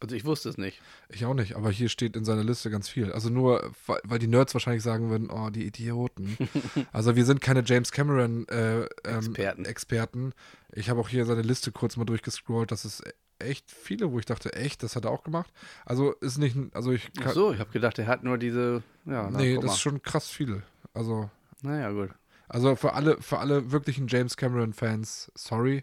Also 0.00 0.16
ich 0.16 0.24
wusste 0.24 0.48
es 0.50 0.58
nicht. 0.58 0.82
Ich 1.08 1.24
auch 1.24 1.34
nicht, 1.34 1.56
aber 1.56 1.70
hier 1.70 1.88
steht 1.88 2.14
in 2.14 2.24
seiner 2.26 2.44
Liste 2.44 2.68
ganz 2.70 2.88
viel. 2.88 3.12
Also 3.12 3.30
nur, 3.30 3.72
weil, 3.86 4.18
die 4.18 4.26
Nerds 4.26 4.52
wahrscheinlich 4.52 4.82
sagen 4.82 5.08
würden, 5.08 5.30
oh, 5.30 5.48
die 5.50 5.64
Idioten. 5.66 6.36
also 6.92 7.16
wir 7.16 7.24
sind 7.24 7.40
keine 7.40 7.62
James 7.64 7.90
Cameron 7.90 8.46
äh, 8.48 8.80
ähm, 9.04 9.18
Experten. 9.18 9.64
Experten. 9.64 10.32
Ich 10.72 10.90
habe 10.90 11.00
auch 11.00 11.08
hier 11.08 11.24
seine 11.24 11.42
Liste 11.42 11.72
kurz 11.72 11.96
mal 11.96 12.04
durchgescrollt. 12.04 12.70
Das 12.70 12.84
ist 12.84 13.02
echt 13.38 13.70
viele, 13.70 14.12
wo 14.12 14.18
ich 14.18 14.26
dachte, 14.26 14.52
echt, 14.52 14.82
das 14.82 14.94
hat 14.94 15.04
er 15.06 15.10
auch 15.10 15.22
gemacht. 15.24 15.50
Also 15.86 16.12
ist 16.20 16.36
nicht, 16.38 16.54
ein- 16.54 16.70
also 16.74 16.92
ich 16.92 17.10
Ach 17.18 17.22
kann, 17.22 17.34
so, 17.34 17.52
ich 17.52 17.60
habe 17.60 17.70
gedacht, 17.70 17.98
er 17.98 18.06
hat 18.06 18.24
nur 18.24 18.36
diese. 18.36 18.82
Ja, 19.06 19.30
na, 19.30 19.38
nee, 19.38 19.56
das 19.58 19.74
ist 19.74 19.80
schon 19.80 20.02
krass 20.02 20.28
viele. 20.28 20.62
Also, 20.92 21.30
Naja, 21.62 21.90
gut. 21.90 22.10
also 22.48 22.76
für 22.76 22.92
alle, 22.92 23.20
für 23.22 23.38
alle 23.38 23.72
wirklichen 23.72 24.06
James 24.08 24.36
Cameron-Fans, 24.36 25.32
sorry, 25.34 25.82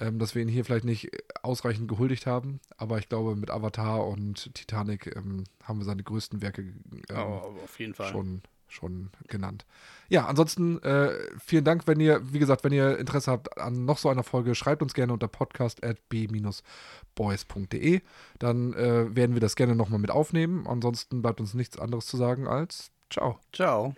ähm, 0.00 0.18
dass 0.18 0.34
wir 0.34 0.42
ihn 0.42 0.48
hier 0.48 0.64
vielleicht 0.64 0.84
nicht 0.84 1.10
ausreichend 1.42 1.88
gehuldigt 1.88 2.26
haben. 2.26 2.60
Aber 2.76 2.98
ich 2.98 3.08
glaube, 3.08 3.36
mit 3.36 3.50
Avatar 3.50 4.06
und 4.06 4.54
Titanic 4.54 5.14
ähm, 5.16 5.44
haben 5.62 5.78
wir 5.78 5.84
seine 5.84 6.02
größten 6.02 6.42
Werke 6.42 6.72
Aber 7.10 7.46
auf 7.46 7.78
jeden 7.78 7.94
Fall. 7.94 8.10
schon, 8.10 8.42
schon 8.68 9.10
genannt. 9.26 9.66
Ja, 10.08 10.26
ansonsten 10.26 10.82
äh, 10.82 11.12
vielen 11.38 11.64
Dank, 11.64 11.86
wenn 11.86 12.00
ihr, 12.00 12.20
wie 12.32 12.38
gesagt, 12.38 12.64
wenn 12.64 12.72
ihr 12.72 12.98
Interesse 12.98 13.30
habt 13.30 13.58
an 13.58 13.84
noch 13.84 13.98
so 13.98 14.08
einer 14.08 14.22
Folge, 14.22 14.54
schreibt 14.54 14.82
uns 14.82 14.94
gerne 14.94 15.12
unter 15.12 15.28
podcast 15.28 15.84
at 15.84 16.08
b-boys.de. 16.08 18.00
Dann 18.38 18.72
äh, 18.74 19.14
werden 19.14 19.34
wir 19.34 19.40
das 19.40 19.56
gerne 19.56 19.74
nochmal 19.74 19.98
mit 19.98 20.10
aufnehmen. 20.10 20.66
Ansonsten 20.66 21.22
bleibt 21.22 21.40
uns 21.40 21.54
nichts 21.54 21.78
anderes 21.78 22.06
zu 22.06 22.16
sagen 22.16 22.46
als 22.46 22.90
ciao. 23.10 23.38
Ciao. 23.52 23.94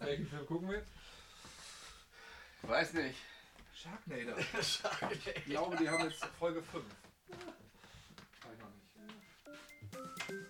Welchen 0.00 0.26
Film 0.28 0.46
gucken 0.46 0.68
wir 0.68 0.78
jetzt? 0.78 0.92
Weiß 2.62 2.92
nicht. 2.94 3.18
Sharknader. 3.74 4.36
Sharknado. 4.62 5.14
Ich 5.14 5.44
glaube, 5.44 5.76
die 5.76 5.88
haben 5.88 6.04
jetzt 6.04 6.24
Folge 6.38 6.62
5. 6.62 6.84
Weiß 7.28 8.58
noch 8.58 8.68
nicht. 10.34 10.47